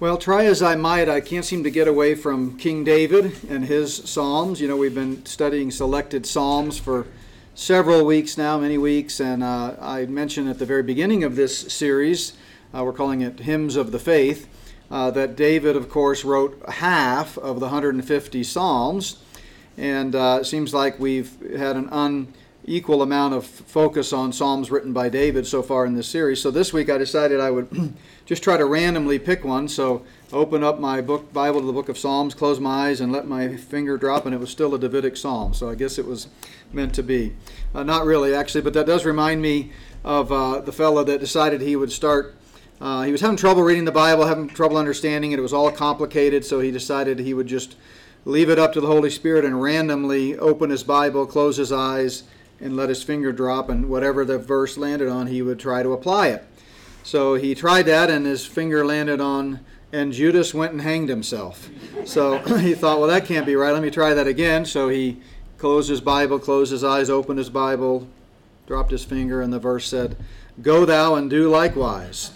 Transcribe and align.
Well, 0.00 0.16
try 0.16 0.44
as 0.44 0.62
I 0.62 0.76
might, 0.76 1.08
I 1.08 1.20
can't 1.20 1.44
seem 1.44 1.64
to 1.64 1.72
get 1.72 1.88
away 1.88 2.14
from 2.14 2.56
King 2.56 2.84
David 2.84 3.32
and 3.50 3.64
his 3.64 3.96
Psalms. 3.96 4.60
You 4.60 4.68
know, 4.68 4.76
we've 4.76 4.94
been 4.94 5.26
studying 5.26 5.72
selected 5.72 6.24
Psalms 6.24 6.78
for 6.78 7.08
several 7.56 8.06
weeks 8.06 8.38
now, 8.38 8.60
many 8.60 8.78
weeks, 8.78 9.18
and 9.18 9.42
uh, 9.42 9.74
I 9.80 10.06
mentioned 10.06 10.48
at 10.48 10.60
the 10.60 10.66
very 10.66 10.84
beginning 10.84 11.24
of 11.24 11.34
this 11.34 11.58
series, 11.58 12.34
uh, 12.72 12.84
we're 12.84 12.92
calling 12.92 13.22
it 13.22 13.40
Hymns 13.40 13.74
of 13.74 13.90
the 13.90 13.98
Faith, 13.98 14.46
uh, 14.88 15.10
that 15.10 15.34
David, 15.34 15.74
of 15.74 15.90
course, 15.90 16.24
wrote 16.24 16.62
half 16.68 17.36
of 17.36 17.58
the 17.58 17.66
150 17.66 18.44
Psalms, 18.44 19.20
and 19.76 20.14
uh, 20.14 20.38
it 20.42 20.44
seems 20.44 20.72
like 20.72 21.00
we've 21.00 21.36
had 21.58 21.74
an 21.74 21.88
unequal 22.68 23.00
amount 23.00 23.32
of 23.32 23.46
focus 23.46 24.12
on 24.12 24.30
Psalms 24.30 24.70
written 24.70 24.92
by 24.92 25.08
David 25.08 25.46
so 25.46 25.62
far 25.62 25.86
in 25.86 25.94
this 25.94 26.06
series. 26.06 26.42
So 26.42 26.50
this 26.50 26.70
week 26.70 26.90
I 26.90 26.98
decided 26.98 27.40
I 27.40 27.50
would. 27.50 27.94
just 28.26 28.42
try 28.42 28.58
to 28.58 28.66
randomly 28.66 29.18
pick 29.18 29.42
one. 29.42 29.66
So 29.68 30.04
open 30.34 30.62
up 30.62 30.78
my 30.78 31.00
book 31.00 31.32
Bible 31.32 31.60
to 31.60 31.66
the 31.66 31.72
book 31.72 31.88
of 31.88 31.96
Psalms, 31.96 32.34
close 32.34 32.60
my 32.60 32.88
eyes, 32.88 33.00
and 33.00 33.10
let 33.10 33.26
my 33.26 33.56
finger 33.56 33.96
drop, 33.96 34.26
and 34.26 34.34
it 34.34 34.38
was 34.38 34.50
still 34.50 34.74
a 34.74 34.78
Davidic 34.78 35.16
psalm. 35.16 35.54
So 35.54 35.70
I 35.70 35.74
guess 35.74 35.98
it 35.98 36.04
was 36.04 36.28
meant 36.70 36.94
to 36.96 37.02
be. 37.02 37.34
Uh, 37.74 37.84
not 37.84 38.04
really, 38.04 38.34
actually, 38.34 38.60
but 38.60 38.74
that 38.74 38.84
does 38.84 39.06
remind 39.06 39.40
me 39.40 39.72
of 40.04 40.30
uh, 40.30 40.60
the 40.60 40.72
fellow 40.72 41.02
that 41.04 41.20
decided 41.20 41.62
he 41.62 41.74
would 41.74 41.90
start. 41.90 42.36
Uh, 42.82 43.04
he 43.04 43.12
was 43.12 43.22
having 43.22 43.38
trouble 43.38 43.62
reading 43.62 43.86
the 43.86 43.92
Bible, 43.92 44.26
having 44.26 44.46
trouble 44.46 44.76
understanding 44.76 45.32
it. 45.32 45.38
It 45.38 45.42
was 45.42 45.54
all 45.54 45.72
complicated, 45.72 46.44
so 46.44 46.60
he 46.60 46.70
decided 46.70 47.18
he 47.18 47.32
would 47.32 47.46
just 47.46 47.76
leave 48.26 48.50
it 48.50 48.58
up 48.58 48.74
to 48.74 48.80
the 48.82 48.88
Holy 48.88 49.08
Spirit 49.08 49.46
and 49.46 49.62
randomly 49.62 50.36
open 50.36 50.68
his 50.68 50.84
Bible, 50.84 51.24
close 51.24 51.56
his 51.56 51.72
eyes, 51.72 52.24
and 52.60 52.76
let 52.76 52.88
his 52.88 53.02
finger 53.02 53.32
drop, 53.32 53.68
and 53.68 53.88
whatever 53.88 54.24
the 54.24 54.38
verse 54.38 54.76
landed 54.76 55.08
on, 55.08 55.28
he 55.28 55.42
would 55.42 55.58
try 55.58 55.82
to 55.82 55.92
apply 55.92 56.28
it. 56.28 56.44
So 57.02 57.34
he 57.34 57.54
tried 57.54 57.86
that, 57.86 58.10
and 58.10 58.26
his 58.26 58.44
finger 58.44 58.84
landed 58.84 59.20
on, 59.20 59.60
and 59.92 60.12
Judas 60.12 60.52
went 60.52 60.72
and 60.72 60.82
hanged 60.82 61.08
himself. 61.08 61.68
So 62.04 62.38
he 62.58 62.74
thought, 62.74 62.98
well, 62.98 63.08
that 63.08 63.24
can't 63.24 63.46
be 63.46 63.56
right. 63.56 63.72
Let 63.72 63.82
me 63.82 63.90
try 63.90 64.14
that 64.14 64.26
again. 64.26 64.64
So 64.64 64.88
he 64.88 65.18
closed 65.56 65.88
his 65.88 66.00
Bible, 66.00 66.38
closed 66.38 66.72
his 66.72 66.84
eyes, 66.84 67.10
opened 67.10 67.38
his 67.38 67.50
Bible, 67.50 68.06
dropped 68.66 68.90
his 68.90 69.04
finger, 69.04 69.40
and 69.40 69.52
the 69.52 69.58
verse 69.58 69.86
said, 69.86 70.16
Go 70.60 70.84
thou 70.84 71.14
and 71.14 71.30
do 71.30 71.48
likewise. 71.48 72.32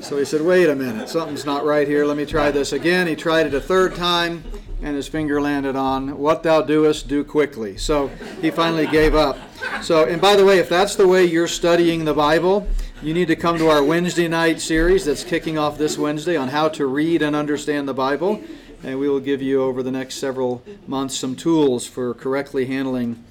So 0.00 0.16
he 0.16 0.24
said, 0.24 0.40
Wait 0.40 0.68
a 0.68 0.74
minute, 0.74 1.08
something's 1.08 1.44
not 1.44 1.64
right 1.64 1.86
here. 1.86 2.04
Let 2.04 2.16
me 2.16 2.24
try 2.24 2.50
this 2.50 2.72
again. 2.72 3.06
He 3.06 3.16
tried 3.16 3.46
it 3.46 3.54
a 3.54 3.60
third 3.60 3.94
time, 3.94 4.44
and 4.82 4.96
his 4.96 5.08
finger 5.08 5.40
landed 5.40 5.76
on, 5.76 6.18
What 6.18 6.42
thou 6.42 6.62
doest, 6.62 7.08
do 7.08 7.24
quickly. 7.24 7.76
So 7.76 8.08
he 8.40 8.50
finally 8.50 8.86
gave 8.86 9.14
up. 9.14 9.38
So, 9.82 10.04
and 10.04 10.20
by 10.20 10.36
the 10.36 10.44
way, 10.44 10.58
if 10.58 10.68
that's 10.68 10.96
the 10.96 11.06
way 11.06 11.24
you're 11.24 11.48
studying 11.48 12.04
the 12.04 12.14
Bible, 12.14 12.66
you 13.02 13.14
need 13.14 13.28
to 13.28 13.36
come 13.36 13.58
to 13.58 13.68
our 13.68 13.82
Wednesday 13.82 14.28
night 14.28 14.60
series 14.60 15.04
that's 15.04 15.24
kicking 15.24 15.58
off 15.58 15.78
this 15.78 15.96
Wednesday 15.96 16.36
on 16.36 16.48
how 16.48 16.68
to 16.70 16.86
read 16.86 17.22
and 17.22 17.34
understand 17.34 17.88
the 17.88 17.94
Bible. 17.94 18.42
And 18.82 18.98
we 18.98 19.08
will 19.08 19.20
give 19.20 19.42
you 19.42 19.62
over 19.62 19.82
the 19.82 19.90
next 19.90 20.16
several 20.16 20.62
months 20.86 21.16
some 21.16 21.36
tools 21.36 21.86
for 21.86 22.14
correctly 22.14 22.66
handling 22.66 23.22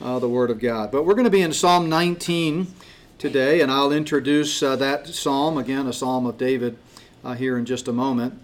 uh, 0.00 0.18
the 0.18 0.28
Word 0.28 0.50
of 0.50 0.58
God. 0.58 0.90
But 0.90 1.04
we're 1.04 1.14
going 1.14 1.24
to 1.24 1.30
be 1.30 1.42
in 1.42 1.52
Psalm 1.52 1.88
19 1.88 2.66
today, 3.18 3.60
and 3.60 3.70
I'll 3.70 3.92
introduce 3.92 4.62
uh, 4.62 4.76
that 4.76 5.06
psalm, 5.08 5.58
again, 5.58 5.86
a 5.86 5.92
psalm 5.92 6.26
of 6.26 6.36
David, 6.36 6.76
uh, 7.24 7.34
here 7.34 7.56
in 7.56 7.64
just 7.64 7.88
a 7.88 7.92
moment. 7.92 8.40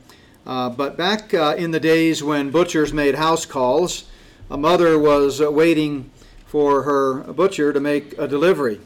Uh, 0.47 0.69
but 0.69 0.97
back 0.97 1.33
uh, 1.33 1.55
in 1.57 1.71
the 1.71 1.81
days 1.81 2.23
when 2.23 2.51
butchers 2.51 2.93
made 2.93 3.15
house 3.15 3.47
calls, 3.47 4.05
a 4.51 4.57
mother 4.57 4.99
was 4.99 5.41
waiting 5.41 6.11
for 6.47 6.83
her 6.83 7.33
butcher 7.33 7.73
to 7.73 7.81
make 7.81 8.17
a 8.19 8.29
delivery. 8.29 8.81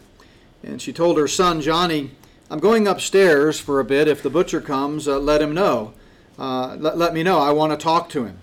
And 0.63 0.81
she 0.81 0.93
told 0.93 1.17
her 1.19 1.27
son, 1.27 1.61
Johnny, 1.61 2.13
I'm 2.51 2.61
going 2.61 2.87
upstairs 2.87 3.59
for 3.59 3.81
a 3.81 3.85
bit. 3.85 4.07
If 4.07 4.23
the 4.23 4.31
butcher 4.31 4.61
comes, 4.61 5.09
uh, 5.09 5.19
let 5.19 5.43
him 5.43 5.55
know. 5.55 5.95
Uh, 6.39 6.77
let, 6.79 6.99
let 6.99 7.15
me 7.15 7.23
know. 7.23 7.39
I 7.39 7.53
want 7.53 7.73
to 7.73 7.83
talk 7.83 8.09
to 8.11 8.25
him. 8.25 8.39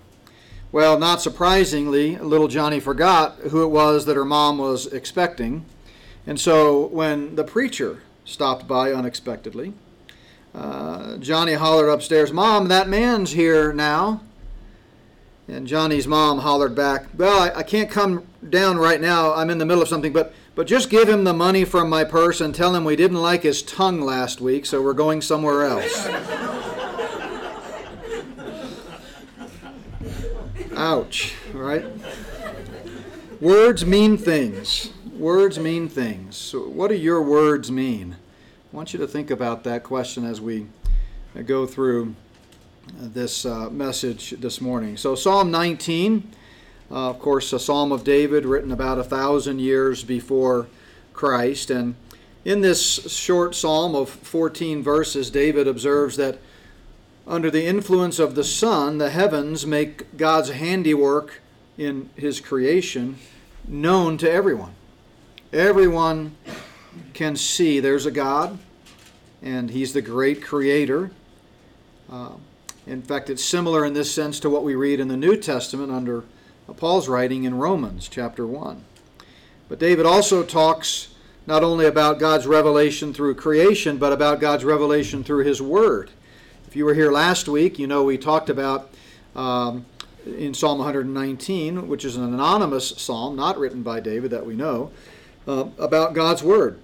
Well, 0.72 0.98
not 0.98 1.22
surprisingly, 1.22 2.16
little 2.16 2.48
Johnny 2.48 2.80
forgot 2.80 3.36
who 3.50 3.62
it 3.62 3.68
was 3.68 4.06
that 4.06 4.16
her 4.16 4.24
mom 4.24 4.58
was 4.58 4.86
expecting. 4.88 5.64
And 6.26 6.40
so 6.40 6.86
when 6.88 7.36
the 7.36 7.44
preacher 7.44 8.02
stopped 8.24 8.66
by 8.66 8.92
unexpectedly, 8.92 9.72
uh, 10.54 11.16
Johnny 11.16 11.54
hollered 11.54 11.88
upstairs, 11.88 12.32
Mom, 12.32 12.68
that 12.68 12.88
man's 12.88 13.32
here 13.32 13.72
now. 13.72 14.20
And 15.46 15.66
Johnny's 15.66 16.06
mom 16.06 16.38
hollered 16.38 16.74
back, 16.74 17.06
Well, 17.14 17.38
I, 17.38 17.58
I 17.58 17.62
can't 17.62 17.90
come 17.90 18.26
down 18.48 18.78
right 18.78 19.00
now. 19.00 19.34
I'm 19.34 19.50
in 19.50 19.58
the 19.58 19.66
middle 19.66 19.82
of 19.82 19.88
something, 19.88 20.12
but 20.12 20.32
but 20.54 20.68
just 20.68 20.88
give 20.88 21.08
him 21.08 21.24
the 21.24 21.32
money 21.32 21.64
from 21.64 21.90
my 21.90 22.04
purse 22.04 22.40
and 22.40 22.54
tell 22.54 22.76
him 22.76 22.84
we 22.84 22.94
didn't 22.94 23.20
like 23.20 23.42
his 23.42 23.60
tongue 23.60 24.00
last 24.00 24.40
week, 24.40 24.66
so 24.66 24.80
we're 24.80 24.92
going 24.92 25.20
somewhere 25.20 25.64
else. 25.64 26.06
Ouch, 30.76 31.34
right? 31.52 31.84
Words 33.40 33.84
mean 33.84 34.16
things. 34.16 34.92
Words 35.16 35.58
mean 35.58 35.88
things. 35.88 36.36
So 36.36 36.60
what 36.60 36.88
do 36.88 36.94
your 36.94 37.20
words 37.20 37.70
mean? 37.70 38.16
I 38.74 38.76
want 38.76 38.92
you 38.92 38.98
to 38.98 39.06
think 39.06 39.30
about 39.30 39.62
that 39.62 39.84
question 39.84 40.24
as 40.24 40.40
we 40.40 40.66
go 41.46 41.64
through 41.64 42.16
this 42.92 43.46
uh, 43.46 43.70
message 43.70 44.30
this 44.32 44.60
morning. 44.60 44.96
So, 44.96 45.14
Psalm 45.14 45.52
19 45.52 46.28
uh, 46.90 47.10
of 47.10 47.20
course, 47.20 47.52
a 47.52 47.60
Psalm 47.60 47.92
of 47.92 48.02
David 48.02 48.44
written 48.44 48.72
about 48.72 48.98
a 48.98 49.04
thousand 49.04 49.60
years 49.60 50.02
before 50.02 50.66
Christ. 51.12 51.70
And 51.70 51.94
in 52.44 52.62
this 52.62 53.12
short 53.12 53.54
psalm 53.54 53.94
of 53.94 54.08
14 54.10 54.82
verses, 54.82 55.30
David 55.30 55.68
observes 55.68 56.16
that 56.16 56.38
under 57.28 57.52
the 57.52 57.64
influence 57.64 58.18
of 58.18 58.34
the 58.34 58.42
sun, 58.42 58.98
the 58.98 59.10
heavens 59.10 59.64
make 59.64 60.16
God's 60.16 60.50
handiwork 60.50 61.40
in 61.78 62.10
his 62.16 62.40
creation 62.40 63.18
known 63.68 64.18
to 64.18 64.28
everyone. 64.28 64.74
Everyone 65.52 66.34
can 67.12 67.36
see 67.36 67.80
there's 67.80 68.06
a 68.06 68.10
God, 68.10 68.58
and 69.44 69.70
he's 69.70 69.92
the 69.92 70.02
great 70.02 70.42
creator. 70.42 71.10
Uh, 72.10 72.32
in 72.86 73.02
fact, 73.02 73.28
it's 73.30 73.44
similar 73.44 73.84
in 73.84 73.92
this 73.92 74.12
sense 74.12 74.40
to 74.40 74.50
what 74.50 74.64
we 74.64 74.74
read 74.74 74.98
in 74.98 75.08
the 75.08 75.16
New 75.16 75.36
Testament 75.36 75.92
under 75.92 76.24
Paul's 76.76 77.08
writing 77.08 77.44
in 77.44 77.56
Romans 77.58 78.08
chapter 78.08 78.46
1. 78.46 78.82
But 79.68 79.78
David 79.78 80.06
also 80.06 80.42
talks 80.42 81.14
not 81.46 81.62
only 81.62 81.84
about 81.84 82.18
God's 82.18 82.46
revelation 82.46 83.12
through 83.12 83.34
creation, 83.34 83.98
but 83.98 84.12
about 84.12 84.40
God's 84.40 84.64
revelation 84.64 85.22
through 85.22 85.44
His 85.44 85.60
Word. 85.60 86.10
If 86.66 86.74
you 86.74 86.86
were 86.86 86.94
here 86.94 87.12
last 87.12 87.46
week, 87.46 87.78
you 87.78 87.86
know 87.86 88.02
we 88.02 88.16
talked 88.16 88.48
about 88.48 88.90
um, 89.36 89.84
in 90.24 90.54
Psalm 90.54 90.78
119, 90.78 91.86
which 91.86 92.04
is 92.04 92.16
an 92.16 92.24
anonymous 92.24 92.88
psalm, 92.96 93.36
not 93.36 93.58
written 93.58 93.82
by 93.82 94.00
David 94.00 94.30
that 94.30 94.46
we 94.46 94.54
know, 94.54 94.90
uh, 95.46 95.66
about 95.78 96.14
God's 96.14 96.42
Word. 96.42 96.78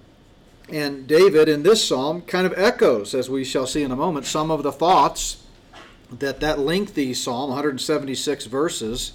And 0.71 1.05
David 1.05 1.49
in 1.49 1.63
this 1.63 1.85
psalm 1.85 2.21
kind 2.21 2.47
of 2.47 2.53
echoes, 2.57 3.13
as 3.13 3.29
we 3.29 3.43
shall 3.43 3.67
see 3.67 3.83
in 3.83 3.91
a 3.91 3.95
moment, 3.95 4.25
some 4.25 4.49
of 4.49 4.63
the 4.63 4.71
thoughts 4.71 5.43
that 6.09 6.39
that 6.39 6.59
lengthy 6.59 7.13
psalm, 7.13 7.49
176 7.49 8.45
verses, 8.45 9.11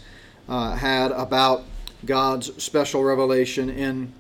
uh, 0.49 0.77
had 0.77 1.12
about 1.12 1.65
God's 2.05 2.62
special 2.62 3.03
revelation 3.03 3.71
in 3.71 4.12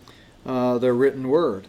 uh, 0.46 0.78
the 0.78 0.94
written 0.94 1.28
word. 1.28 1.68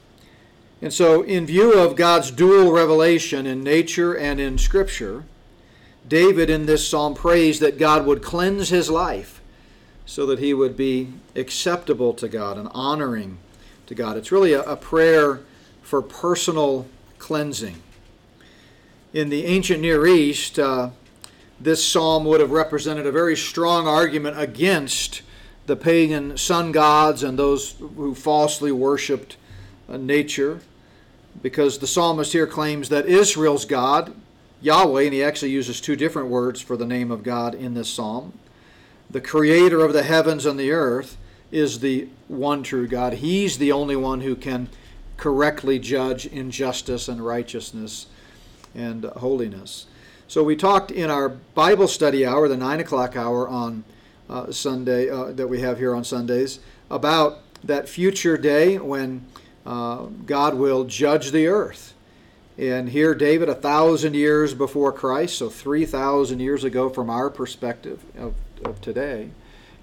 And 0.81 0.93
so, 0.93 1.23
in 1.23 1.45
view 1.45 1.77
of 1.77 1.95
God's 1.95 2.31
dual 2.31 2.71
revelation 2.71 3.45
in 3.45 3.61
nature 3.61 4.13
and 4.13 4.39
in 4.39 4.57
Scripture, 4.57 5.25
David 6.07 6.49
in 6.49 6.65
this 6.65 6.87
psalm 6.87 7.13
prays 7.13 7.59
that 7.59 7.77
God 7.77 8.05
would 8.05 8.21
cleanse 8.21 8.69
his 8.69 8.89
life 8.89 9.41
so 10.05 10.25
that 10.27 10.39
he 10.39 10.53
would 10.53 10.77
be 10.77 11.11
acceptable 11.35 12.13
to 12.13 12.29
God 12.29 12.57
and 12.57 12.69
honoring 12.73 13.39
to 13.87 13.95
God. 13.95 14.15
It's 14.15 14.31
really 14.31 14.53
a, 14.53 14.61
a 14.61 14.77
prayer 14.77 15.41
for 15.87 16.01
personal 16.01 16.85
cleansing. 17.17 17.81
In 19.13 19.29
the 19.29 19.45
ancient 19.45 19.79
Near 19.79 20.05
East, 20.05 20.59
uh, 20.59 20.89
this 21.61 21.81
psalm 21.87 22.25
would 22.25 22.41
have 22.41 22.51
represented 22.51 23.07
a 23.07 23.11
very 23.11 23.37
strong 23.37 23.87
argument 23.87 24.37
against 24.37 25.21
the 25.65 25.77
pagan 25.77 26.37
sun 26.37 26.73
gods 26.73 27.23
and 27.23 27.39
those 27.39 27.75
who 27.79 28.13
falsely 28.13 28.69
worshiped 28.69 29.37
uh, 29.87 29.95
nature, 29.95 30.59
because 31.41 31.79
the 31.79 31.87
psalmist 31.87 32.33
here 32.33 32.47
claims 32.47 32.89
that 32.89 33.05
Israel's 33.05 33.63
God, 33.63 34.13
Yahweh, 34.61 35.03
and 35.03 35.13
he 35.13 35.23
actually 35.23 35.51
uses 35.51 35.79
two 35.79 35.95
different 35.95 36.27
words 36.27 36.59
for 36.59 36.75
the 36.75 36.85
name 36.85 37.11
of 37.11 37.23
God 37.23 37.55
in 37.55 37.75
this 37.75 37.89
psalm, 37.89 38.33
the 39.09 39.21
creator 39.21 39.85
of 39.85 39.93
the 39.93 40.03
heavens 40.03 40.45
and 40.45 40.59
the 40.59 40.71
earth, 40.71 41.15
is 41.49 41.79
the 41.79 42.09
one 42.27 42.61
true 42.61 42.89
God. 42.89 43.13
He's 43.13 43.57
the 43.57 43.71
only 43.71 43.95
one 43.95 44.19
who 44.19 44.35
can 44.35 44.67
correctly 45.17 45.79
judge 45.79 46.25
injustice 46.25 47.07
and 47.07 47.25
righteousness 47.25 48.07
and 48.73 49.03
holiness. 49.05 49.87
So 50.27 50.43
we 50.43 50.55
talked 50.55 50.91
in 50.91 51.09
our 51.09 51.29
Bible 51.29 51.87
study 51.87 52.25
hour, 52.25 52.47
the 52.47 52.57
9 52.57 52.79
o'clock 52.79 53.15
hour 53.15 53.47
on 53.47 53.83
uh, 54.29 54.51
Sunday, 54.51 55.09
uh, 55.09 55.31
that 55.31 55.47
we 55.47 55.61
have 55.61 55.77
here 55.77 55.95
on 55.95 56.03
Sundays, 56.03 56.59
about 56.89 57.39
that 57.63 57.89
future 57.89 58.37
day 58.37 58.77
when 58.77 59.25
uh, 59.65 60.05
God 60.25 60.55
will 60.55 60.83
judge 60.83 61.31
the 61.31 61.47
earth. 61.47 61.93
And 62.57 62.89
here, 62.89 63.13
David, 63.13 63.49
a 63.49 63.55
thousand 63.55 64.15
years 64.15 64.53
before 64.53 64.91
Christ, 64.91 65.37
so 65.37 65.49
3,000 65.49 66.39
years 66.39 66.63
ago 66.63 66.89
from 66.89 67.09
our 67.09 67.29
perspective 67.29 68.03
of, 68.17 68.33
of 68.65 68.81
today, 68.81 69.29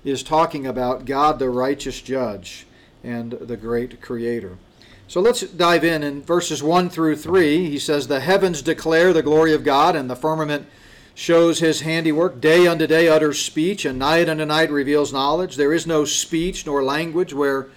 is 0.05 0.23
talking 0.23 0.67
about 0.67 1.05
God, 1.05 1.39
the 1.39 1.51
righteous 1.51 2.01
judge, 2.01 2.67
and 3.03 3.33
the 3.33 3.57
great 3.57 4.01
creator. 4.01 4.59
So 5.07 5.21
let's 5.21 5.43
dive 5.43 5.85
in. 5.85 6.03
In 6.03 6.23
verses 6.23 6.63
1 6.63 6.91
through 6.91 7.17
3, 7.17 7.69
he 7.69 7.79
says, 7.79 8.07
The 8.07 8.21
heavens 8.21 8.63
declare 8.63 9.13
the 9.13 9.23
glory 9.23 9.53
of 9.53 9.65
God, 9.65 9.95
and 9.95 10.09
the 10.09 10.17
firmament 10.17 10.67
shows 11.15 11.59
his 11.61 11.83
handiwork. 11.83 12.41
Day 12.41 12.67
unto 12.67 12.87
day 12.87 13.09
utters 13.09 13.41
speech, 13.41 13.85
and 13.85 13.99
night 13.99 14.29
unto 14.29 14.45
night 14.45 14.71
reveals 14.71 15.13
knowledge. 15.13 15.57
There 15.57 15.73
is 15.73 15.87
no 15.87 16.05
speech 16.05 16.67
nor 16.67 16.83
language 16.83 17.33
where 17.33 17.69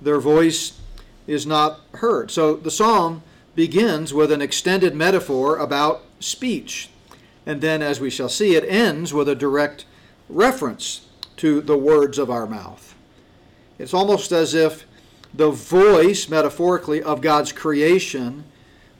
their 0.00 0.20
voice 0.20 0.78
is 1.26 1.46
not 1.46 1.80
heard. 1.94 2.30
So 2.30 2.54
the 2.54 2.70
psalm 2.70 3.22
begins 3.54 4.12
with 4.12 4.32
an 4.32 4.42
extended 4.42 4.94
metaphor 4.94 5.56
about 5.56 6.02
speech. 6.20 6.90
And 7.46 7.60
then, 7.60 7.82
as 7.82 8.00
we 8.00 8.10
shall 8.10 8.28
see, 8.28 8.54
it 8.54 8.64
ends 8.68 9.12
with 9.12 9.28
a 9.28 9.34
direct 9.34 9.84
reference 10.28 11.06
to 11.36 11.60
the 11.60 11.76
words 11.76 12.18
of 12.18 12.30
our 12.30 12.46
mouth. 12.46 12.94
It's 13.78 13.94
almost 13.94 14.32
as 14.32 14.54
if 14.54 14.84
the 15.34 15.50
voice, 15.50 16.28
metaphorically, 16.28 17.02
of 17.02 17.20
God's 17.20 17.52
creation 17.52 18.44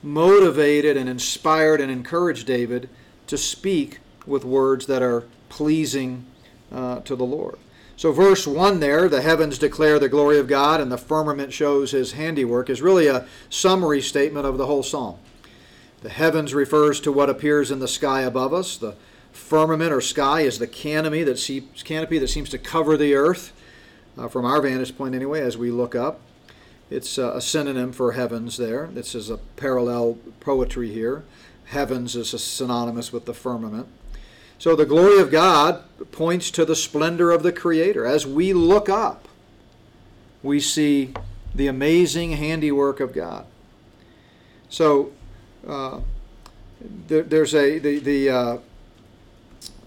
motivated 0.01 0.97
and 0.97 1.07
inspired 1.07 1.79
and 1.79 1.91
encouraged 1.91 2.47
David 2.47 2.89
to 3.27 3.37
speak 3.37 3.99
with 4.25 4.43
words 4.43 4.85
that 4.87 5.01
are 5.01 5.23
pleasing 5.49 6.25
uh, 6.71 6.99
to 7.01 7.15
the 7.15 7.23
Lord. 7.23 7.57
So, 7.95 8.11
verse 8.11 8.47
1 8.47 8.79
there, 8.79 9.07
the 9.07 9.21
heavens 9.21 9.59
declare 9.59 9.99
the 9.99 10.09
glory 10.09 10.39
of 10.39 10.47
God 10.47 10.81
and 10.81 10.91
the 10.91 10.97
firmament 10.97 11.53
shows 11.53 11.91
his 11.91 12.13
handiwork, 12.13 12.69
is 12.69 12.81
really 12.81 13.07
a 13.07 13.27
summary 13.49 14.01
statement 14.01 14.45
of 14.45 14.57
the 14.57 14.65
whole 14.65 14.83
psalm. 14.83 15.19
The 16.01 16.09
heavens 16.09 16.53
refers 16.53 16.99
to 17.01 17.11
what 17.11 17.29
appears 17.29 17.71
in 17.71 17.79
the 17.79 17.87
sky 17.87 18.21
above 18.21 18.53
us. 18.53 18.75
The 18.77 18.95
firmament 19.31 19.93
or 19.93 20.01
sky 20.01 20.41
is 20.41 20.59
the 20.59 20.67
canopy 20.67 21.23
that, 21.23 21.63
canopy 21.85 22.17
that 22.17 22.27
seems 22.27 22.49
to 22.49 22.57
cover 22.57 22.97
the 22.97 23.13
earth, 23.13 23.52
uh, 24.17 24.27
from 24.27 24.45
our 24.45 24.61
vantage 24.61 24.97
point 24.97 25.15
anyway, 25.15 25.41
as 25.41 25.57
we 25.57 25.71
look 25.71 25.95
up. 25.95 26.19
It's 26.89 27.17
uh, 27.17 27.33
a 27.35 27.41
synonym 27.41 27.91
for 27.91 28.11
heavens 28.11 28.57
there. 28.57 28.87
This 28.87 29.15
is 29.15 29.29
a 29.29 29.37
parallel 29.37 30.17
poetry 30.39 30.91
here. 30.91 31.23
Heavens 31.65 32.15
is 32.15 32.29
synonymous 32.43 33.11
with 33.11 33.25
the 33.25 33.33
firmament. 33.33 33.87
So 34.59 34.75
the 34.75 34.85
glory 34.85 35.19
of 35.19 35.31
God 35.31 35.83
points 36.11 36.51
to 36.51 36.65
the 36.65 36.75
splendor 36.75 37.31
of 37.31 37.43
the 37.43 37.51
Creator. 37.51 38.05
As 38.05 38.27
we 38.27 38.53
look 38.53 38.89
up, 38.89 39.27
we 40.41 40.59
see 40.59 41.13
the 41.55 41.67
amazing 41.67 42.33
handiwork 42.33 42.99
of 42.99 43.13
God. 43.13 43.45
So 44.69 45.11
uh, 45.67 46.01
there, 47.07 47.23
there's 47.23 47.55
a 47.55 47.79
the 47.79 47.99
the 47.99 48.29
uh, 48.29 48.57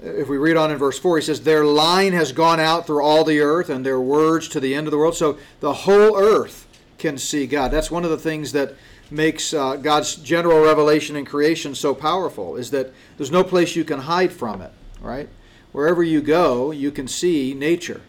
if 0.03 0.29
we 0.29 0.37
read 0.37 0.57
on 0.57 0.71
in 0.71 0.79
verse 0.79 0.99
4, 0.99 1.19
he 1.19 1.23
says, 1.25 1.41
Their 1.41 1.65
line 1.65 2.13
has 2.13 2.33
gone 2.33 2.61
out 2.61 2.87
through 2.87 3.03
all 3.03 3.25
the 3.25 3.41
earth, 3.41 3.71
and 3.71 3.85
their 3.85 4.01
words 4.01 4.49
to 4.49 4.61
the 4.61 4.75
end 4.75 4.87
of 4.87 4.91
the 4.91 4.99
world. 4.99 5.17
So 5.17 5.39
the 5.61 5.73
whole 5.73 6.17
earth 6.17 6.67
can 6.99 7.19
see 7.19 7.47
God. 7.47 7.71
That's 7.71 7.91
one 7.91 8.05
of 8.05 8.11
the 8.11 8.19
things 8.19 8.53
that 8.53 8.75
makes 9.11 9.55
uh, 9.55 9.77
God's 9.77 10.17
general 10.17 10.61
revelation 10.61 11.17
in 11.17 11.25
creation 11.25 11.75
so 11.75 11.95
powerful 11.95 12.57
is 12.57 12.71
that 12.71 12.93
there's 13.17 13.31
no 13.31 13.45
place 13.45 13.77
you 13.77 13.85
can 13.85 14.01
hide 14.01 14.33
from 14.33 14.61
it, 14.61 14.73
right? 15.01 15.29
Wherever 15.73 16.03
you 16.03 16.21
go, 16.21 16.71
you 16.71 16.91
can 16.91 17.07
see 17.07 17.55
nature. 17.55 18.03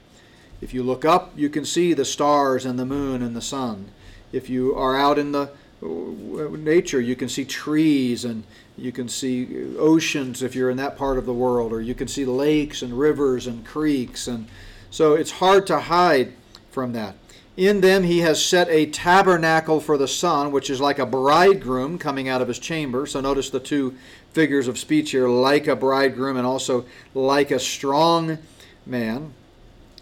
If 0.61 0.73
you 0.73 0.83
look 0.83 1.05
up, 1.05 1.33
you 1.35 1.49
can 1.49 1.65
see 1.65 1.93
the 1.93 2.05
stars 2.05 2.65
and 2.65 2.79
the 2.79 2.85
moon 2.85 3.21
and 3.21 3.35
the 3.35 3.41
sun. 3.41 3.91
If 4.31 4.49
you 4.49 4.75
are 4.75 4.97
out 4.97 5.19
in 5.19 5.31
the 5.31 5.51
uh, 5.83 6.57
nature, 6.57 6.99
you 6.99 7.15
can 7.15 7.29
see 7.29 7.45
trees 7.45 8.25
and 8.25 8.43
you 8.77 8.91
can 8.91 9.09
see 9.09 9.75
oceans 9.77 10.43
if 10.43 10.55
you're 10.55 10.69
in 10.69 10.77
that 10.77 10.97
part 10.97 11.17
of 11.17 11.25
the 11.25 11.33
world, 11.33 11.73
or 11.73 11.81
you 11.81 11.95
can 11.95 12.07
see 12.07 12.25
lakes 12.25 12.81
and 12.81 12.97
rivers 12.97 13.47
and 13.47 13.65
creeks. 13.65 14.27
And 14.27 14.47
so 14.91 15.15
it's 15.15 15.31
hard 15.31 15.65
to 15.67 15.79
hide 15.79 16.33
from 16.71 16.93
that. 16.93 17.15
In 17.57 17.81
them 17.81 18.03
he 18.03 18.19
has 18.19 18.43
set 18.43 18.69
a 18.69 18.85
tabernacle 18.85 19.79
for 19.79 19.97
the 19.97 20.07
sun, 20.07 20.51
which 20.51 20.69
is 20.69 20.79
like 20.79 20.99
a 20.99 21.07
bridegroom 21.07 21.97
coming 21.97 22.29
out 22.29 22.41
of 22.41 22.47
his 22.47 22.59
chamber. 22.59 23.07
So 23.07 23.19
notice 23.19 23.49
the 23.49 23.59
two 23.59 23.95
figures 24.31 24.67
of 24.67 24.77
speech 24.77 25.11
here 25.11 25.27
like 25.27 25.65
a 25.65 25.75
bridegroom 25.75 26.37
and 26.37 26.45
also 26.45 26.85
like 27.15 27.49
a 27.49 27.59
strong 27.59 28.37
man. 28.85 29.33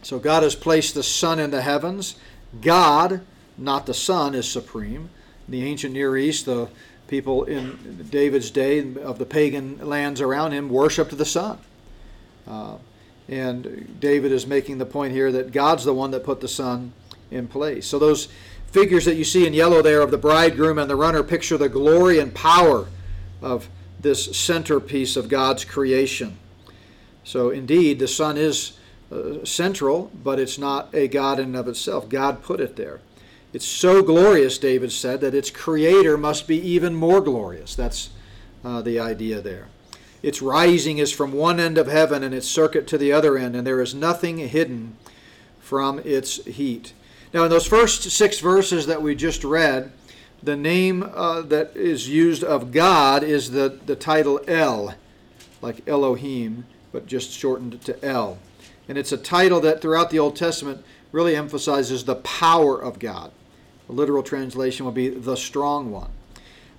So 0.01 0.19
God 0.19 0.43
has 0.43 0.53
placed 0.53 0.95
the 0.95 1.03
sun 1.03 1.39
in 1.39 1.51
the 1.51 1.61
heavens. 1.61 2.17
God, 2.61 3.21
not 3.57 3.85
the 3.85 3.93
sun, 3.93 4.35
is 4.35 4.47
supreme. 4.47 5.09
The 5.47 5.63
ancient 5.63 5.93
Near 5.93 6.17
East, 6.17 6.45
the 6.45 6.69
people 7.07 7.43
in 7.43 8.07
David's 8.09 8.49
day 8.49 8.79
of 8.95 9.19
the 9.19 9.25
pagan 9.25 9.77
lands 9.87 10.21
around 10.21 10.53
him 10.53 10.69
worshiped 10.69 11.15
the 11.17 11.25
sun. 11.25 11.59
Uh, 12.47 12.77
and 13.27 13.99
David 13.99 14.31
is 14.31 14.45
making 14.45 14.77
the 14.77 14.85
point 14.85 15.13
here 15.13 15.31
that 15.31 15.51
God's 15.51 15.85
the 15.85 15.93
one 15.93 16.11
that 16.11 16.23
put 16.23 16.41
the 16.41 16.47
sun 16.47 16.93
in 17.31 17.47
place. 17.47 17.87
So 17.87 17.99
those 17.99 18.27
figures 18.67 19.05
that 19.05 19.15
you 19.15 19.23
see 19.23 19.47
in 19.47 19.53
yellow 19.53 19.81
there 19.81 20.01
of 20.01 20.11
the 20.11 20.17
bridegroom 20.17 20.77
and 20.77 20.89
the 20.89 20.95
runner 20.95 21.23
picture 21.23 21.57
the 21.57 21.69
glory 21.69 22.19
and 22.19 22.33
power 22.33 22.87
of 23.41 23.69
this 23.99 24.37
centerpiece 24.37 25.15
of 25.15 25.29
God's 25.29 25.65
creation. 25.65 26.37
So 27.23 27.49
indeed, 27.49 27.99
the 27.99 28.07
sun 28.07 28.37
is 28.37 28.77
uh, 29.11 29.43
central, 29.43 30.11
but 30.23 30.39
it's 30.39 30.57
not 30.57 30.93
a 30.93 31.07
God 31.07 31.39
in 31.39 31.45
and 31.45 31.55
of 31.55 31.67
itself. 31.67 32.07
God 32.09 32.43
put 32.43 32.59
it 32.59 32.75
there. 32.75 32.99
It's 33.55 33.65
so 33.65 34.03
glorious, 34.03 34.57
David 34.57 34.91
said, 34.91 35.21
that 35.21 35.33
its 35.33 35.49
creator 35.49 36.17
must 36.17 36.45
be 36.45 36.59
even 36.59 36.93
more 36.93 37.21
glorious. 37.21 37.73
That's 37.73 38.09
uh, 38.65 38.81
the 38.81 38.99
idea 38.99 39.39
there. 39.39 39.69
Its 40.21 40.41
rising 40.41 40.97
is 40.97 41.13
from 41.13 41.31
one 41.31 41.57
end 41.57 41.77
of 41.77 41.87
heaven 41.87 42.21
and 42.21 42.35
its 42.35 42.49
circuit 42.49 42.85
to 42.87 42.97
the 42.97 43.13
other 43.13 43.37
end, 43.37 43.55
and 43.55 43.65
there 43.65 43.79
is 43.79 43.95
nothing 43.95 44.39
hidden 44.39 44.97
from 45.57 45.99
its 45.99 46.43
heat. 46.43 46.91
Now, 47.33 47.45
in 47.45 47.49
those 47.49 47.65
first 47.65 48.03
six 48.11 48.41
verses 48.41 48.87
that 48.87 49.01
we 49.01 49.15
just 49.15 49.45
read, 49.45 49.93
the 50.43 50.57
name 50.57 51.09
uh, 51.13 51.39
that 51.43 51.77
is 51.77 52.09
used 52.09 52.43
of 52.43 52.73
God 52.73 53.23
is 53.23 53.51
the, 53.51 53.79
the 53.85 53.95
title 53.95 54.41
El, 54.49 54.95
like 55.61 55.87
Elohim, 55.87 56.65
but 56.91 57.07
just 57.07 57.31
shortened 57.31 57.81
to 57.83 58.03
El. 58.03 58.37
And 58.89 58.97
it's 58.97 59.13
a 59.13 59.17
title 59.17 59.61
that 59.61 59.81
throughout 59.81 60.09
the 60.09 60.19
Old 60.19 60.35
Testament 60.35 60.83
really 61.13 61.37
emphasizes 61.37 62.03
the 62.03 62.15
power 62.15 62.77
of 62.77 62.99
God. 62.99 63.31
Literal 63.87 64.23
translation 64.23 64.85
would 64.85 64.95
be 64.95 65.09
the 65.09 65.35
strong 65.35 65.91
one. 65.91 66.09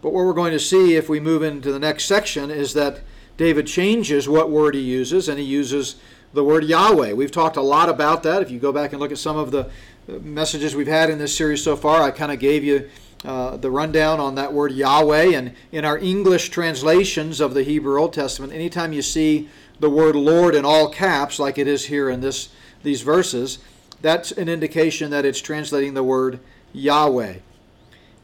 But 0.02 0.12
what 0.12 0.24
we're 0.24 0.32
going 0.32 0.52
to 0.52 0.60
see 0.60 0.94
if 0.94 1.08
we 1.08 1.20
move 1.20 1.42
into 1.42 1.72
the 1.72 1.78
next 1.78 2.04
section 2.04 2.50
is 2.50 2.74
that 2.74 3.00
David 3.36 3.66
changes 3.66 4.28
what 4.28 4.50
word 4.50 4.74
he 4.74 4.80
uses, 4.80 5.28
and 5.28 5.38
he 5.38 5.44
uses 5.44 5.96
the 6.32 6.44
word 6.44 6.64
Yahweh. 6.64 7.12
We've 7.12 7.30
talked 7.30 7.56
a 7.56 7.62
lot 7.62 7.88
about 7.88 8.22
that. 8.22 8.42
If 8.42 8.50
you 8.50 8.58
go 8.58 8.72
back 8.72 8.92
and 8.92 9.00
look 9.00 9.12
at 9.12 9.18
some 9.18 9.36
of 9.36 9.50
the 9.50 9.70
messages 10.08 10.74
we've 10.74 10.86
had 10.86 11.10
in 11.10 11.18
this 11.18 11.36
series 11.36 11.62
so 11.62 11.76
far, 11.76 12.02
I 12.02 12.10
kind 12.10 12.32
of 12.32 12.38
gave 12.38 12.64
you 12.64 12.88
uh, 13.24 13.56
the 13.56 13.70
rundown 13.70 14.20
on 14.20 14.34
that 14.36 14.52
word 14.52 14.72
Yahweh. 14.72 15.36
And 15.36 15.54
in 15.72 15.84
our 15.84 15.98
English 15.98 16.50
translations 16.50 17.40
of 17.40 17.54
the 17.54 17.62
Hebrew 17.62 18.00
Old 18.00 18.12
Testament, 18.12 18.52
anytime 18.52 18.92
you 18.92 19.02
see 19.02 19.48
the 19.80 19.90
word 19.90 20.16
Lord 20.16 20.54
in 20.54 20.64
all 20.64 20.90
caps, 20.90 21.38
like 21.38 21.58
it 21.58 21.66
is 21.66 21.86
here 21.86 22.08
in 22.08 22.20
this 22.20 22.48
these 22.82 23.02
verses, 23.02 23.58
that's 24.00 24.30
an 24.32 24.48
indication 24.48 25.10
that 25.10 25.24
it's 25.24 25.40
translating 25.40 25.94
the 25.94 26.04
word 26.04 26.38
Yahweh. 26.72 27.36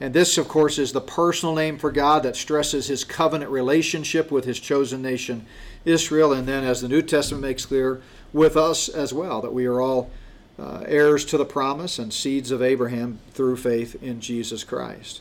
And 0.00 0.12
this, 0.12 0.36
of 0.36 0.48
course, 0.48 0.78
is 0.78 0.92
the 0.92 1.00
personal 1.00 1.54
name 1.54 1.78
for 1.78 1.92
God 1.92 2.24
that 2.24 2.34
stresses 2.34 2.88
his 2.88 3.04
covenant 3.04 3.50
relationship 3.50 4.32
with 4.32 4.44
his 4.44 4.58
chosen 4.58 5.00
nation, 5.00 5.46
Israel, 5.84 6.32
and 6.32 6.48
then, 6.48 6.64
as 6.64 6.80
the 6.80 6.88
New 6.88 7.02
Testament 7.02 7.42
makes 7.42 7.66
clear, 7.66 8.02
with 8.32 8.56
us 8.56 8.88
as 8.88 9.12
well, 9.12 9.40
that 9.42 9.52
we 9.52 9.66
are 9.66 9.80
all 9.80 10.10
uh, 10.58 10.82
heirs 10.86 11.24
to 11.26 11.38
the 11.38 11.44
promise 11.44 11.98
and 11.98 12.12
seeds 12.12 12.50
of 12.50 12.62
Abraham 12.62 13.20
through 13.32 13.56
faith 13.56 14.02
in 14.02 14.20
Jesus 14.20 14.64
Christ. 14.64 15.20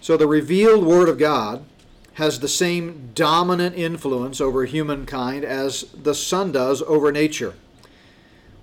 So 0.00 0.16
the 0.16 0.26
revealed 0.26 0.84
Word 0.84 1.08
of 1.08 1.18
God 1.18 1.64
has 2.14 2.40
the 2.40 2.48
same 2.48 3.10
dominant 3.14 3.76
influence 3.76 4.40
over 4.40 4.64
humankind 4.64 5.44
as 5.44 5.84
the 5.94 6.14
sun 6.14 6.52
does 6.52 6.82
over 6.82 7.10
nature. 7.10 7.54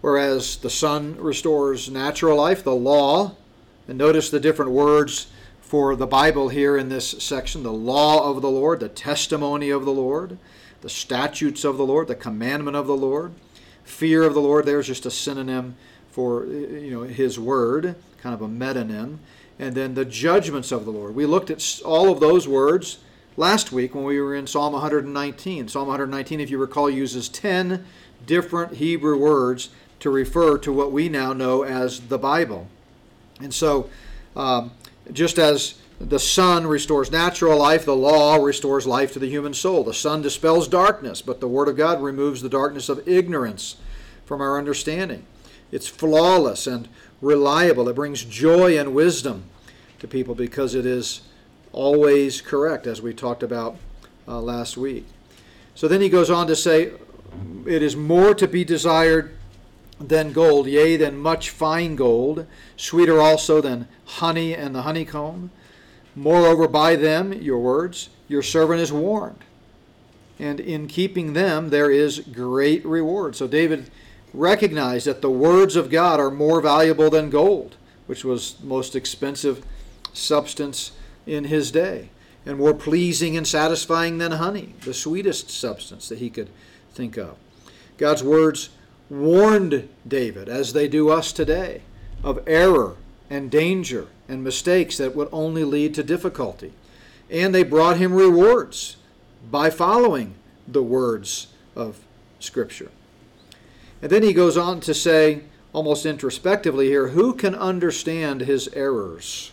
Whereas 0.01 0.57
the 0.57 0.69
sun 0.69 1.15
restores 1.17 1.89
natural 1.89 2.37
life, 2.37 2.63
the 2.63 2.75
law, 2.75 3.35
and 3.91 3.98
notice 3.98 4.29
the 4.29 4.39
different 4.39 4.71
words 4.71 5.27
for 5.60 5.98
the 5.98 6.07
Bible 6.07 6.48
here 6.48 6.77
in 6.77 6.88
this 6.88 7.10
section 7.10 7.62
the 7.62 7.74
law 7.74 8.29
of 8.29 8.41
the 8.41 8.50
Lord, 8.50 8.79
the 8.79 8.88
testimony 8.88 9.69
of 9.69 9.83
the 9.83 9.91
Lord, 9.91 10.38
the 10.79 10.89
statutes 10.89 11.65
of 11.65 11.75
the 11.75 11.86
Lord, 11.86 12.07
the 12.07 12.15
commandment 12.15 12.77
of 12.77 12.88
the 12.88 12.95
Lord. 12.95 13.33
Fear 13.83 14.24
of 14.24 14.33
the 14.33 14.39
Lord, 14.39 14.65
there's 14.65 14.88
just 14.88 15.05
a 15.05 15.12
synonym 15.12 15.75
for 16.10 16.45
you 16.45 16.89
know 16.89 17.01
his 17.01 17.38
word, 17.38 17.95
kind 18.21 18.33
of 18.33 18.41
a 18.41 18.48
metonym. 18.48 19.17
And 19.60 19.75
then 19.75 19.93
the 19.93 20.05
judgments 20.05 20.71
of 20.71 20.86
the 20.86 20.91
Lord. 20.91 21.13
We 21.13 21.25
looked 21.25 21.50
at 21.50 21.81
all 21.83 22.10
of 22.10 22.21
those 22.21 22.48
words 22.48 23.00
last 23.36 23.74
week 23.74 23.93
when 23.93 24.05
we 24.05 24.21
were 24.21 24.33
in 24.33 24.48
Psalm 24.48 24.71
119. 24.71 25.67
Psalm 25.67 25.88
119, 25.89 26.39
if 26.39 26.50
you 26.50 26.60
recall, 26.60 26.89
uses 26.89 27.27
10 27.27 27.86
different 28.25 28.75
Hebrew 28.75 29.17
words 29.17 29.67
to 30.00 30.10
refer 30.10 30.57
to 30.60 30.71
what 30.71 30.93
we 30.93 31.10
now 31.10 31.33
know 31.33 31.63
as 31.63 32.07
the 32.07 32.17
Bible. 32.17 32.69
And 33.41 33.53
so, 33.53 33.89
um, 34.36 34.71
just 35.12 35.38
as 35.39 35.75
The 36.07 36.19
sun 36.19 36.65
restores 36.65 37.12
natural 37.12 37.57
life. 37.57 37.86
The 37.86 37.95
law 37.95 38.38
restores 38.38 38.88
life 38.88 39.13
to 39.13 39.19
the 39.19 39.29
human 39.29 39.53
soul. 39.53 39.83
The 39.83 39.93
sun 39.93 40.21
dispels 40.21 40.67
darkness, 40.67 41.21
but 41.21 41.39
the 41.39 41.48
Word 41.48 41.67
of 41.67 41.77
God 41.77 42.01
removes 42.01 42.41
the 42.41 42.50
darkness 42.50 42.89
of 42.89 43.07
ignorance 43.07 43.75
from 44.25 44.41
our 44.41 44.57
understanding. 44.57 45.25
It's 45.71 45.88
flawless 45.88 46.65
and 46.65 46.88
reliable. 47.21 47.88
It 47.88 47.95
brings 47.95 48.24
joy 48.24 48.79
and 48.79 48.95
wisdom 48.95 49.43
to 50.00 50.07
people 50.07 50.33
because 50.33 50.74
it 50.74 50.86
is 50.86 51.21
always 51.71 52.41
correct, 52.41 52.88
as 52.88 53.01
we 53.01 53.13
talked 53.13 53.43
about 53.43 53.77
uh, 54.27 54.41
last 54.41 54.77
week. 54.77 55.05
So 55.75 55.88
then 55.88 56.01
he 56.01 56.10
goes 56.10 56.29
on 56.29 56.48
to 56.48 56.55
say, 56.55 56.93
It 57.67 57.83
is 57.83 57.95
more 57.95 58.33
to 58.33 58.48
be 58.48 58.63
desired 58.63 59.36
than 60.10 60.34
gold, 60.34 60.67
yea, 60.67 60.98
than 60.98 61.17
much 61.17 61.50
fine 61.50 61.96
gold, 61.96 62.46
sweeter 62.75 63.22
also 63.22 63.62
than 63.62 63.88
honey 64.05 64.53
and 64.53 64.74
the 64.74 64.84
honeycomb. 64.84 65.51
Moreover, 66.15 66.67
by 66.67 66.96
them, 66.96 67.34
your 67.34 67.60
words, 67.60 68.10
your 68.27 68.43
servant 68.43 68.81
is 68.81 68.91
warned. 68.91 69.43
And 70.39 70.60
in 70.60 70.88
keeping 70.88 71.34
them, 71.34 71.70
there 71.70 71.91
is 71.91 72.20
great 72.20 72.86
reward. 72.86 73.36
So 73.36 73.48
David 73.48 73.89
recognized 74.34 75.08
that 75.08 75.22
the 75.22 75.29
words 75.29 75.75
of 75.75 75.89
God 75.89 76.20
are 76.20 76.31
more 76.31 76.62
valuable 76.62 77.10
than 77.10 77.29
gold, 77.29 77.75
which 78.08 78.24
was 78.25 78.55
most 78.63 78.96
expensive 78.96 79.63
substance 80.13 80.91
in 81.25 81.46
his 81.46 81.72
day, 81.72 82.10
and 82.46 82.58
more 82.58 82.74
pleasing 82.74 83.38
and 83.38 83.48
satisfying 83.48 84.17
than 84.17 84.34
honey, 84.34 84.74
the 84.81 84.93
sweetest 84.93 85.50
substance 85.50 86.10
that 86.10 86.20
he 86.20 86.29
could 86.29 86.50
think 86.93 87.17
of. 87.17 87.38
God's 87.98 88.24
words 88.24 88.70
warned 89.11 89.89
David, 90.07 90.47
as 90.47 90.71
they 90.71 90.87
do 90.87 91.09
us 91.09 91.33
today, 91.33 91.81
of 92.23 92.39
error 92.47 92.95
and 93.29 93.51
danger 93.51 94.07
and 94.29 94.43
mistakes 94.43 94.97
that 94.97 95.15
would 95.15 95.27
only 95.31 95.65
lead 95.65 95.93
to 95.93 96.03
difficulty. 96.03 96.71
And 97.29 97.53
they 97.53 97.63
brought 97.63 97.97
him 97.97 98.13
rewards 98.13 98.95
by 99.49 99.69
following 99.69 100.35
the 100.67 100.81
words 100.81 101.47
of 101.75 101.99
Scripture. 102.39 102.89
And 104.01 104.09
then 104.09 104.23
he 104.23 104.33
goes 104.33 104.57
on 104.57 104.79
to 104.81 104.93
say, 104.93 105.43
almost 105.73 106.05
introspectively 106.05 106.87
here, 106.87 107.09
who 107.09 107.33
can 107.33 107.53
understand 107.53 108.41
his 108.41 108.69
errors? 108.69 109.51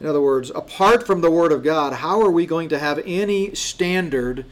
In 0.00 0.06
other 0.06 0.20
words, 0.20 0.50
apart 0.54 1.06
from 1.06 1.20
the 1.20 1.30
Word 1.30 1.52
of 1.52 1.62
God, 1.62 1.94
how 1.94 2.20
are 2.22 2.30
we 2.30 2.46
going 2.46 2.68
to 2.70 2.78
have 2.78 3.00
any 3.04 3.54
standard 3.54 4.46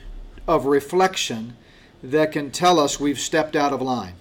of 0.46 0.66
reflection 0.66 1.56
that 2.02 2.32
can 2.32 2.50
tell 2.50 2.78
us 2.78 2.98
we've 2.98 3.18
stepped 3.18 3.56
out 3.56 3.72
of 3.72 3.82
line? 3.82 4.14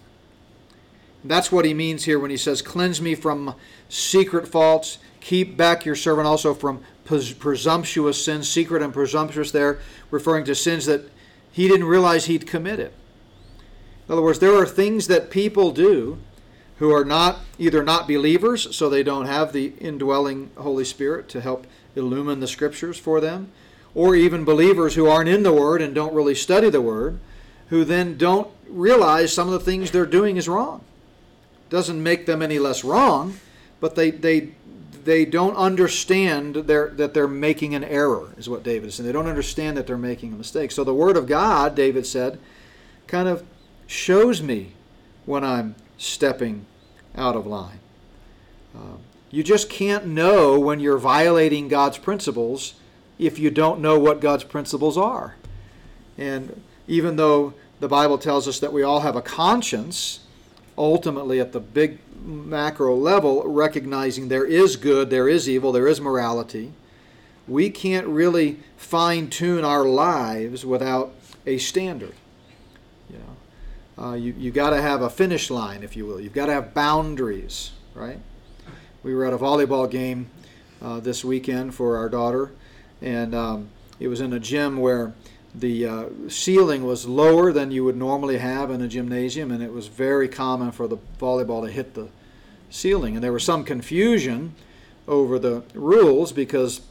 That's 1.23 1.51
what 1.51 1.65
he 1.65 1.73
means 1.73 2.05
here 2.05 2.19
when 2.19 2.31
he 2.31 2.37
says, 2.37 2.61
Cleanse 2.61 3.01
me 3.01 3.15
from 3.15 3.55
secret 3.89 4.47
faults, 4.47 4.99
keep 5.19 5.57
back 5.57 5.85
your 5.85 5.95
servant 5.95 6.27
also 6.27 6.53
from 6.53 6.81
presumptuous 7.05 8.23
sins, 8.23 8.47
secret 8.47 8.81
and 8.81 8.93
presumptuous 8.93 9.51
there, 9.51 9.79
referring 10.11 10.45
to 10.45 10.55
sins 10.55 10.85
that 10.85 11.09
he 11.51 11.67
didn't 11.67 11.87
realize 11.87 12.25
he'd 12.25 12.47
committed. 12.47 12.93
In 14.07 14.13
other 14.13 14.21
words, 14.21 14.39
there 14.39 14.55
are 14.55 14.65
things 14.65 15.07
that 15.07 15.29
people 15.29 15.71
do 15.71 16.19
who 16.77 16.91
are 16.91 17.03
not 17.03 17.39
either 17.57 17.83
not 17.83 18.07
believers, 18.07 18.73
so 18.75 18.89
they 18.89 19.03
don't 19.03 19.25
have 19.25 19.51
the 19.51 19.73
indwelling 19.79 20.49
Holy 20.55 20.85
Spirit 20.85 21.27
to 21.29 21.41
help 21.41 21.67
illumine 21.95 22.39
the 22.39 22.47
scriptures 22.47 22.97
for 22.97 23.19
them, 23.19 23.51
or 23.93 24.15
even 24.15 24.45
believers 24.45 24.95
who 24.95 25.07
aren't 25.07 25.29
in 25.29 25.43
the 25.43 25.51
Word 25.51 25.81
and 25.81 25.93
don't 25.93 26.13
really 26.13 26.35
study 26.35 26.69
the 26.69 26.81
Word, 26.81 27.19
who 27.69 27.85
then 27.85 28.17
don't 28.17 28.49
realize 28.67 29.33
some 29.33 29.47
of 29.47 29.53
the 29.53 29.59
things 29.59 29.91
they're 29.91 30.05
doing 30.05 30.37
is 30.37 30.49
wrong. 30.49 30.83
Doesn't 31.69 32.01
make 32.01 32.25
them 32.25 32.41
any 32.41 32.59
less 32.59 32.83
wrong, 32.83 33.39
but 33.79 33.95
they 33.95 34.11
they 34.11 34.51
they 35.03 35.25
don't 35.25 35.55
understand 35.55 36.55
their, 36.55 36.89
that 36.89 37.13
they're 37.13 37.27
making 37.27 37.73
an 37.73 37.83
error, 37.83 38.33
is 38.37 38.49
what 38.49 38.63
David 38.63 38.89
is 38.89 38.95
saying. 38.95 39.07
They 39.07 39.13
don't 39.13 39.27
understand 39.27 39.77
that 39.77 39.87
they're 39.87 39.97
making 39.97 40.33
a 40.33 40.35
mistake. 40.35 40.71
So 40.71 40.83
the 40.83 40.93
Word 40.93 41.17
of 41.17 41.25
God, 41.25 41.73
David 41.73 42.05
said, 42.05 42.39
kind 43.07 43.27
of 43.27 43.43
shows 43.87 44.41
me 44.41 44.73
when 45.25 45.43
I'm 45.43 45.75
stepping 45.97 46.65
out 47.15 47.35
of 47.35 47.47
line. 47.47 47.79
Uh, 48.75 48.97
you 49.31 49.41
just 49.41 49.69
can't 49.69 50.05
know 50.05 50.59
when 50.59 50.79
you're 50.79 50.97
violating 50.97 51.67
God's 51.67 51.97
principles 51.97 52.75
if 53.17 53.39
you 53.39 53.49
don't 53.49 53.79
know 53.79 53.97
what 53.97 54.21
God's 54.21 54.43
principles 54.43 54.97
are. 54.97 55.35
And 56.17 56.61
even 56.89 57.15
though 57.15 57.53
the 57.79 57.87
Bible 57.87 58.17
tells 58.17 58.47
us 58.47 58.59
that 58.59 58.73
we 58.73 58.81
all 58.83 59.01
have 59.01 59.15
a 59.15 59.21
conscience, 59.21 60.21
ultimately 60.77 61.39
at 61.39 61.53
the 61.53 61.59
big 61.59 61.99
macro 62.25 62.95
level, 62.95 63.43
recognizing 63.45 64.27
there 64.27 64.43
is 64.43 64.75
good, 64.75 65.09
there 65.09 65.29
is 65.29 65.47
evil, 65.47 65.71
there 65.71 65.87
is 65.87 66.01
morality, 66.01 66.73
we 67.47 67.69
can't 67.69 68.07
really 68.07 68.59
fine 68.75 69.29
tune 69.29 69.63
our 69.63 69.85
lives 69.85 70.65
without 70.65 71.13
a 71.45 71.57
standard. 71.59 72.15
You 73.09 73.19
Uh, 74.03 74.13
you 74.13 74.33
you 74.37 74.51
got 74.51 74.71
to 74.71 74.81
have 74.81 75.01
a 75.01 75.09
finish 75.09 75.49
line, 75.49 75.83
if 75.83 75.95
you 75.95 76.05
will. 76.05 76.19
You've 76.19 76.33
got 76.33 76.47
to 76.47 76.53
have 76.53 76.73
boundaries, 76.73 77.71
right? 77.93 78.19
We 79.03 79.13
were 79.13 79.25
at 79.25 79.33
a 79.33 79.37
volleyball 79.37 79.89
game 79.89 80.29
uh, 80.81 80.99
this 81.01 81.23
weekend 81.23 81.75
for 81.75 81.97
our 81.97 82.09
daughter, 82.09 82.51
and 83.01 83.35
um, 83.35 83.69
it 83.99 84.07
was 84.07 84.21
in 84.21 84.33
a 84.33 84.39
gym 84.39 84.77
where 84.77 85.13
the 85.55 85.85
uh, 85.85 86.05
ceiling 86.27 86.83
was 86.83 87.07
lower 87.07 87.51
than 87.51 87.71
you 87.71 87.83
would 87.83 87.97
normally 87.97 88.37
have 88.37 88.69
in 88.69 88.81
a 88.81 88.87
gymnasium, 88.87 89.51
and 89.51 89.63
it 89.63 89.73
was 89.73 89.87
very 89.87 90.27
common 90.27 90.71
for 90.71 90.87
the 90.87 90.97
volleyball 91.19 91.65
to 91.65 91.71
hit 91.71 91.95
the 91.95 92.09
ceiling. 92.69 93.15
And 93.15 93.23
there 93.23 93.33
was 93.33 93.43
some 93.43 93.63
confusion 93.63 94.53
over 95.07 95.39
the 95.39 95.63
rules 95.73 96.31
because 96.31 96.81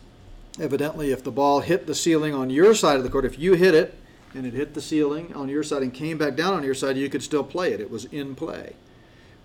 evidently, 0.61 1.13
if 1.13 1.23
the 1.23 1.31
ball 1.31 1.61
hit 1.61 1.87
the 1.87 1.95
ceiling 1.95 2.35
on 2.35 2.51
your 2.51 2.75
side 2.75 2.97
of 2.97 3.05
the 3.05 3.11
court, 3.11 3.25
if 3.25 3.39
you 3.39 3.55
hit 3.55 3.75
it 3.75 3.95
and 4.35 4.45
it 4.45 4.55
hit 4.55 4.75
the 4.75 4.81
ceiling 4.81 5.33
on 5.35 5.49
your 5.49 5.63
side 5.63 5.83
and 5.83 5.95
came 5.95 6.19
back 6.19 6.35
down 6.35 6.53
on 6.53 6.65
your 6.65 6.75
side, 6.75 6.97
you 6.97 7.09
could 7.09 7.23
still 7.23 7.45
play 7.45 7.73
it. 7.73 7.81
It 7.81 7.91
was 7.91 8.07
in 8.07 8.35
play. 8.35 8.75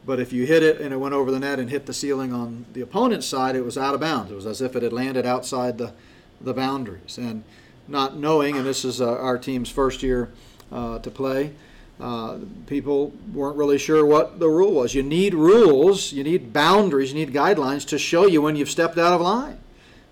But 0.06 0.20
if 0.20 0.34
you 0.34 0.46
hit 0.46 0.64
it 0.64 0.82
and 0.82 0.94
it 0.94 0.98
went 0.98 1.14
over 1.14 1.32
the 1.32 1.40
net 1.40 1.60
and 1.60 1.70
hit 1.70 1.86
the 1.86 1.94
ceiling 1.94 2.34
on 2.34 2.66
the 2.74 2.82
opponent's 2.82 3.28
side, 3.28 3.56
it 3.56 3.64
was 3.64 3.78
out 3.78 3.94
of 3.94 4.02
bounds. 4.02 4.32
It 4.32 4.36
was 4.36 4.46
as 4.46 4.62
if 4.62 4.76
it 4.76 4.84
had 4.84 4.92
landed 4.92 5.26
outside 5.26 5.78
the, 5.78 5.94
the 6.42 6.54
boundaries. 6.54 7.18
And 7.18 7.44
not 7.88 8.16
knowing, 8.16 8.58
and 8.58 8.66
this 8.66 8.86
is 8.86 9.02
uh, 9.02 9.18
our 9.18 9.38
team's 9.38 9.70
first 9.70 10.04
year 10.04 10.30
uh, 10.72 11.00
to 11.00 11.12
play, 11.12 11.54
uh, 12.00 12.40
people 12.68 13.14
weren't 13.34 13.56
really 13.56 13.78
sure 13.78 14.06
what 14.06 14.40
the 14.40 14.50
rule 14.50 14.74
was. 14.74 14.96
You 14.96 15.04
need 15.04 15.34
rules, 15.34 16.12
you 16.12 16.24
need 16.24 16.52
boundaries, 16.52 17.14
you 17.14 17.26
need 17.26 17.34
guidelines 17.34 17.88
to 17.90 17.98
show 17.98 18.26
you 18.26 18.42
when 18.42 18.56
you've 18.56 18.70
stepped 18.70 18.98
out 18.98 19.14
of 19.14 19.22
line. 19.22 19.60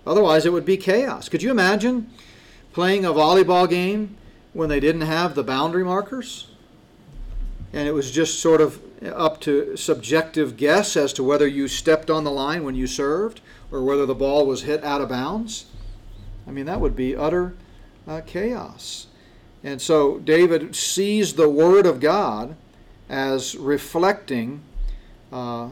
Otherwise, 0.06 0.46
it 0.46 0.52
would 0.52 0.64
be 0.64 0.76
chaos. 0.76 1.28
Could 1.28 1.42
you 1.42 1.50
imagine 1.50 2.10
playing 2.72 3.04
a 3.04 3.12
volleyball 3.12 3.68
game 3.68 4.16
when 4.52 4.68
they 4.68 4.80
didn't 4.80 5.02
have 5.02 5.34
the 5.34 5.42
boundary 5.42 5.84
markers. 5.84 6.48
And 7.72 7.88
it 7.88 7.92
was 7.92 8.10
just 8.10 8.40
sort 8.40 8.60
of 8.60 8.80
up 9.02 9.40
to 9.42 9.76
subjective 9.76 10.56
guess 10.56 10.96
as 10.96 11.12
to 11.14 11.24
whether 11.24 11.46
you 11.46 11.68
stepped 11.68 12.10
on 12.10 12.24
the 12.24 12.30
line 12.30 12.64
when 12.64 12.74
you 12.74 12.86
served 12.86 13.40
or 13.70 13.82
whether 13.82 14.06
the 14.06 14.14
ball 14.14 14.46
was 14.46 14.62
hit 14.62 14.84
out 14.84 15.00
of 15.00 15.08
bounds. 15.08 15.66
I 16.46 16.50
mean, 16.50 16.66
that 16.66 16.80
would 16.80 16.96
be 16.96 17.16
utter 17.16 17.54
uh, 18.06 18.20
chaos. 18.26 19.06
And 19.64 19.80
so 19.80 20.18
David 20.18 20.74
sees 20.74 21.34
the 21.34 21.48
Word 21.48 21.86
of 21.86 22.00
God 22.00 22.56
as 23.08 23.54
reflecting 23.56 24.62
uh, 25.32 25.68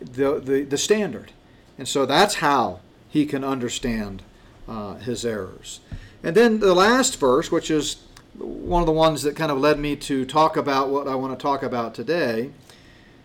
the, 0.00 0.40
the, 0.40 0.62
the, 0.62 0.78
standard. 0.78 1.32
And 1.78 1.86
so 1.86 2.06
that's 2.06 2.36
how 2.36 2.80
he 3.08 3.26
can 3.26 3.44
understand 3.44 4.22
uh, 4.68 4.94
his 4.94 5.24
errors. 5.24 5.80
And 6.22 6.34
then 6.34 6.60
the 6.60 6.74
last 6.74 7.20
verse, 7.20 7.52
which 7.52 7.70
is 7.70 7.96
one 8.38 8.82
of 8.82 8.86
the 8.86 8.92
ones 8.92 9.22
that 9.22 9.36
kind 9.36 9.52
of 9.52 9.58
led 9.58 9.78
me 9.78 9.96
to 9.96 10.24
talk 10.24 10.56
about 10.56 10.88
what 10.88 11.08
I 11.08 11.14
want 11.14 11.38
to 11.38 11.42
talk 11.42 11.62
about 11.62 11.94
today. 11.94 12.50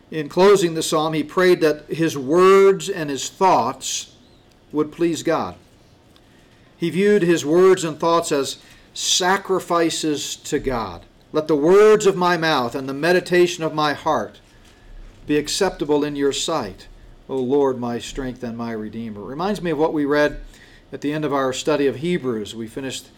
In 0.09 0.27
closing 0.27 0.73
the 0.73 0.83
psalm, 0.83 1.13
he 1.13 1.23
prayed 1.23 1.61
that 1.61 1.85
his 1.85 2.17
words 2.17 2.89
and 2.89 3.09
his 3.09 3.29
thoughts 3.29 4.15
would 4.71 4.91
please 4.91 5.23
God. 5.23 5.55
He 6.81 6.89
viewed 6.89 7.21
his 7.21 7.45
words 7.45 7.83
and 7.83 7.99
thoughts 7.99 8.31
as 8.31 8.57
sacrifices 8.95 10.35
to 10.37 10.57
God. 10.57 11.05
Let 11.31 11.47
the 11.47 11.55
words 11.55 12.07
of 12.07 12.15
my 12.15 12.37
mouth 12.37 12.73
and 12.73 12.89
the 12.89 12.93
meditation 12.93 13.63
of 13.63 13.75
my 13.75 13.93
heart 13.93 14.39
be 15.27 15.37
acceptable 15.37 16.03
in 16.03 16.15
your 16.15 16.33
sight, 16.33 16.87
O 17.29 17.35
Lord, 17.35 17.77
my 17.77 17.99
strength 17.99 18.41
and 18.41 18.57
my 18.57 18.71
Redeemer. 18.71 19.21
It 19.21 19.25
reminds 19.25 19.61
me 19.61 19.69
of 19.69 19.77
what 19.77 19.93
we 19.93 20.05
read 20.05 20.41
at 20.91 21.01
the 21.01 21.13
end 21.13 21.23
of 21.23 21.31
our 21.31 21.53
study 21.53 21.85
of 21.85 21.97
Hebrews. 21.97 22.55
We 22.55 22.65
finished 22.65 23.09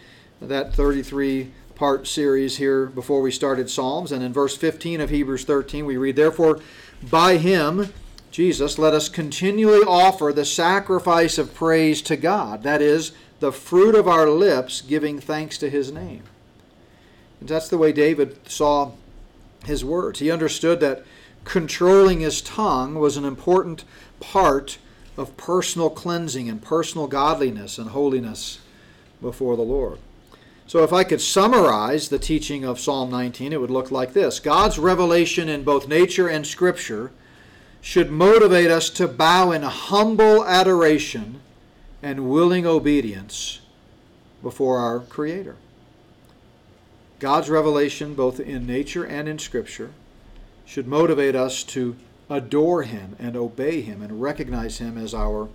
that 0.41 0.73
33 0.73 1.53
part 1.75 2.05
series 2.05 2.57
here 2.57 2.87
before 2.87 3.21
we 3.21 3.31
started 3.31 3.69
Psalms. 3.69 4.11
And 4.11 4.21
in 4.21 4.33
verse 4.33 4.57
15 4.57 4.99
of 4.99 5.09
Hebrews 5.09 5.45
13, 5.45 5.85
we 5.85 5.95
read, 5.95 6.17
Therefore, 6.17 6.59
by 7.01 7.37
him, 7.37 7.93
Jesus, 8.29 8.77
let 8.77 8.93
us 8.93 9.07
continually 9.07 9.85
offer 9.87 10.33
the 10.33 10.43
sacrifice 10.43 11.37
of 11.37 11.53
praise 11.53 12.01
to 12.01 12.17
God, 12.17 12.63
that 12.63 12.81
is, 12.81 13.13
the 13.43 13.51
fruit 13.51 13.93
of 13.93 14.07
our 14.07 14.29
lips, 14.29 14.79
giving 14.79 15.19
thanks 15.19 15.57
to 15.57 15.69
his 15.69 15.91
name. 15.91 16.23
And 17.41 17.49
that's 17.49 17.67
the 17.67 17.77
way 17.77 17.91
David 17.91 18.49
saw 18.49 18.91
his 19.65 19.83
words. 19.83 20.19
He 20.19 20.31
understood 20.31 20.79
that 20.79 21.03
controlling 21.43 22.21
his 22.21 22.41
tongue 22.41 22.95
was 22.95 23.17
an 23.17 23.25
important 23.25 23.83
part 24.21 24.77
of 25.17 25.35
personal 25.35 25.89
cleansing 25.89 26.47
and 26.47 26.61
personal 26.61 27.05
godliness 27.05 27.77
and 27.77 27.89
holiness 27.89 28.59
before 29.21 29.57
the 29.57 29.61
Lord. 29.61 29.99
So, 30.65 30.81
if 30.85 30.93
I 30.93 31.03
could 31.03 31.19
summarize 31.19 32.07
the 32.07 32.19
teaching 32.19 32.63
of 32.63 32.79
Psalm 32.79 33.11
19, 33.11 33.51
it 33.51 33.59
would 33.59 33.69
look 33.69 33.91
like 33.91 34.13
this 34.13 34.39
God's 34.39 34.79
revelation 34.79 35.49
in 35.49 35.65
both 35.65 35.89
nature 35.89 36.29
and 36.29 36.47
Scripture 36.47 37.11
should 37.81 38.09
motivate 38.09 38.71
us 38.71 38.89
to 38.91 39.07
bow 39.09 39.51
in 39.51 39.63
humble 39.63 40.45
adoration 40.45 41.41
and 42.03 42.29
willing 42.29 42.67
obedience 42.67 43.61
before 44.43 44.77
our 44.77 44.99
Creator. 44.99 45.55
God's 47.19 47.49
revelation, 47.49 48.13
both 48.13 48.39
in 48.41 48.67
nature 48.67 49.05
and 49.05 49.29
in 49.29 49.39
Scripture, 49.39 49.91
should 50.65 50.87
motivate 50.87 51.35
us 51.35 51.63
to 51.63 51.95
adore 52.29 52.83
Him 52.83 53.15
and 53.17 53.37
obey 53.37 53.81
Him 53.81 54.01
and 54.01 54.21
recognize 54.21 54.79
Him 54.79 54.97
as 54.97 55.13
our, 55.13 55.47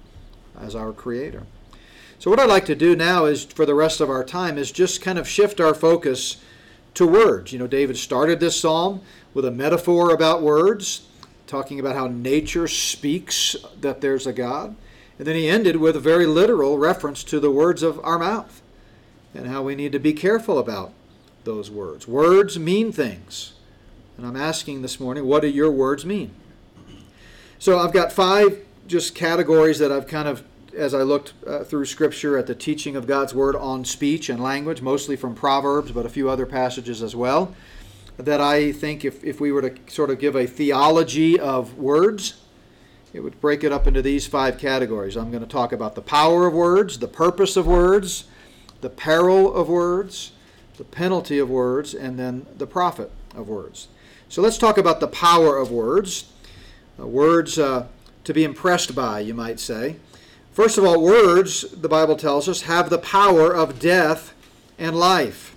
as 0.59 0.75
our 0.75 0.93
Creator. 0.93 1.43
So, 2.19 2.31
what 2.31 2.41
I'd 2.41 2.49
like 2.49 2.65
to 2.67 2.75
do 2.75 2.97
now 2.97 3.27
is, 3.27 3.45
for 3.45 3.67
the 3.67 3.75
rest 3.75 4.01
of 4.01 4.09
our 4.09 4.25
time, 4.25 4.57
is 4.57 4.73
just 4.73 5.03
kind 5.03 5.19
of 5.19 5.29
shift 5.29 5.61
our 5.61 5.75
focus 5.75 6.39
to 6.95 7.07
words. 7.07 7.53
You 7.53 7.59
know, 7.59 7.67
David 7.67 7.99
started 7.99 8.41
this 8.41 8.59
psalm 8.59 9.03
with 9.35 9.45
a 9.45 9.51
metaphor 9.51 10.11
about 10.11 10.43
words, 10.43 11.07
talking 11.47 11.79
about 11.79 11.95
how 11.95 12.09
nature 12.09 12.67
speaks 12.67 13.55
that 13.81 14.01
there's 14.01 14.27
a 14.27 14.33
God. 14.33 14.75
And 15.19 15.27
then 15.27 15.35
he 15.35 15.49
ended 15.49 15.77
with 15.77 15.97
a 15.97 16.01
very 16.01 16.27
literal 16.27 16.79
reference 16.79 17.25
to 17.25 17.41
the 17.41 17.51
words 17.51 17.83
of 17.83 17.99
our 18.05 18.19
mouth 18.19 18.63
and 19.35 19.49
how 19.49 19.63
we 19.63 19.75
need 19.75 19.93
to 19.93 19.99
be 19.99 20.13
careful 20.13 20.59
about 20.59 20.93
those 21.45 21.71
words. 21.71 22.07
Words 22.07 22.59
mean 22.59 22.93
things. 22.93 23.53
And 24.17 24.27
I'm 24.27 24.37
asking 24.37 24.83
this 24.83 25.01
morning, 25.01 25.25
what 25.27 25.43
do 25.43 25.49
your 25.49 25.71
words 25.71 26.05
mean? 26.05 26.33
So 27.59 27.79
I've 27.79 27.93
got 27.93 28.13
five 28.13 28.65
just 28.87 29.15
categories 29.15 29.79
that 29.81 29.91
I've 29.91 30.07
kind 30.07 30.29
of, 30.29 30.45
as 30.77 30.95
I 30.95 31.03
looked 31.03 31.33
uh, 31.47 31.65
through 31.65 31.87
Scripture 31.87 32.39
at 32.39 32.47
the 32.47 32.55
teaching 32.55 32.95
of 32.97 33.07
God's 33.07 33.35
Word 33.35 33.57
on 33.57 33.85
speech 33.85 34.29
and 34.29 34.43
language, 34.43 34.83
mostly 34.83 35.17
from 35.17 35.35
Proverbs, 35.35 35.91
but 35.91 36.07
a 36.07 36.09
few 36.09 36.31
other 36.31 36.47
passages 36.47 37.03
as 37.03 37.17
well, 37.17 37.55
that 38.17 38.41
I 38.41 38.73
think 38.73 39.05
if, 39.05 39.23
if 39.25 39.41
we 39.41 39.53
were 39.53 39.63
to 39.63 39.93
sort 39.93 40.11
of 40.11 40.19
give 40.19 40.37
a 40.37 40.47
theology 40.47 41.39
of 41.39 41.77
words, 41.77 42.35
it 43.13 43.21
would 43.21 43.41
break 43.41 43.65
it 43.65 43.73
up 43.73 43.87
into 43.87 44.03
these 44.03 44.27
five 44.27 44.59
categories. 44.59 45.17
I'm 45.17 45.31
going 45.31 45.43
to 45.43 45.49
talk 45.49 45.73
about 45.73 45.95
the 45.95 46.03
power 46.03 46.47
of 46.47 46.55
words, 46.55 46.99
the 46.99 47.09
purpose 47.09 47.57
of 47.57 47.67
words, 47.67 48.25
the 48.81 48.91
peril 48.91 49.55
of 49.55 49.69
words, 49.69 50.33
the 50.77 50.85
penalty 50.85 51.39
of 51.39 51.51
words, 51.51 51.95
and 51.95 52.19
then 52.19 52.47
the 52.57 52.67
profit 52.67 53.11
of 53.35 53.49
words. 53.49 53.89
So 54.29 54.43
let's 54.43 54.59
talk 54.59 54.79
about 54.79 55.01
the 55.01 55.09
power 55.09 55.57
of 55.57 55.71
words. 55.71 56.31
Uh, 57.01 57.07
words 57.07 57.59
uh, 57.59 57.87
to 58.25 58.35
be 58.35 58.45
impressed 58.45 58.95
by, 58.95 59.21
you 59.21 59.35
might 59.35 59.59
say. 59.59 59.97
First 60.53 60.77
of 60.77 60.85
all, 60.85 61.01
words, 61.01 61.63
the 61.71 61.89
Bible 61.89 62.17
tells 62.17 62.49
us, 62.49 62.63
have 62.63 62.91
the 62.91 62.99
power 62.99 63.55
of 63.55 63.79
death 63.79 64.35
and 64.79 64.97
life. 64.97 65.57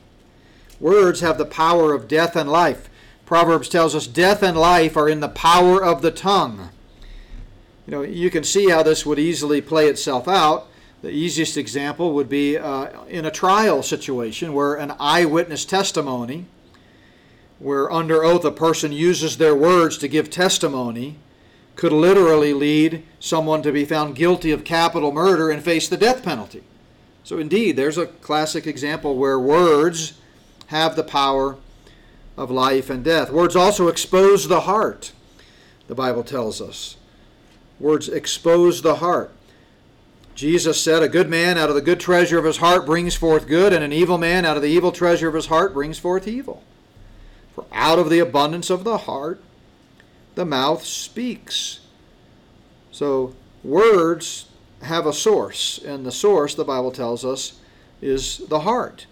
Words 0.80 1.20
have 1.22 1.38
the 1.38 1.46
power 1.46 1.94
of 1.94 2.08
death 2.08 2.36
and 2.36 2.50
life. 2.50 2.90
Proverbs 3.26 3.68
tells 3.68 3.94
us 3.96 4.08
death 4.08 4.42
and 4.42 4.58
life 4.58 4.96
are 4.96 5.10
in 5.10 5.20
the 5.20 5.30
power 5.30 5.84
of 5.84 6.02
the 6.02 6.12
tongue. 6.12 6.70
You 7.92 7.98
know, 7.98 8.04
you 8.04 8.30
can 8.30 8.46
see 8.46 8.70
how 8.70 8.84
this 8.84 9.06
would 9.06 9.20
easily 9.20 9.60
play 9.60 9.88
itself 9.88 10.26
out. 10.26 10.68
The 11.02 11.10
easiest 11.10 11.58
example 11.58 12.14
would 12.14 12.30
be 12.30 12.58
uh, 12.58 13.04
in 13.10 13.26
a 13.26 13.32
trial 13.32 13.84
situation 13.84 14.54
where 14.54 14.76
an 14.76 14.94
eyewitness 14.98 15.66
testimony, 15.66 16.46
where 17.60 17.92
under 17.92 18.24
oath 18.24 18.46
a 18.46 18.52
person 18.52 18.94
uses 18.94 19.36
their 19.36 19.54
words 19.54 19.98
to 19.98 20.08
give 20.08 20.30
testimony, 20.30 21.18
could 21.76 21.92
literally 21.92 22.54
lead 22.54 23.04
someone 23.20 23.62
to 23.62 23.74
be 23.74 23.84
found 23.84 24.16
guilty 24.16 24.52
of 24.52 24.64
capital 24.64 25.12
murder 25.12 25.50
and 25.50 25.62
face 25.62 25.90
the 25.90 25.98
death 25.98 26.24
penalty. 26.24 26.64
So, 27.26 27.40
indeed, 27.40 27.76
there's 27.76 27.98
a 27.98 28.06
classic 28.06 28.66
example 28.66 29.18
where 29.18 29.38
words 29.38 30.14
have 30.68 30.96
the 30.96 31.04
power 31.04 31.58
of 32.38 32.50
life 32.50 32.90
and 32.90 33.04
death. 33.04 33.32
Words 33.32 33.58
also 33.58 33.90
expose 33.90 34.48
the 34.48 34.62
heart, 34.62 35.12
the 35.90 35.96
Bible 35.96 36.24
tells 36.24 36.62
us. 36.62 36.96
Words 37.82 38.10
expose 38.10 38.84
the 38.84 38.96
heart. 38.96 39.32
Jesus 40.36 40.80
said, 40.80 41.02
A 41.02 41.10
good 41.10 41.30
man 41.30 41.58
out 41.58 41.70
of 41.70 41.76
the 41.76 41.82
good 41.82 42.00
treasure 42.00 42.38
of 42.38 42.46
his 42.46 42.58
heart 42.58 42.86
brings 42.86 43.16
forth 43.16 43.48
good, 43.48 43.74
and 43.74 43.84
an 43.84 43.92
evil 43.92 44.20
man 44.20 44.46
out 44.46 44.56
of 44.56 44.62
the 44.62 44.70
evil 44.70 44.92
treasure 44.92 45.28
of 45.28 45.34
his 45.34 45.48
heart 45.48 45.74
brings 45.74 45.98
forth 45.98 46.28
evil. 46.28 46.64
For 47.56 47.66
out 47.72 47.98
of 47.98 48.12
the 48.12 48.20
abundance 48.20 48.70
of 48.70 48.84
the 48.84 49.00
heart, 49.00 49.42
the 50.36 50.46
mouth 50.46 50.86
speaks. 50.86 51.80
So, 52.92 53.34
words 53.64 54.50
have 54.84 55.08
a 55.08 55.14
source, 55.14 55.80
and 55.80 56.06
the 56.06 56.12
source, 56.12 56.54
the 56.54 56.64
Bible 56.64 56.92
tells 56.92 57.26
us, 57.26 57.60
is 58.00 58.38
the 58.48 58.60
heart. 58.60 59.08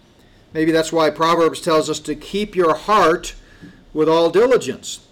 Maybe 0.54 0.72
that's 0.72 0.94
why 0.94 1.10
Proverbs 1.10 1.60
tells 1.60 1.90
us 1.90 2.00
to 2.02 2.14
keep 2.14 2.56
your 2.56 2.76
heart 2.76 3.34
with 3.94 4.08
all 4.08 4.30
diligence, 4.30 5.08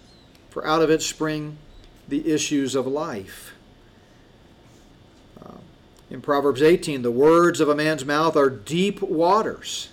for 0.48 0.64
out 0.64 0.80
of 0.80 0.90
it 0.90 1.02
spring 1.02 1.58
the 2.08 2.32
issues 2.32 2.74
of 2.74 2.86
life. 2.86 3.54
Uh, 5.44 5.58
in 6.10 6.20
Proverbs 6.20 6.62
18, 6.62 7.02
the 7.02 7.10
words 7.10 7.60
of 7.60 7.68
a 7.68 7.74
man's 7.74 8.04
mouth 8.04 8.36
are 8.36 8.50
deep 8.50 9.02
waters. 9.02 9.90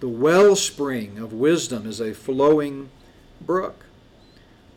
The 0.00 0.08
wellspring 0.08 1.18
of 1.18 1.32
wisdom 1.32 1.86
is 1.86 2.00
a 2.00 2.12
flowing 2.12 2.90
brook. 3.40 3.86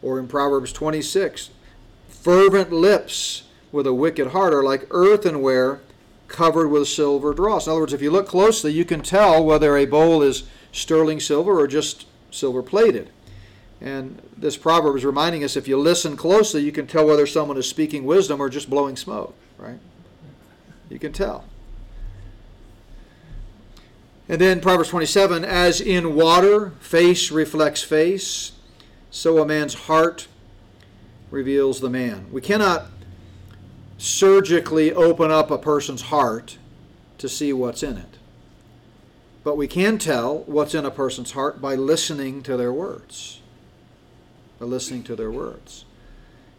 Or 0.02 0.18
in 0.18 0.28
Proverbs 0.28 0.72
26, 0.72 1.50
fervent 2.08 2.72
lips 2.72 3.44
with 3.72 3.86
a 3.86 3.94
wicked 3.94 4.28
heart 4.28 4.54
are 4.54 4.64
like 4.64 4.88
earthenware 4.92 5.82
covered 6.30 6.70
with 6.70 6.88
silver 6.88 7.34
dross. 7.34 7.68
In 7.68 7.72
other 7.72 7.82
words, 7.82 7.94
if 7.94 8.02
you 8.02 8.12
look 8.12 8.28
closely, 8.28 8.72
you 8.72 8.86
can 8.86 9.02
tell 9.02 9.44
whether 9.44 9.76
a 9.76 9.86
bowl 9.86 10.22
is 10.22 10.44
sterling 10.72 11.20
silver 11.20 11.60
or 11.60 11.68
just 11.68 12.06
silver 12.32 12.64
plated. 12.64 13.10
And 13.82 14.22
this 14.36 14.58
proverb 14.58 14.98
is 14.98 15.06
reminding 15.06 15.44
us 15.44 15.56
if 15.56 15.68
you 15.68 15.78
listen 15.78 16.18
closely, 16.18 16.62
you 16.62 16.72
can 16.72 16.86
tell 16.86 17.06
whether 17.06 17.26
someone 17.26 17.58
is 17.58 17.70
speaking 17.70 18.04
wisdom 18.04 18.42
or 18.42 18.50
just 18.50 18.70
blowing 18.70 18.98
smoke, 18.98 19.36
right? 19.58 19.80
You 20.90 21.00
can 21.00 21.14
tell. 21.14 21.46
And 24.28 24.40
then 24.40 24.60
Proverbs 24.60 24.90
27 24.90 25.46
as 25.46 25.80
in 25.80 26.14
water, 26.14 26.72
face 26.82 27.32
reflects 27.32 27.82
face, 27.82 28.52
so 29.10 29.42
a 29.42 29.46
man's 29.46 29.74
heart 29.74 30.28
reveals 31.32 31.80
the 31.80 31.90
man. 31.90 32.28
We 32.32 32.42
cannot 32.42 32.88
surgically 33.98 34.94
open 34.94 35.32
up 35.32 35.50
a 35.52 35.58
person's 35.58 36.04
heart 36.04 36.58
to 37.18 37.30
see 37.30 37.54
what's 37.54 37.82
in 37.82 37.98
it. 37.98 38.18
But 39.44 39.58
we 39.58 39.68
can 39.68 39.98
tell 39.98 40.40
what's 40.40 40.76
in 40.76 40.86
a 40.86 40.92
person's 40.92 41.32
heart 41.32 41.62
by 41.62 41.76
listening 41.76 42.44
to 42.44 42.58
their 42.58 42.74
words 42.74 43.39
by 44.60 44.66
listening 44.66 45.04
to 45.04 45.16
their 45.16 45.32
words. 45.32 45.86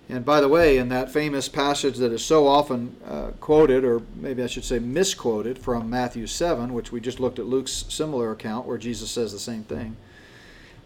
And 0.08 0.24
by 0.24 0.40
the 0.40 0.48
way, 0.48 0.76
in 0.76 0.88
that 0.88 1.12
famous 1.12 1.48
passage 1.48 1.96
that 1.98 2.10
is 2.10 2.24
so 2.24 2.48
often 2.48 2.96
uh, 3.06 3.30
quoted, 3.40 3.84
or 3.84 4.02
maybe 4.16 4.42
I 4.42 4.48
should 4.48 4.64
say 4.64 4.80
misquoted, 4.80 5.56
from 5.56 5.88
Matthew 5.88 6.26
7, 6.26 6.74
which 6.74 6.90
we 6.90 7.00
just 7.00 7.20
looked 7.20 7.38
at 7.38 7.46
Luke's 7.46 7.84
similar 7.88 8.32
account 8.32 8.66
where 8.66 8.78
Jesus 8.78 9.10
says 9.10 9.30
the 9.30 9.38
same 9.38 9.62
thing, 9.62 9.96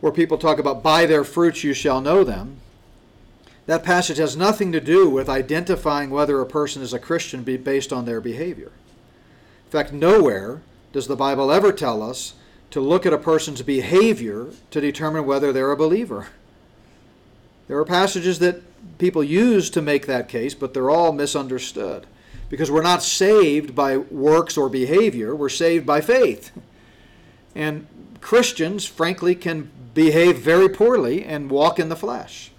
where 0.01 0.13
people 0.13 0.37
talk 0.37 0.59
about, 0.59 0.83
by 0.83 1.07
their 1.07 1.25
fruits 1.25 1.65
you 1.65 1.73
shall 1.73 2.03
know 2.03 2.23
them. 2.23 2.59
That 3.65 3.83
passage 3.83 4.19
has 4.19 4.37
nothing 4.37 4.73
to 4.73 4.81
do 4.81 5.09
with 5.09 5.31
identifying 5.31 6.11
whether 6.11 6.39
a 6.41 6.47
person 6.47 6.83
is 6.83 6.93
a 6.93 6.99
Christian 6.99 7.43
based 7.43 7.95
on 7.95 8.05
their 8.05 8.21
behavior. 8.21 8.73
In 9.65 9.71
fact, 9.71 9.91
nowhere 9.91 10.61
does 10.93 11.07
the 11.07 11.17
Bible 11.17 11.51
ever 11.51 11.73
tell 11.73 12.03
us 12.03 12.35
to 12.71 12.81
look 12.81 13.07
at 13.07 13.15
a 13.15 13.19
person's 13.19 13.63
behavior 13.63 14.49
to 14.71 14.81
determine 14.83 15.25
whether 15.25 15.51
they're 15.51 15.71
a 15.71 15.77
believer. 15.77 16.29
There 17.69 17.79
are 17.79 17.85
passages 17.85 18.39
that 18.41 18.63
people 18.99 19.25
use 19.25 19.71
to 19.71 19.83
make 19.83 20.07
that 20.07 20.29
case, 20.29 20.55
but 20.55 20.75
they're 20.75 20.91
all 20.91 21.13
misunderstood. 21.13 22.07
Because 22.49 22.71
we're 22.71 22.83
not 22.83 23.03
saved 23.03 23.75
by 23.75 23.97
works 23.97 24.57
or 24.57 24.69
behavior, 24.69 25.35
we're 25.35 25.49
saved 25.49 25.87
by 25.87 26.01
faith. 26.01 26.53
And 27.55 27.87
Christians, 28.21 28.85
frankly, 28.85 29.35
can 29.35 29.71
behave 29.95 30.39
very 30.39 30.69
poorly 30.69 31.25
and 31.25 31.51
walk 31.51 31.79
in 31.79 31.89
the 31.89 31.97
flesh. 31.97 32.51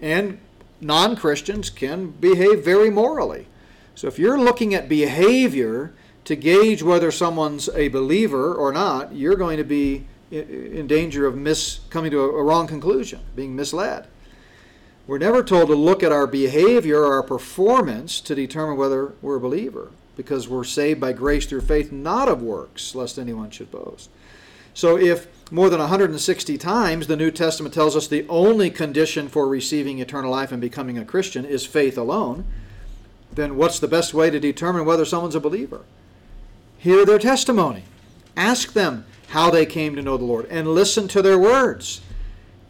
And 0.00 0.38
non 0.80 1.16
Christians 1.16 1.70
can 1.70 2.10
behave 2.10 2.64
very 2.64 2.90
morally. 2.90 3.46
So 3.94 4.06
if 4.06 4.18
you're 4.18 4.38
looking 4.38 4.74
at 4.74 4.88
behavior 4.88 5.92
to 6.24 6.36
gauge 6.36 6.82
whether 6.82 7.10
someone's 7.10 7.68
a 7.70 7.88
believer 7.88 8.54
or 8.54 8.72
not, 8.72 9.12
you're 9.12 9.36
going 9.36 9.58
to 9.58 9.64
be 9.64 10.06
in 10.30 10.86
danger 10.86 11.26
of 11.26 11.36
mis- 11.36 11.80
coming 11.90 12.10
to 12.10 12.20
a 12.20 12.42
wrong 12.42 12.66
conclusion, 12.66 13.20
being 13.36 13.54
misled. 13.54 14.06
We're 15.12 15.18
never 15.18 15.42
told 15.42 15.68
to 15.68 15.74
look 15.74 16.02
at 16.02 16.10
our 16.10 16.26
behavior 16.26 17.02
or 17.02 17.12
our 17.12 17.22
performance 17.22 18.18
to 18.22 18.34
determine 18.34 18.78
whether 18.78 19.12
we're 19.20 19.36
a 19.36 19.40
believer, 19.40 19.90
because 20.16 20.48
we're 20.48 20.64
saved 20.64 21.02
by 21.02 21.12
grace 21.12 21.44
through 21.44 21.60
faith, 21.60 21.92
not 21.92 22.30
of 22.30 22.40
works, 22.40 22.94
lest 22.94 23.18
anyone 23.18 23.50
should 23.50 23.70
boast. 23.70 24.08
So, 24.72 24.96
if 24.96 25.26
more 25.52 25.68
than 25.68 25.80
160 25.80 26.56
times 26.56 27.08
the 27.08 27.16
New 27.18 27.30
Testament 27.30 27.74
tells 27.74 27.94
us 27.94 28.08
the 28.08 28.26
only 28.30 28.70
condition 28.70 29.28
for 29.28 29.46
receiving 29.46 29.98
eternal 29.98 30.30
life 30.30 30.50
and 30.50 30.62
becoming 30.62 30.96
a 30.96 31.04
Christian 31.04 31.44
is 31.44 31.66
faith 31.66 31.98
alone, 31.98 32.46
then 33.30 33.56
what's 33.56 33.80
the 33.80 33.88
best 33.88 34.14
way 34.14 34.30
to 34.30 34.40
determine 34.40 34.86
whether 34.86 35.04
someone's 35.04 35.34
a 35.34 35.40
believer? 35.40 35.82
Hear 36.78 37.04
their 37.04 37.18
testimony. 37.18 37.84
Ask 38.34 38.72
them 38.72 39.04
how 39.28 39.50
they 39.50 39.66
came 39.66 39.94
to 39.94 40.00
know 40.00 40.16
the 40.16 40.24
Lord 40.24 40.46
and 40.48 40.68
listen 40.68 41.06
to 41.08 41.20
their 41.20 41.38
words. 41.38 42.00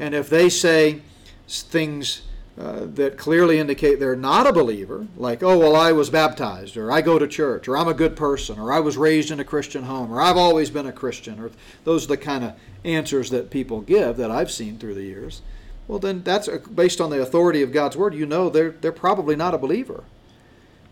And 0.01 0.13
if 0.13 0.29
they 0.29 0.49
say 0.49 1.03
things 1.47 2.23
uh, 2.59 2.81
that 2.85 3.17
clearly 3.17 3.59
indicate 3.59 3.99
they're 3.99 4.15
not 4.15 4.47
a 4.47 4.53
believer, 4.53 5.07
like, 5.17 5.43
oh, 5.43 5.59
well, 5.59 5.75
I 5.75 5.93
was 5.93 6.11
baptized, 6.11 6.77
or 6.77 6.93
I 6.93 7.01
go 7.01 7.19
to 7.19 7.27
church, 7.27 7.67
or 7.67 7.77
I'm 7.77 7.89
a 7.89 7.95
good 7.95 8.15
person, 8.15 8.59
or 8.59 8.73
I 8.73 8.81
was 8.81 8.97
raised 8.97 9.31
in 9.31 9.41
a 9.41 9.45
Christian 9.45 9.85
home, 9.85 10.13
or 10.13 10.21
I've 10.21 10.37
always 10.37 10.69
been 10.69 10.87
a 10.87 10.93
Christian, 10.93 11.41
or 11.41 11.51
those 11.85 12.05
are 12.05 12.09
the 12.09 12.17
kind 12.19 12.45
of 12.45 12.55
answers 12.85 13.31
that 13.31 13.51
people 13.51 13.81
give 13.81 14.19
that 14.19 14.31
I've 14.31 14.51
seen 14.51 14.79
through 14.79 14.95
the 14.95 15.03
years. 15.03 15.41
Well, 15.89 15.99
then 15.99 16.23
that's 16.23 16.49
based 16.49 17.01
on 17.01 17.11
the 17.11 17.23
authority 17.23 17.63
of 17.63 17.73
God's 17.73 17.97
Word. 17.97 18.15
You 18.15 18.27
know 18.27 18.51
they're, 18.51 18.71
they're 18.71 18.93
probably 18.93 19.35
not 19.35 19.55
a 19.55 19.59
believer. 19.59 20.05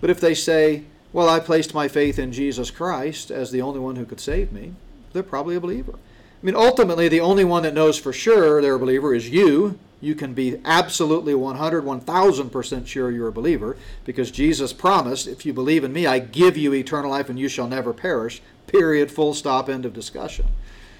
But 0.01 0.11
if 0.11 0.21
they 0.21 0.35
say, 0.35 0.85
well, 1.13 1.29
I 1.29 1.41
placed 1.41 1.75
my 1.75 1.89
faith 1.89 2.19
in 2.19 2.33
Jesus 2.33 2.71
Christ 2.71 3.31
as 3.31 3.51
the 3.51 3.63
only 3.63 3.81
one 3.81 3.97
who 3.97 4.07
could 4.07 4.21
save 4.21 4.51
me, 4.51 4.75
they're 5.13 5.23
probably 5.23 5.57
a 5.57 5.61
believer. 5.61 5.95
I 5.95 6.47
mean, 6.47 6.57
ultimately, 6.57 7.09
the 7.09 7.21
only 7.21 7.45
one 7.45 7.65
that 7.65 7.75
knows 7.75 7.99
for 7.99 8.13
sure 8.13 8.63
they're 8.63 8.77
a 8.77 8.79
believer 8.79 9.15
is 9.15 9.29
you, 9.29 9.79
you 10.01 10.15
can 10.15 10.33
be 10.33 10.61
absolutely 10.65 11.35
100, 11.35 11.85
1000% 11.85 12.87
sure 12.87 13.11
you're 13.11 13.29
a 13.29 13.33
believer 13.33 13.77
because 14.05 14.31
Jesus 14.31 14.73
promised, 14.73 15.27
if 15.27 15.45
you 15.45 15.53
believe 15.53 15.85
in 15.85 15.93
me, 15.93 16.07
I 16.07 16.19
give 16.19 16.57
you 16.57 16.73
eternal 16.73 17.11
life 17.11 17.29
and 17.29 17.39
you 17.39 17.49
shall 17.49 17.69
never 17.69 17.93
perish. 17.93 18.41
Period, 18.67 19.11
full 19.11 19.35
stop, 19.35 19.69
end 19.69 19.85
of 19.85 19.93
discussion. 19.93 20.47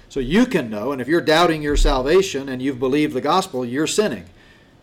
So 0.09 0.19
you 0.19 0.45
can 0.45 0.69
know, 0.69 0.91
and 0.91 1.01
if 1.01 1.07
you're 1.07 1.21
doubting 1.21 1.61
your 1.61 1.77
salvation 1.77 2.49
and 2.49 2.61
you've 2.61 2.79
believed 2.79 3.13
the 3.13 3.21
gospel, 3.21 3.65
you're 3.65 3.87
sinning. 3.87 4.25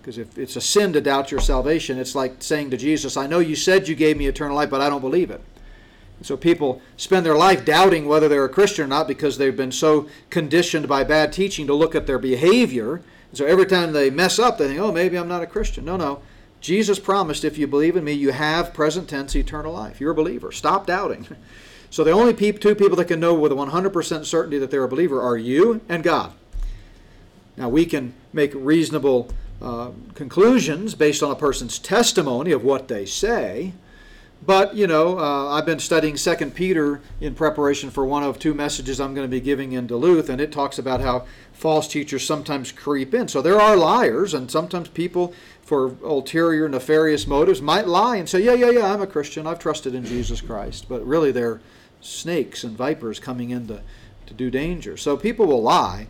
Because 0.00 0.18
if 0.18 0.38
it's 0.38 0.57
a 0.57 0.61
sin 0.61 0.94
to 0.94 1.00
doubt 1.00 1.31
your 1.31 1.40
salvation, 1.40 1.98
it's 1.98 2.14
like 2.14 2.42
saying 2.42 2.70
to 2.70 2.76
Jesus, 2.76 3.16
I 3.16 3.26
know 3.26 3.38
you 3.38 3.54
said 3.54 3.88
you 3.88 3.94
gave 3.94 4.16
me 4.16 4.26
eternal 4.26 4.57
life, 4.57 4.70
but 4.70 4.81
I 4.81 4.88
don't 4.88 5.02
believe 5.02 5.31
it. 5.31 5.42
So 6.22 6.37
people 6.37 6.83
spend 6.96 7.24
their 7.24 7.37
life 7.37 7.64
doubting 7.64 8.09
whether 8.09 8.28
they're 8.28 8.44
a 8.44 8.48
Christian 8.48 8.87
or 8.87 8.88
not 8.88 9.07
because 9.07 9.38
they've 9.38 9.57
been 9.57 9.70
so 9.70 10.09
conditioned 10.31 10.88
by 10.88 11.04
bad 11.04 11.33
teaching 11.33 11.66
to 11.68 11.74
look 11.74 11.94
at 11.94 12.07
their 12.07 12.18
behavior 12.18 13.02
so 13.32 13.44
every 13.44 13.66
time 13.66 13.92
they 13.92 14.10
mess 14.10 14.38
up, 14.38 14.58
they 14.58 14.68
think, 14.68 14.80
oh, 14.80 14.92
maybe 14.92 15.16
I'm 15.16 15.28
not 15.28 15.42
a 15.42 15.46
Christian. 15.46 15.84
No, 15.84 15.96
no. 15.96 16.22
Jesus 16.60 16.98
promised 16.98 17.44
if 17.44 17.58
you 17.58 17.66
believe 17.66 17.96
in 17.96 18.04
me, 18.04 18.12
you 18.12 18.32
have 18.32 18.74
present 18.74 19.08
tense 19.08 19.36
eternal 19.36 19.72
life. 19.72 20.00
You're 20.00 20.12
a 20.12 20.14
believer. 20.14 20.50
Stop 20.52 20.86
doubting. 20.86 21.26
So 21.90 22.04
the 22.04 22.10
only 22.10 22.34
two 22.34 22.74
people 22.74 22.96
that 22.96 23.06
can 23.06 23.18
know 23.18 23.32
with 23.32 23.50
100% 23.50 24.26
certainty 24.26 24.58
that 24.58 24.70
they're 24.70 24.84
a 24.84 24.88
believer 24.88 25.22
are 25.22 25.38
you 25.38 25.80
and 25.88 26.02
God. 26.02 26.34
Now 27.56 27.68
we 27.68 27.86
can 27.86 28.12
make 28.32 28.52
reasonable 28.54 29.30
uh, 29.62 29.90
conclusions 30.14 30.94
based 30.94 31.22
on 31.22 31.30
a 31.30 31.34
person's 31.34 31.78
testimony 31.78 32.52
of 32.52 32.62
what 32.62 32.88
they 32.88 33.06
say. 33.06 33.72
But, 34.44 34.74
you 34.74 34.87
know, 34.87 35.18
uh, 35.18 35.48
I've 35.48 35.66
been 35.66 35.81
studying 35.81 36.14
2 36.14 36.37
Peter 36.51 37.01
in 37.20 37.35
preparation 37.35 37.90
for 37.90 38.05
one 38.05 38.22
of 38.22 38.38
two 38.38 38.55
messages 38.55 39.01
I'm 39.01 39.12
going 39.12 39.27
to 39.27 39.31
be 39.31 39.40
giving 39.40 39.72
in 39.72 39.87
Duluth, 39.87 40.29
and 40.29 40.40
it 40.40 40.53
talks 40.53 40.79
about 40.79 41.01
how 41.01 41.27
false 41.53 41.88
teachers 41.88 42.24
sometimes 42.24 42.70
creep 42.70 43.12
in. 43.14 43.27
So 43.27 43.42
there 43.42 43.61
are 43.61 43.77
liars, 43.77 44.35
and 44.35 44.48
sometimes 44.48 44.88
people, 44.88 45.35
for 45.61 45.96
ulterior, 46.05 46.68
nefarious 46.68 47.27
motives, 47.27 47.61
might 47.61 47.88
lie 47.88 48.16
and 48.16 48.29
say, 48.29 48.40
Yeah, 48.40 48.55
yeah, 48.55 48.70
yeah, 48.70 48.92
I'm 48.92 49.03
a 49.03 49.09
Christian. 49.09 49.46
I've 49.46 49.59
trusted 49.59 49.94
in 49.94 50.05
Jesus 50.05 50.40
Christ. 50.40 50.88
But 50.88 51.05
really, 51.05 51.33
they're 51.33 51.61
snakes 52.01 52.62
and 52.62 52.77
vipers 52.77 53.18
coming 53.18 53.51
in 53.51 53.66
to, 53.66 53.83
to 54.27 54.35
do 54.35 54.51
danger. 54.51 54.96
So 54.96 55.16
people 55.16 55.46
will 55.46 55.62
lie. 55.62 56.07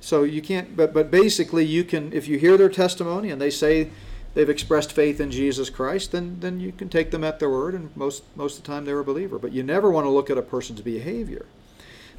So 0.00 0.22
you 0.22 0.40
can't, 0.40 0.76
but, 0.76 0.94
but 0.94 1.10
basically, 1.10 1.64
you 1.64 1.82
can, 1.82 2.12
if 2.12 2.28
you 2.28 2.38
hear 2.38 2.56
their 2.56 2.68
testimony 2.68 3.30
and 3.30 3.40
they 3.40 3.50
say, 3.50 3.90
they've 4.34 4.48
expressed 4.48 4.92
faith 4.92 5.20
in 5.20 5.30
Jesus 5.30 5.70
Christ, 5.70 6.12
then 6.12 6.38
then 6.40 6.60
you 6.60 6.72
can 6.72 6.88
take 6.88 7.10
them 7.10 7.24
at 7.24 7.38
their 7.38 7.50
word, 7.50 7.74
and 7.74 7.94
most 7.96 8.24
most 8.36 8.58
of 8.58 8.64
the 8.64 8.68
time 8.68 8.84
they're 8.84 8.98
a 8.98 9.04
believer. 9.04 9.38
But 9.38 9.52
you 9.52 9.62
never 9.62 9.90
want 9.90 10.06
to 10.06 10.10
look 10.10 10.30
at 10.30 10.38
a 10.38 10.42
person's 10.42 10.80
behavior. 10.80 11.46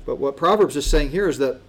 But 0.06 0.18
what 0.18 0.38
Proverbs 0.38 0.76
is 0.76 0.86
saying 0.86 1.12
here 1.12 1.28
is 1.28 1.38
that 1.38 1.62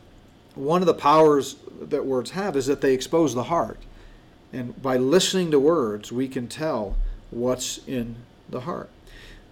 one 0.55 0.83
of 0.83 0.87
the 0.87 0.95
powers 0.95 1.57
that 1.81 2.07
words 2.07 2.31
have 2.31 2.57
is 2.57 2.67
that 2.67 2.81
they 2.81 2.95
expose 2.95 3.35
the 3.35 3.45
heart, 3.45 3.79
and 4.53 4.81
by 4.81 4.97
listening 4.97 5.51
to 5.51 5.59
words, 5.59 6.13
we 6.13 6.29
can 6.29 6.49
tell 6.49 6.97
what's 7.31 7.79
in 7.87 8.17
the 8.49 8.61
heart. 8.61 8.91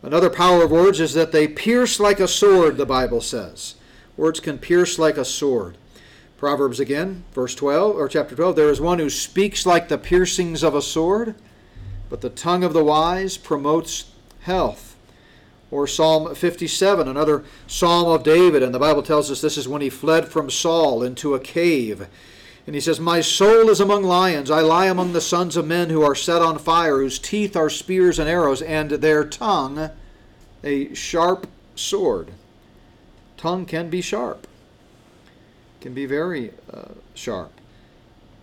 Another 0.03 0.31
power 0.31 0.65
of 0.65 0.71
words 0.71 0.99
is 0.99 1.15
that 1.15 1.33
they 1.33 1.47
pierce 1.47 2.01
like 2.01 2.19
a 2.19 2.29
sword. 2.29 2.77
The 2.77 2.87
Bible 2.87 3.21
says 3.21 3.77
words 4.17 4.41
can 4.41 4.59
pierce 4.59 4.99
like 4.99 5.17
a 5.17 5.25
sword. 5.25 5.77
Proverbs 6.43 6.81
again, 6.81 7.23
verse 7.35 7.55
12, 7.55 7.95
or 7.95 8.09
chapter 8.09 8.35
12 8.35 8.57
there 8.57 8.69
is 8.69 8.81
one 8.81 8.99
who 8.99 9.09
speaks 9.09 9.65
like 9.65 9.87
the 9.87 9.97
piercings 9.97 10.65
of 10.65 10.75
a 10.75 10.83
sword, 10.83 11.37
but 12.11 12.21
the 12.21 12.31
tongue 12.31 12.65
of 12.65 12.73
the 12.73 12.83
wise 12.83 13.37
promotes 13.37 14.11
health. 14.41 14.97
Or 15.71 15.87
Psalm 15.87 16.35
57, 16.35 17.07
another 17.07 17.45
psalm 17.69 18.09
of 18.09 18.25
David, 18.25 18.61
and 18.61 18.75
the 18.75 18.81
Bible 18.81 19.05
tells 19.05 19.31
us 19.31 19.41
this 19.41 19.57
is 19.57 19.69
when 19.69 19.83
he 19.83 19.89
fled 19.89 20.27
from 20.27 20.51
Saul 20.51 21.05
into 21.05 21.37
a 21.37 21.39
cave. 21.39 22.09
And 22.67 22.75
he 22.75 22.81
says, 22.81 22.99
My 22.99 23.21
soul 23.21 23.71
is 23.71 23.79
among 23.79 24.03
lions. 24.03 24.51
I 24.51 24.63
lie 24.63 24.87
among 24.87 25.13
the 25.13 25.21
sons 25.21 25.57
of 25.57 25.65
men 25.65 25.91
who 25.91 26.03
are 26.03 26.17
set 26.17 26.43
on 26.43 26.59
fire, 26.59 26.99
whose 26.99 27.21
teeth 27.21 27.55
are 27.55 27.71
spears 27.71 28.19
and 28.19 28.29
arrows, 28.29 28.63
and 28.63 28.91
their 28.91 29.25
tongue 29.25 29.91
a 30.65 30.93
sharp 30.93 31.47
sword. 31.77 32.33
Tongue 33.37 33.65
can 33.65 33.89
be 33.89 34.01
sharp 34.01 34.49
can 35.83 35.93
be 35.93 36.07
very 36.07 36.53
uh, 36.73 36.93
sharp. 37.13 37.53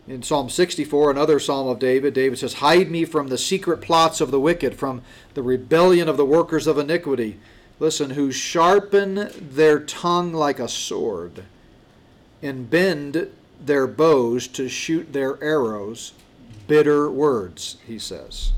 In 0.07 0.21
Psalm 0.23 0.49
64, 0.49 1.11
another 1.11 1.39
psalm 1.39 1.67
of 1.67 1.79
David, 1.79 2.13
David 2.13 2.37
says, 2.37 2.55
Hide 2.55 2.91
me 2.91 3.05
from 3.05 3.27
the 3.27 3.37
secret 3.37 3.79
plots 3.79 4.21
of 4.21 4.31
the 4.31 4.39
wicked, 4.39 4.75
from 4.75 5.01
the 5.35 5.43
rebellion 5.43 6.09
of 6.09 6.17
the 6.17 6.25
workers 6.25 6.67
of 6.67 6.77
iniquity. 6.77 7.39
Listen, 7.79 8.11
who 8.11 8.31
sharpen 8.31 9.29
their 9.37 9.79
tongue 9.79 10.33
like 10.33 10.59
a 10.59 10.67
sword 10.67 11.43
and 12.41 12.69
bend 12.69 13.29
their 13.63 13.87
bows 13.87 14.47
to 14.47 14.67
shoot 14.67 15.13
their 15.13 15.41
arrows, 15.43 16.13
bitter 16.67 17.09
words, 17.09 17.77
he 17.85 17.99
says. 17.99 18.51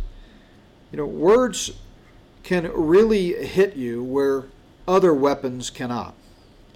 You 0.91 0.97
know, 0.97 1.05
words 1.05 1.71
can 2.43 2.71
really 2.73 3.45
hit 3.45 3.75
you 3.75 4.03
where 4.03 4.45
other 4.87 5.13
weapons 5.13 5.69
cannot. 5.69 6.15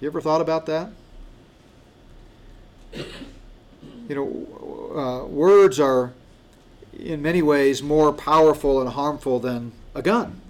You 0.00 0.08
ever 0.08 0.20
thought 0.20 0.40
about 0.40 0.66
that? 0.66 0.90
You 4.08 4.14
know, 4.14 4.98
uh, 4.98 5.26
words 5.26 5.80
are 5.80 6.12
in 6.98 7.22
many 7.22 7.42
ways 7.42 7.82
more 7.82 8.12
powerful 8.12 8.80
and 8.80 8.90
harmful 8.90 9.38
than 9.38 9.72
a 9.94 10.02
gun. 10.02 10.40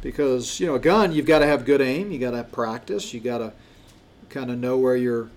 Because, 0.00 0.58
you 0.58 0.66
know, 0.66 0.74
a 0.74 0.80
gun, 0.80 1.12
you've 1.12 1.26
got 1.26 1.40
to 1.40 1.46
have 1.46 1.64
good 1.64 1.80
aim, 1.80 2.10
you 2.10 2.18
got 2.18 2.32
to 2.32 2.42
practice, 2.44 3.14
you 3.14 3.20
got 3.20 3.38
to 3.38 3.52
kind 4.28 4.50
of 4.50 4.58
know 4.58 4.76
where 4.78 4.96
you're 4.96 5.30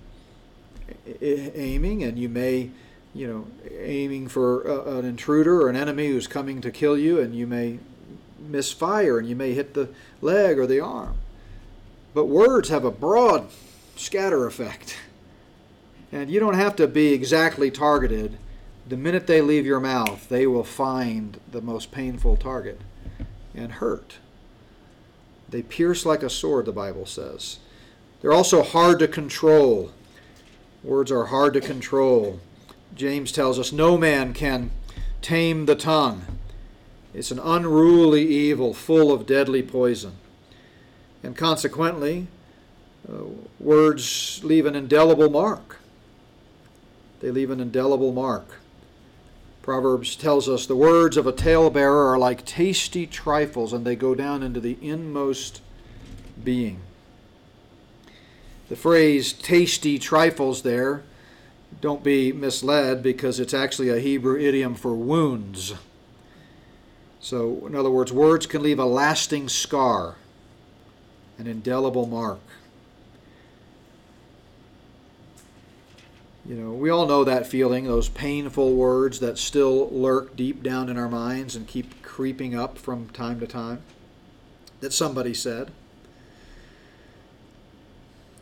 aiming, 1.21 2.03
and 2.03 2.17
you 2.17 2.29
may, 2.29 2.71
you 3.13 3.27
know, 3.27 3.47
aiming 3.79 4.27
for 4.27 4.63
a, 4.63 4.97
an 4.97 5.05
intruder 5.05 5.61
or 5.61 5.69
an 5.69 5.75
enemy 5.75 6.07
who's 6.07 6.27
coming 6.27 6.61
to 6.61 6.71
kill 6.71 6.97
you, 6.97 7.19
and 7.19 7.35
you 7.35 7.45
may 7.45 7.79
misfire 8.39 9.17
and 9.17 9.27
you 9.27 9.35
may 9.35 9.53
hit 9.53 9.73
the 9.73 9.89
leg 10.21 10.57
or 10.57 10.67
the 10.67 10.79
arm. 10.79 11.17
But 12.13 12.25
words 12.25 12.69
have 12.69 12.85
a 12.85 12.91
broad 12.91 13.49
scatter 13.95 14.45
effect. 14.45 14.97
And 16.15 16.31
you 16.31 16.39
don't 16.39 16.53
have 16.53 16.77
to 16.77 16.87
be 16.87 17.11
exactly 17.11 17.69
targeted. 17.69 18.37
The 18.87 18.95
minute 18.95 19.27
they 19.27 19.41
leave 19.41 19.65
your 19.65 19.81
mouth, 19.81 20.29
they 20.29 20.47
will 20.47 20.63
find 20.63 21.37
the 21.51 21.59
most 21.59 21.91
painful 21.91 22.37
target 22.37 22.79
and 23.53 23.69
hurt. 23.69 24.19
They 25.49 25.61
pierce 25.61 26.05
like 26.05 26.23
a 26.23 26.29
sword, 26.29 26.67
the 26.67 26.71
Bible 26.71 27.05
says. 27.05 27.59
They're 28.21 28.31
also 28.31 28.63
hard 28.63 28.97
to 28.99 29.09
control. 29.09 29.91
Words 30.85 31.11
are 31.11 31.25
hard 31.25 31.53
to 31.55 31.59
control. 31.59 32.39
James 32.95 33.33
tells 33.33 33.59
us 33.59 33.73
no 33.73 33.97
man 33.97 34.33
can 34.33 34.71
tame 35.21 35.65
the 35.65 35.75
tongue. 35.75 36.39
It's 37.13 37.31
an 37.31 37.39
unruly 37.39 38.25
evil 38.25 38.73
full 38.73 39.11
of 39.11 39.25
deadly 39.25 39.61
poison. 39.61 40.13
And 41.21 41.35
consequently, 41.35 42.27
uh, 43.05 43.25
words 43.59 44.39
leave 44.45 44.65
an 44.65 44.77
indelible 44.77 45.29
mark 45.29 45.79
they 47.25 47.31
leave 47.31 47.49
an 47.49 47.59
indelible 47.59 48.11
mark. 48.11 48.59
Proverbs 49.63 50.15
tells 50.15 50.47
us 50.47 50.67
the 50.67 50.75
words 50.75 51.17
of 51.17 51.25
a 51.25 51.31
talebearer 51.31 52.13
are 52.13 52.19
like 52.19 52.45
tasty 52.45 53.07
trifles 53.07 53.73
and 53.73 53.83
they 53.83 53.95
go 53.95 54.13
down 54.13 54.43
into 54.43 54.59
the 54.59 54.77
inmost 54.79 55.59
being. 56.43 56.81
The 58.69 58.75
phrase 58.75 59.33
tasty 59.33 59.97
trifles 59.97 60.61
there, 60.61 61.01
don't 61.81 62.03
be 62.03 62.31
misled 62.31 63.01
because 63.01 63.39
it's 63.39 63.55
actually 63.55 63.89
a 63.89 63.99
Hebrew 63.99 64.39
idiom 64.39 64.75
for 64.75 64.93
wounds. 64.93 65.73
So, 67.19 67.65
in 67.65 67.73
other 67.73 67.89
words, 67.89 68.13
words 68.13 68.45
can 68.45 68.61
leave 68.61 68.77
a 68.77 68.85
lasting 68.85 69.49
scar, 69.49 70.13
an 71.39 71.47
indelible 71.47 72.05
mark. 72.05 72.44
You 76.47 76.55
know, 76.55 76.71
we 76.71 76.91
all 76.91 77.07
know 77.07 77.23
that 77.23 77.47
feeling, 77.47 77.85
those 77.85 78.07
painful 78.07 78.75
words 78.75 79.19
that 79.19 79.39
still 79.39 79.89
lurk 79.89 80.35
deep 80.35 80.61
down 80.61 80.89
in 80.89 80.97
our 80.97 81.09
minds 81.09 81.55
and 81.55 81.67
keep 81.67 82.03
creeping 82.03 82.53
up 82.53 82.77
from 82.77 83.09
time 83.09 83.39
to 83.39 83.47
time 83.47 83.81
that 84.79 84.93
somebody 84.93 85.33
said. 85.33 85.71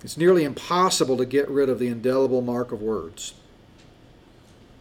It's 0.04 0.18
nearly 0.18 0.44
impossible 0.44 1.16
to 1.16 1.26
get 1.26 1.50
rid 1.50 1.70
of 1.70 1.80
the 1.80 1.88
indelible 1.88 2.42
mark 2.42 2.74
of 2.74 2.82
words. 2.82 3.36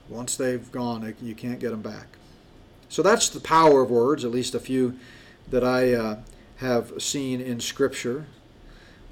Once 0.08 0.36
they've 0.36 0.70
gone, 0.72 1.14
you 1.22 1.36
can't 1.36 1.60
get 1.60 1.70
them 1.70 1.80
back. 1.80 2.16
So 2.88 3.02
that's 3.02 3.28
the 3.28 3.38
power 3.38 3.82
of 3.82 3.90
words, 3.90 4.24
at 4.24 4.32
least 4.32 4.56
a 4.56 4.60
few 4.60 4.98
that 5.48 5.62
I 5.62 5.92
uh, 5.92 6.16
have 6.56 7.00
seen 7.00 7.40
in 7.40 7.60
Scripture. 7.60 8.26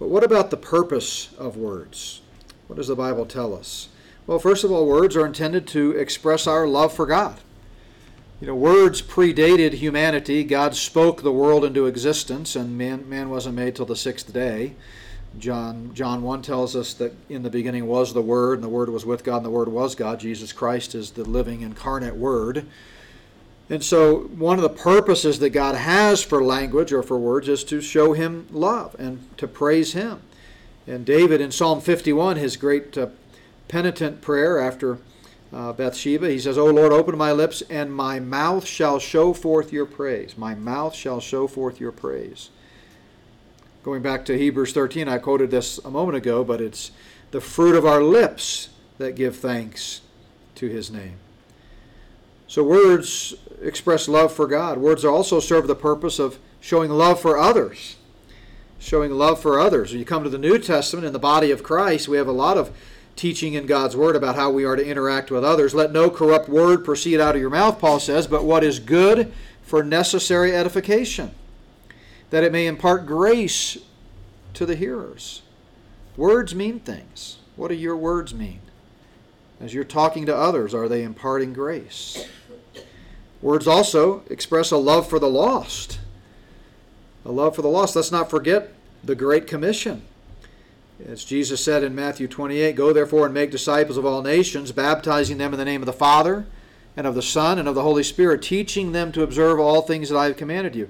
But 0.00 0.08
what 0.08 0.24
about 0.24 0.50
the 0.50 0.56
purpose 0.56 1.32
of 1.38 1.56
words? 1.56 2.22
What 2.66 2.76
does 2.76 2.88
the 2.88 2.96
Bible 2.96 3.24
tell 3.24 3.54
us? 3.54 3.88
Well, 4.30 4.38
first 4.38 4.62
of 4.62 4.70
all, 4.70 4.86
words 4.86 5.16
are 5.16 5.26
intended 5.26 5.66
to 5.66 5.90
express 5.90 6.46
our 6.46 6.68
love 6.68 6.92
for 6.92 7.04
God. 7.04 7.40
You 8.40 8.46
know, 8.46 8.54
words 8.54 9.02
predated 9.02 9.72
humanity. 9.72 10.44
God 10.44 10.76
spoke 10.76 11.22
the 11.22 11.32
world 11.32 11.64
into 11.64 11.86
existence, 11.86 12.54
and 12.54 12.78
man, 12.78 13.08
man 13.08 13.28
wasn't 13.28 13.56
made 13.56 13.74
till 13.74 13.86
the 13.86 13.96
sixth 13.96 14.32
day. 14.32 14.76
John, 15.36 15.90
John 15.94 16.22
1 16.22 16.42
tells 16.42 16.76
us 16.76 16.94
that 16.94 17.12
in 17.28 17.42
the 17.42 17.50
beginning 17.50 17.88
was 17.88 18.14
the 18.14 18.22
Word, 18.22 18.58
and 18.58 18.62
the 18.62 18.68
Word 18.68 18.88
was 18.88 19.04
with 19.04 19.24
God, 19.24 19.38
and 19.38 19.46
the 19.46 19.50
Word 19.50 19.66
was 19.66 19.96
God. 19.96 20.20
Jesus 20.20 20.52
Christ 20.52 20.94
is 20.94 21.10
the 21.10 21.24
living 21.24 21.62
incarnate 21.62 22.14
Word. 22.14 22.66
And 23.68 23.82
so, 23.82 24.28
one 24.28 24.58
of 24.58 24.62
the 24.62 24.68
purposes 24.68 25.40
that 25.40 25.50
God 25.50 25.74
has 25.74 26.22
for 26.22 26.40
language 26.40 26.92
or 26.92 27.02
for 27.02 27.18
words 27.18 27.48
is 27.48 27.64
to 27.64 27.80
show 27.80 28.12
Him 28.12 28.46
love 28.52 28.94
and 28.96 29.36
to 29.38 29.48
praise 29.48 29.94
Him. 29.94 30.22
And 30.86 31.04
David 31.04 31.40
in 31.40 31.50
Psalm 31.50 31.80
51, 31.80 32.36
his 32.36 32.56
great 32.56 32.96
uh, 32.96 33.08
penitent 33.70 34.20
prayer 34.20 34.58
after 34.58 34.98
uh, 35.52 35.72
Bathsheba, 35.72 36.28
he 36.28 36.38
says, 36.38 36.58
O 36.58 36.66
Lord, 36.66 36.92
open 36.92 37.16
my 37.16 37.30
lips, 37.32 37.62
and 37.70 37.94
my 37.94 38.18
mouth 38.18 38.66
shall 38.66 38.98
show 38.98 39.32
forth 39.32 39.72
your 39.72 39.86
praise. 39.86 40.36
My 40.36 40.54
mouth 40.54 40.94
shall 40.94 41.20
show 41.20 41.46
forth 41.46 41.80
your 41.80 41.92
praise. 41.92 42.50
Going 43.84 44.02
back 44.02 44.24
to 44.26 44.36
Hebrews 44.36 44.72
13, 44.72 45.08
I 45.08 45.18
quoted 45.18 45.50
this 45.50 45.78
a 45.78 45.90
moment 45.90 46.16
ago, 46.16 46.44
but 46.44 46.60
it's 46.60 46.90
the 47.30 47.40
fruit 47.40 47.76
of 47.76 47.86
our 47.86 48.02
lips 48.02 48.70
that 48.98 49.14
give 49.14 49.36
thanks 49.36 50.00
to 50.56 50.68
his 50.68 50.90
name. 50.90 51.16
So 52.46 52.64
words 52.64 53.34
express 53.62 54.08
love 54.08 54.32
for 54.32 54.48
God. 54.48 54.78
Words 54.78 55.04
also 55.04 55.38
serve 55.38 55.68
the 55.68 55.76
purpose 55.76 56.18
of 56.18 56.40
showing 56.60 56.90
love 56.90 57.20
for 57.20 57.38
others. 57.38 57.96
Showing 58.80 59.12
love 59.12 59.40
for 59.40 59.60
others. 59.60 59.92
When 59.92 60.00
you 60.00 60.04
come 60.04 60.24
to 60.24 60.30
the 60.30 60.38
New 60.38 60.58
Testament 60.58 61.06
in 61.06 61.12
the 61.12 61.18
body 61.20 61.52
of 61.52 61.62
Christ, 61.62 62.08
we 62.08 62.16
have 62.16 62.26
a 62.26 62.32
lot 62.32 62.58
of 62.58 62.76
teaching 63.20 63.52
in 63.52 63.66
God's 63.66 63.94
Word 63.94 64.16
about 64.16 64.34
how 64.34 64.50
we 64.50 64.64
are 64.64 64.76
to 64.76 64.84
interact 64.84 65.30
with 65.30 65.44
others. 65.44 65.74
Let 65.74 65.92
no 65.92 66.08
corrupt 66.08 66.48
word 66.48 66.86
proceed 66.86 67.20
out 67.20 67.34
of 67.34 67.40
your 67.40 67.50
mouth, 67.50 67.78
Paul 67.78 68.00
says, 68.00 68.26
but 68.26 68.44
what 68.44 68.64
is 68.64 68.78
good 68.78 69.30
for 69.62 69.82
necessary 69.82 70.56
edification 70.56 71.34
that 72.30 72.44
it 72.44 72.50
may 72.50 72.66
impart 72.66 73.04
grace 73.04 73.76
to 74.54 74.64
the 74.64 74.74
hearers. 74.74 75.42
Words 76.16 76.54
mean 76.54 76.80
things. 76.80 77.36
What 77.56 77.68
do 77.68 77.74
your 77.74 77.96
words 77.96 78.32
mean? 78.32 78.60
As 79.60 79.74
you're 79.74 79.84
talking 79.84 80.24
to 80.24 80.34
others, 80.34 80.72
are 80.72 80.88
they 80.88 81.02
imparting 81.02 81.52
grace? 81.52 82.26
Words 83.42 83.66
also 83.66 84.22
express 84.30 84.70
a 84.70 84.78
love 84.78 85.06
for 85.06 85.18
the 85.18 85.28
lost. 85.28 86.00
A 87.26 87.32
love 87.32 87.54
for 87.54 87.60
the 87.60 87.68
lost. 87.68 87.96
Let's 87.96 88.12
not 88.12 88.30
forget 88.30 88.72
the 89.04 89.14
Great 89.14 89.46
Commission. 89.46 90.04
As 91.06 91.24
Jesus 91.24 91.64
said 91.64 91.82
in 91.82 91.94
Matthew 91.94 92.28
28, 92.28 92.74
Go 92.74 92.92
therefore 92.92 93.26
and 93.26 93.34
make 93.34 93.50
disciples 93.50 93.96
of 93.96 94.06
all 94.06 94.22
nations, 94.22 94.72
baptizing 94.72 95.38
them 95.38 95.52
in 95.52 95.58
the 95.58 95.64
name 95.64 95.82
of 95.82 95.86
the 95.86 95.92
Father, 95.92 96.46
and 96.96 97.06
of 97.06 97.14
the 97.14 97.22
Son, 97.22 97.58
and 97.58 97.68
of 97.68 97.74
the 97.74 97.82
Holy 97.82 98.02
Spirit, 98.02 98.42
teaching 98.42 98.92
them 98.92 99.12
to 99.12 99.22
observe 99.22 99.58
all 99.58 99.82
things 99.82 100.08
that 100.08 100.18
I 100.18 100.26
have 100.26 100.36
commanded 100.36 100.76
you 100.76 100.88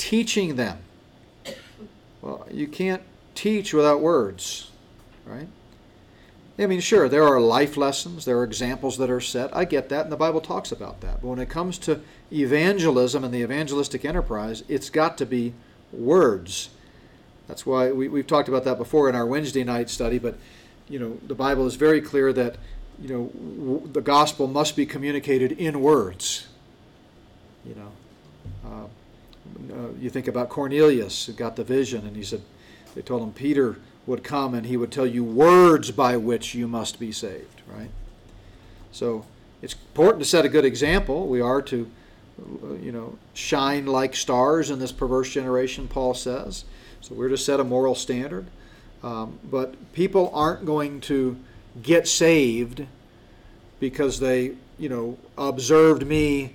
teaching 0.00 0.56
them. 0.56 0.78
Well, 2.22 2.46
you 2.50 2.66
can't 2.66 3.02
teach 3.34 3.74
without 3.74 4.00
words, 4.00 4.70
right? 5.26 5.46
I 6.58 6.66
mean, 6.66 6.80
sure, 6.80 7.08
there 7.08 7.24
are 7.24 7.40
life 7.40 7.76
lessons, 7.76 8.24
there 8.24 8.38
are 8.38 8.44
examples 8.44 8.98
that 8.98 9.10
are 9.10 9.20
set. 9.20 9.54
I 9.54 9.64
get 9.64 9.88
that, 9.90 10.04
and 10.04 10.12
the 10.12 10.16
Bible 10.16 10.40
talks 10.40 10.72
about 10.72 11.00
that. 11.02 11.20
But 11.20 11.28
when 11.28 11.38
it 11.38 11.48
comes 11.48 11.78
to 11.78 12.00
evangelism 12.32 13.24
and 13.24 13.32
the 13.32 13.42
evangelistic 13.42 14.04
enterprise, 14.04 14.64
it's 14.68 14.90
got 14.90 15.16
to 15.18 15.26
be 15.26 15.54
words. 15.92 16.70
That's 17.50 17.66
why 17.66 17.90
we, 17.90 18.06
we've 18.06 18.28
talked 18.28 18.48
about 18.48 18.62
that 18.62 18.78
before 18.78 19.08
in 19.08 19.16
our 19.16 19.26
Wednesday 19.26 19.64
night 19.64 19.90
study, 19.90 20.20
but 20.20 20.36
you 20.88 21.00
know, 21.00 21.18
the 21.26 21.34
Bible 21.34 21.66
is 21.66 21.74
very 21.74 22.00
clear 22.00 22.32
that 22.32 22.54
you 23.02 23.08
know 23.08 23.24
w- 23.58 23.92
the 23.92 24.00
gospel 24.00 24.46
must 24.46 24.76
be 24.76 24.86
communicated 24.86 25.50
in 25.50 25.80
words. 25.80 26.46
You 27.66 27.74
know, 27.74 27.92
uh, 28.64 28.84
uh, 29.74 29.88
you 29.98 30.10
think 30.10 30.28
about 30.28 30.48
Cornelius 30.48 31.26
who 31.26 31.32
got 31.32 31.56
the 31.56 31.64
vision, 31.64 32.06
and 32.06 32.16
he 32.16 32.22
said, 32.22 32.40
they 32.94 33.02
told 33.02 33.20
him 33.20 33.32
Peter 33.32 33.78
would 34.06 34.22
come 34.22 34.54
and 34.54 34.66
he 34.66 34.76
would 34.76 34.92
tell 34.92 35.06
you 35.06 35.24
words 35.24 35.90
by 35.90 36.16
which 36.16 36.54
you 36.54 36.68
must 36.68 37.00
be 37.00 37.10
saved, 37.10 37.62
right? 37.66 37.90
So 38.92 39.26
it's 39.60 39.74
important 39.74 40.22
to 40.22 40.28
set 40.28 40.44
a 40.44 40.48
good 40.48 40.64
example. 40.64 41.26
We 41.26 41.40
are 41.40 41.62
to, 41.62 41.90
uh, 42.40 42.74
you 42.74 42.92
know, 42.92 43.18
shine 43.34 43.86
like 43.86 44.14
stars 44.14 44.70
in 44.70 44.78
this 44.78 44.92
perverse 44.92 45.32
generation, 45.32 45.88
Paul 45.88 46.14
says. 46.14 46.64
So 47.00 47.14
we're 47.14 47.28
to 47.28 47.38
set 47.38 47.60
a 47.60 47.64
moral 47.64 47.94
standard. 47.94 48.46
Um, 49.02 49.38
but 49.44 49.92
people 49.92 50.30
aren't 50.34 50.66
going 50.66 51.00
to 51.02 51.38
get 51.82 52.06
saved 52.06 52.86
because 53.78 54.20
they, 54.20 54.52
you 54.78 54.88
know, 54.88 55.18
observed 55.38 56.06
me 56.06 56.54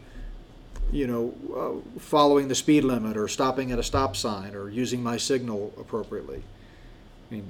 you 0.92 1.08
know, 1.08 1.34
uh, 1.56 2.00
following 2.00 2.48
the 2.48 2.56
speed 2.56 2.84
limit 2.84 3.18
or 3.18 3.28
stopping 3.28 3.72
at 3.72 3.80
a 3.80 3.84
stop 3.84 4.16
sign 4.16 4.56
or 4.56 4.70
using 4.70 5.02
my 5.02 5.18
signal 5.18 5.74
appropriately. 5.80 6.42
I 7.30 7.34
mean, 7.34 7.50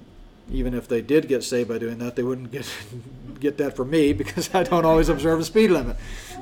even 0.52 0.74
if 0.74 0.88
they 0.88 1.02
did 1.02 1.28
get 1.28 1.44
saved 1.44 1.70
by 1.70 1.78
doing 1.78 1.98
that, 2.00 2.16
they 2.16 2.24
wouldn't 2.24 2.52
get 2.52 2.70
get 3.40 3.58
that 3.58 3.76
from 3.76 3.90
me 3.90 4.14
because 4.14 4.54
I 4.54 4.64
don't 4.64 4.86
always 4.86 5.10
observe 5.10 5.40
the 5.40 5.46
speed 5.46 5.72
limit. 5.72 5.98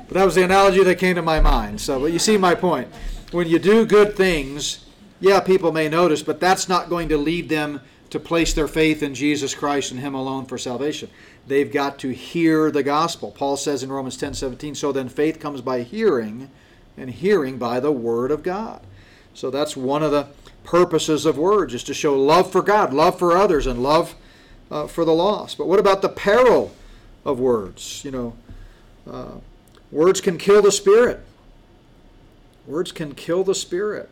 But 0.08 0.14
that 0.14 0.24
was 0.24 0.34
the 0.34 0.44
analogy 0.44 0.82
that 0.84 0.96
came 0.96 1.16
to 1.16 1.22
my 1.22 1.40
mind. 1.40 1.80
So, 1.80 2.00
but 2.00 2.12
you 2.12 2.18
see 2.18 2.36
my 2.36 2.54
point. 2.54 2.88
When 3.32 3.48
you 3.48 3.58
do 3.58 3.84
good 3.84 4.16
things, 4.16 4.86
yeah, 5.24 5.40
people 5.40 5.72
may 5.72 5.88
notice, 5.88 6.22
but 6.22 6.38
that's 6.38 6.68
not 6.68 6.90
going 6.90 7.08
to 7.08 7.16
lead 7.16 7.48
them 7.48 7.80
to 8.10 8.20
place 8.20 8.52
their 8.52 8.68
faith 8.68 9.02
in 9.02 9.14
Jesus 9.14 9.54
Christ 9.54 9.90
and 9.90 9.98
Him 9.98 10.14
alone 10.14 10.44
for 10.44 10.58
salvation. 10.58 11.08
They've 11.46 11.72
got 11.72 11.98
to 12.00 12.10
hear 12.10 12.70
the 12.70 12.82
gospel. 12.82 13.30
Paul 13.30 13.56
says 13.56 13.82
in 13.82 13.90
Romans 13.90 14.18
10 14.18 14.34
17, 14.34 14.74
so 14.74 14.92
then 14.92 15.08
faith 15.08 15.40
comes 15.40 15.62
by 15.62 15.80
hearing 15.80 16.50
and 16.98 17.10
hearing 17.10 17.56
by 17.56 17.80
the 17.80 17.90
Word 17.90 18.30
of 18.30 18.42
God. 18.42 18.82
So 19.32 19.50
that's 19.50 19.74
one 19.74 20.02
of 20.02 20.10
the 20.10 20.28
purposes 20.62 21.24
of 21.24 21.38
words, 21.38 21.72
is 21.72 21.84
to 21.84 21.94
show 21.94 22.14
love 22.14 22.52
for 22.52 22.60
God, 22.60 22.92
love 22.92 23.18
for 23.18 23.34
others, 23.34 23.66
and 23.66 23.82
love 23.82 24.14
uh, 24.70 24.86
for 24.86 25.06
the 25.06 25.14
lost. 25.14 25.56
But 25.56 25.68
what 25.68 25.78
about 25.80 26.02
the 26.02 26.10
peril 26.10 26.76
of 27.24 27.40
words? 27.40 28.04
You 28.04 28.10
know, 28.10 28.36
uh, 29.10 29.32
words 29.90 30.20
can 30.20 30.36
kill 30.36 30.60
the 30.60 30.70
spirit. 30.70 31.24
Words 32.66 32.92
can 32.92 33.14
kill 33.14 33.42
the 33.42 33.54
spirit. 33.54 34.10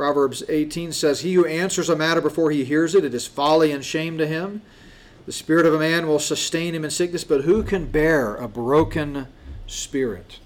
Proverbs 0.00 0.42
18 0.48 0.92
says, 0.92 1.20
He 1.20 1.34
who 1.34 1.44
answers 1.44 1.90
a 1.90 1.94
matter 1.94 2.22
before 2.22 2.50
he 2.50 2.64
hears 2.64 2.94
it, 2.94 3.04
it 3.04 3.12
is 3.12 3.26
folly 3.26 3.70
and 3.70 3.84
shame 3.84 4.16
to 4.16 4.26
him. 4.26 4.62
The 5.26 5.32
spirit 5.32 5.66
of 5.66 5.74
a 5.74 5.78
man 5.78 6.06
will 6.06 6.18
sustain 6.18 6.74
him 6.74 6.86
in 6.86 6.90
sickness, 6.90 7.22
but 7.22 7.42
who 7.42 7.62
can 7.62 7.84
bear 7.84 8.34
a 8.34 8.48
broken 8.48 9.28
spirit? 9.66 10.38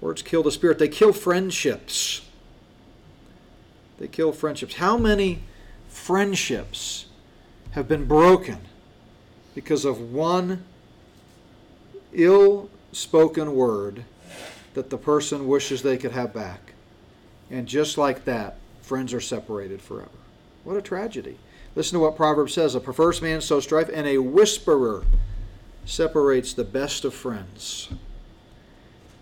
Words 0.00 0.22
kill 0.22 0.42
the 0.42 0.50
spirit. 0.50 0.78
They 0.78 0.88
kill 0.88 1.12
friendships. 1.12 2.22
They 3.98 4.08
kill 4.08 4.32
friendships. 4.32 4.76
How 4.76 4.96
many 4.96 5.40
friendships 5.90 7.04
have 7.72 7.86
been 7.86 8.06
broken 8.06 8.60
because 9.54 9.84
of 9.84 10.00
one 10.00 10.64
ill 12.14 12.70
spoken 12.92 13.54
word 13.54 14.04
that 14.72 14.88
the 14.88 14.96
person 14.96 15.46
wishes 15.46 15.82
they 15.82 15.98
could 15.98 16.12
have 16.12 16.32
back? 16.32 16.73
And 17.54 17.68
just 17.68 17.96
like 17.96 18.24
that, 18.24 18.56
friends 18.82 19.14
are 19.14 19.20
separated 19.20 19.80
forever. 19.80 20.10
What 20.64 20.76
a 20.76 20.82
tragedy. 20.82 21.38
Listen 21.76 21.96
to 21.96 22.04
what 22.04 22.16
Proverbs 22.16 22.52
says 22.52 22.74
A 22.74 22.80
perverse 22.80 23.22
man 23.22 23.40
sows 23.40 23.62
strife, 23.62 23.88
and 23.94 24.08
a 24.08 24.18
whisperer 24.18 25.04
separates 25.84 26.52
the 26.52 26.64
best 26.64 27.04
of 27.04 27.14
friends. 27.14 27.90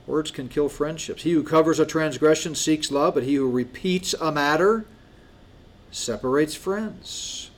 Words 0.07 0.31
can 0.31 0.49
kill 0.49 0.71
friendships. 0.71 1.25
He 1.25 1.33
who 1.33 1.43
covers 1.43 1.79
a 1.79 1.85
transgression 1.85 2.55
seeks 2.55 2.91
love, 2.91 3.13
but 3.13 3.25
he 3.25 3.35
who 3.35 3.51
repeats 3.51 4.15
a 4.15 4.33
matter 4.33 4.87
separates 5.91 6.55
friends. 6.55 7.51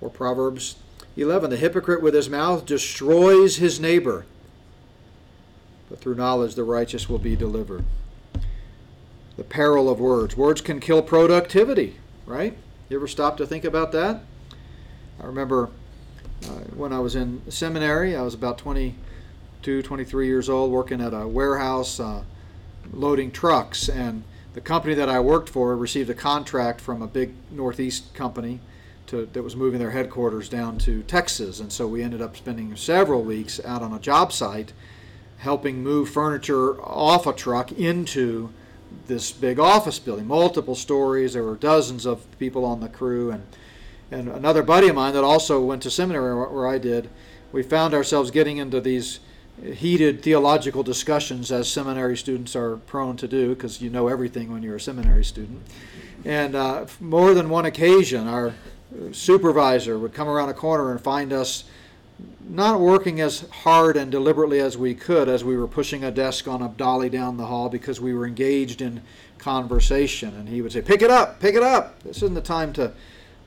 Or 0.00 0.10
Proverbs 0.10 0.74
11 1.16 1.50
The 1.50 1.56
hypocrite 1.58 2.02
with 2.02 2.14
his 2.14 2.28
mouth 2.28 2.66
destroys 2.66 3.58
his 3.58 3.78
neighbor, 3.78 4.26
but 5.88 6.00
through 6.00 6.16
knowledge 6.16 6.56
the 6.56 6.64
righteous 6.64 7.08
will 7.08 7.20
be 7.20 7.36
delivered. 7.36 7.84
The 9.36 9.44
peril 9.44 9.88
of 9.88 9.98
words. 9.98 10.36
Words 10.36 10.60
can 10.60 10.80
kill 10.80 11.02
productivity, 11.02 11.96
right? 12.26 12.56
You 12.88 12.96
ever 12.96 13.08
stop 13.08 13.36
to 13.38 13.46
think 13.46 13.64
about 13.64 13.92
that? 13.92 14.22
I 15.20 15.26
remember 15.26 15.70
uh, 16.44 16.60
when 16.76 16.92
I 16.92 17.00
was 17.00 17.16
in 17.16 17.42
seminary. 17.50 18.14
I 18.14 18.22
was 18.22 18.34
about 18.34 18.58
22, 18.58 19.82
23 19.82 20.26
years 20.26 20.48
old, 20.48 20.70
working 20.70 21.00
at 21.00 21.14
a 21.14 21.26
warehouse, 21.26 21.98
uh, 21.98 22.22
loading 22.92 23.30
trucks. 23.30 23.88
And 23.88 24.22
the 24.52 24.60
company 24.60 24.94
that 24.94 25.08
I 25.08 25.20
worked 25.20 25.48
for 25.48 25.76
received 25.76 26.10
a 26.10 26.14
contract 26.14 26.80
from 26.80 27.02
a 27.02 27.06
big 27.06 27.34
Northeast 27.50 28.14
company 28.14 28.60
to, 29.06 29.26
that 29.32 29.42
was 29.42 29.56
moving 29.56 29.80
their 29.80 29.90
headquarters 29.90 30.48
down 30.48 30.78
to 30.78 31.02
Texas. 31.02 31.60
And 31.60 31.72
so 31.72 31.86
we 31.86 32.02
ended 32.02 32.22
up 32.22 32.36
spending 32.36 32.74
several 32.76 33.22
weeks 33.22 33.60
out 33.64 33.82
on 33.82 33.92
a 33.92 33.98
job 33.98 34.32
site 34.32 34.72
helping 35.38 35.82
move 35.82 36.08
furniture 36.08 36.80
off 36.82 37.26
a 37.26 37.32
truck 37.32 37.72
into 37.72 38.50
this 39.06 39.32
big 39.32 39.58
office 39.58 39.98
building, 39.98 40.26
multiple 40.26 40.74
stories. 40.74 41.34
There 41.34 41.42
were 41.42 41.56
dozens 41.56 42.06
of 42.06 42.26
people 42.38 42.64
on 42.64 42.80
the 42.80 42.88
crew, 42.88 43.30
and 43.30 43.46
and 44.10 44.28
another 44.28 44.62
buddy 44.62 44.88
of 44.88 44.94
mine 44.94 45.14
that 45.14 45.24
also 45.24 45.60
went 45.62 45.82
to 45.82 45.90
seminary 45.90 46.34
where 46.34 46.66
I 46.66 46.78
did. 46.78 47.08
We 47.52 47.62
found 47.62 47.94
ourselves 47.94 48.30
getting 48.30 48.58
into 48.58 48.80
these 48.80 49.20
heated 49.62 50.22
theological 50.22 50.82
discussions 50.82 51.52
as 51.52 51.70
seminary 51.70 52.16
students 52.16 52.56
are 52.56 52.76
prone 52.76 53.16
to 53.16 53.28
do 53.28 53.54
because 53.54 53.80
you 53.80 53.88
know 53.88 54.08
everything 54.08 54.52
when 54.52 54.62
you're 54.62 54.76
a 54.76 54.80
seminary 54.80 55.24
student. 55.24 55.62
And 56.24 56.54
uh, 56.54 56.86
more 57.00 57.34
than 57.34 57.48
one 57.48 57.64
occasion, 57.64 58.26
our 58.26 58.54
supervisor 59.12 59.98
would 59.98 60.12
come 60.12 60.28
around 60.28 60.48
a 60.48 60.54
corner 60.54 60.90
and 60.90 61.00
find 61.00 61.32
us 61.32 61.64
not 62.48 62.80
working 62.80 63.20
as 63.20 63.48
hard 63.50 63.96
and 63.96 64.10
deliberately 64.10 64.60
as 64.60 64.76
we 64.76 64.94
could 64.94 65.28
as 65.28 65.42
we 65.42 65.56
were 65.56 65.66
pushing 65.66 66.04
a 66.04 66.10
desk 66.10 66.46
on 66.46 66.62
a 66.62 66.68
dolly 66.68 67.08
down 67.08 67.36
the 67.36 67.46
hall 67.46 67.68
because 67.68 68.00
we 68.00 68.14
were 68.14 68.26
engaged 68.26 68.80
in 68.80 69.02
conversation. 69.38 70.34
And 70.34 70.48
he 70.48 70.62
would 70.62 70.72
say, 70.72 70.82
Pick 70.82 71.02
it 71.02 71.10
up, 71.10 71.40
pick 71.40 71.54
it 71.54 71.62
up. 71.62 72.02
This 72.02 72.18
isn't 72.18 72.34
the 72.34 72.40
time 72.40 72.72
to 72.74 72.92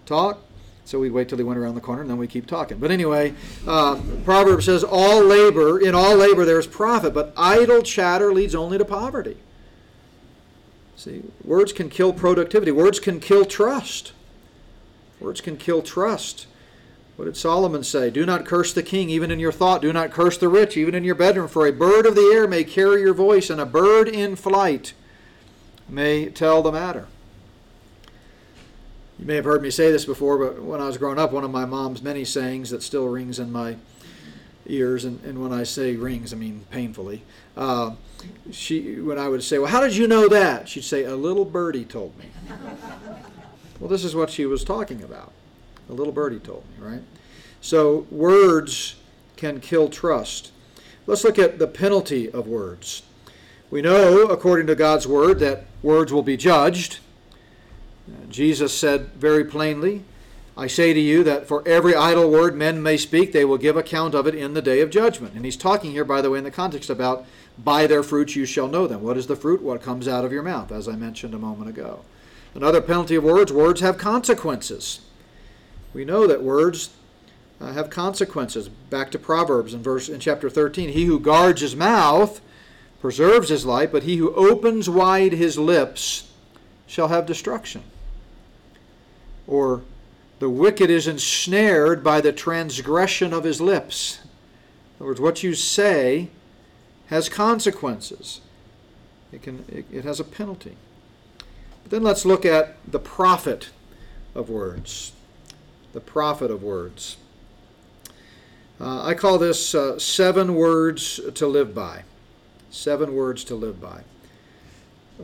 talk. 0.06 0.42
So 0.86 1.00
we'd 1.00 1.12
wait 1.12 1.28
till 1.28 1.38
he 1.38 1.44
went 1.44 1.60
around 1.60 1.76
the 1.76 1.82
corner 1.82 2.02
and 2.02 2.10
then 2.10 2.18
we 2.18 2.28
keep 2.28 2.48
talking. 2.48 2.78
But 2.78 2.92
anyway, 2.92 3.34
uh, 3.68 4.00
Proverbs 4.24 4.66
says, 4.66 4.86
All 4.86 5.22
labor, 5.22 5.80
in 5.80 5.94
all 5.94 6.16
labor 6.16 6.46
there's 6.46 6.66
profit, 6.66 7.14
but 7.14 7.34
idle 7.36 7.82
chatter 7.82 8.34
leads 8.34 8.56
only 8.56 8.78
to 8.78 8.86
poverty. 8.86 9.38
See, 10.96 11.24
words 11.44 11.74
can 11.74 11.90
kill 11.90 12.14
productivity, 12.14 12.72
words 12.72 13.00
can 13.00 13.20
kill 13.20 13.46
trust. 13.46 14.14
Words 15.20 15.42
can 15.42 15.58
kill 15.58 15.82
trust. 15.82 16.48
What 17.18 17.26
did 17.26 17.36
Solomon 17.36 17.84
say? 17.84 18.12
Do 18.12 18.28
not 18.28 18.46
curse 18.46 18.72
the 18.72 18.84
king, 18.84 19.10
even 19.10 19.32
in 19.32 19.40
your 19.40 19.52
thought. 19.52 19.82
Do 19.82 19.92
not 19.92 20.12
curse 20.12 20.38
the 20.38 20.48
rich, 20.48 20.78
even 20.78 20.94
in 20.94 21.04
your 21.04 21.16
bedroom. 21.16 21.48
For 21.48 21.66
a 21.66 21.72
bird 21.72 22.06
of 22.06 22.14
the 22.14 22.32
air 22.34 22.48
may 22.48 22.64
carry 22.64 23.02
your 23.02 23.16
voice, 23.16 23.50
and 23.50 23.60
a 23.60 23.66
bird 23.66 24.08
in 24.08 24.36
flight 24.36 24.94
may 25.90 26.30
tell 26.30 26.62
the 26.62 26.72
matter. 26.72 27.08
You 29.18 29.26
may 29.26 29.34
have 29.34 29.46
heard 29.46 29.64
me 29.64 29.72
say 29.72 29.92
this 29.92 30.06
before, 30.06 30.38
but 30.38 30.62
when 30.62 30.80
I 30.80 30.86
was 30.86 31.00
growing 31.00 31.18
up, 31.18 31.32
one 31.32 31.44
of 31.44 31.50
my 31.50 31.66
mom's 31.66 32.04
many 32.04 32.24
sayings 32.24 32.70
that 32.70 32.84
still 32.84 33.08
rings 33.08 33.40
in 33.40 33.52
my 33.52 33.78
ears, 34.68 35.04
and, 35.04 35.20
and 35.26 35.42
when 35.42 35.52
I 35.52 35.64
say 35.64 35.96
rings, 35.96 36.32
I 36.34 36.36
mean 36.36 36.66
painfully. 36.70 37.24
Uh, 37.56 37.96
she, 38.52 39.02
when 39.02 39.18
I 39.18 39.28
would 39.28 39.44
say, 39.44 39.58
"Well, 39.58 39.72
how 39.72 39.82
did 39.82 39.96
you 39.96 40.08
know 40.08 40.28
that?" 40.28 40.70
She'd 40.70 40.84
say, 40.84 41.04
"A 41.04 41.16
little 41.16 41.46
birdie 41.46 41.86
told 41.86 42.16
me." 42.20 42.26
well, 43.80 43.90
this 43.90 44.04
is 44.04 44.14
what 44.14 44.30
she 44.30 44.46
was 44.46 44.64
talking 44.64 45.02
about. 45.02 45.32
A 45.90 45.94
little 45.94 46.14
birdie 46.14 46.40
told 46.40 46.64
me, 46.70 46.86
right? 46.86 47.02
So 47.62 48.08
words 48.12 48.96
can 49.36 49.60
kill 49.60 49.90
trust. 49.90 50.52
Let's 51.06 51.24
look 51.24 51.40
at 51.40 51.60
the 51.60 51.68
penalty 51.68 52.30
of 52.30 52.48
words. 52.48 53.04
We 53.70 53.82
know, 53.82 54.24
according 54.24 54.68
to 54.68 54.76
God's 54.76 55.08
word, 55.08 55.40
that 55.40 55.66
words 55.82 56.12
will 56.12 56.24
be 56.24 56.38
judged. 56.38 57.00
Jesus 58.30 58.78
said 58.78 59.08
very 59.14 59.44
plainly, 59.44 60.04
I 60.56 60.68
say 60.68 60.94
to 60.94 61.00
you 61.00 61.24
that 61.24 61.48
for 61.48 61.68
every 61.68 61.94
idle 61.94 62.32
word 62.32 62.56
men 62.56 62.82
may 62.82 62.98
speak, 62.98 63.32
they 63.32 63.46
will 63.46 63.58
give 63.58 63.78
account 63.78 64.16
of 64.16 64.26
it 64.26 64.34
in 64.34 64.54
the 64.54 64.62
day 64.62 64.82
of 64.82 64.90
judgment. 64.90 65.36
And 65.36 65.46
he's 65.46 65.58
talking 65.58 65.92
here, 65.92 66.06
by 66.06 66.22
the 66.22 66.32
way, 66.32 66.40
in 66.40 66.44
the 66.44 66.52
context 66.52 66.90
about 66.90 67.26
by 67.58 67.86
their 67.86 68.04
fruits 68.04 68.36
you 68.36 68.46
shall 68.46 68.68
know 68.68 68.88
them. 68.88 69.02
What 69.02 69.18
is 69.18 69.28
the 69.28 69.36
fruit? 69.36 69.62
What 69.62 69.84
comes 69.84 70.08
out 70.08 70.26
of 70.26 70.32
your 70.32 70.44
mouth, 70.44 70.72
as 70.72 70.88
I 70.88 70.96
mentioned 70.96 71.34
a 71.34 71.40
moment 71.40 71.70
ago. 71.70 72.02
Another 72.56 72.82
penalty 72.82 73.16
of 73.16 73.24
words 73.24 73.54
words 73.54 73.82
have 73.82 73.98
consequences. 73.98 75.02
We 75.94 76.06
know 76.06 76.28
that 76.28 76.44
words 76.44 76.92
uh, 77.60 77.74
have 77.74 77.90
consequences. 77.90 78.70
Back 78.70 79.12
to 79.12 79.20
Proverbs 79.20 79.74
in 79.74 79.82
verse 79.82 80.10
in 80.10 80.20
chapter 80.20 80.50
13. 80.50 80.90
He 80.90 81.06
who 81.06 81.20
guards 81.20 81.62
his 81.62 81.76
mouth 81.76 82.42
preserves 83.02 83.50
his 83.50 83.66
life, 83.66 83.92
but 83.92 84.04
he 84.04 84.18
who 84.18 84.34
opens 84.36 84.90
wide 84.90 85.34
his 85.34 85.58
lips 85.58 86.32
shall 86.86 87.08
have 87.08 87.26
destruction. 87.26 87.84
Or 89.46 89.84
the 90.40 90.50
wicked 90.50 90.90
is 90.90 91.08
ensnared 91.08 92.04
by 92.04 92.22
the 92.22 92.34
transgression 92.34 93.34
of 93.34 93.44
his 93.44 93.60
lips. 93.60 94.20
In 94.22 95.04
other 95.04 95.06
words, 95.08 95.22
what 95.22 95.44
you 95.44 95.54
say 95.54 96.30
has 97.08 97.30
consequences. 97.30 98.42
It, 99.32 99.42
can, 99.42 99.66
it, 99.68 99.86
it 99.92 100.04
has 100.04 100.20
a 100.20 100.24
penalty. 100.24 100.76
But 101.84 101.92
then 101.92 102.04
let's 102.04 102.26
look 102.26 102.46
at 102.46 102.78
the 102.90 103.00
profit 103.00 103.70
of 104.36 104.50
words 104.50 105.14
the 105.98 106.02
profit 106.02 106.52
of 106.52 106.62
words. 106.62 107.18
Uh, 108.80 109.04
I 109.04 109.16
call 109.16 109.40
this 109.40 109.74
uh, 109.74 109.98
seven 109.98 110.54
words 110.54 111.20
to 111.34 111.48
live 111.48 111.74
by. 111.74 112.04
Seven 112.70 113.16
words 113.16 113.44
to 113.46 113.56
live 113.56 113.82
by. 113.82 114.02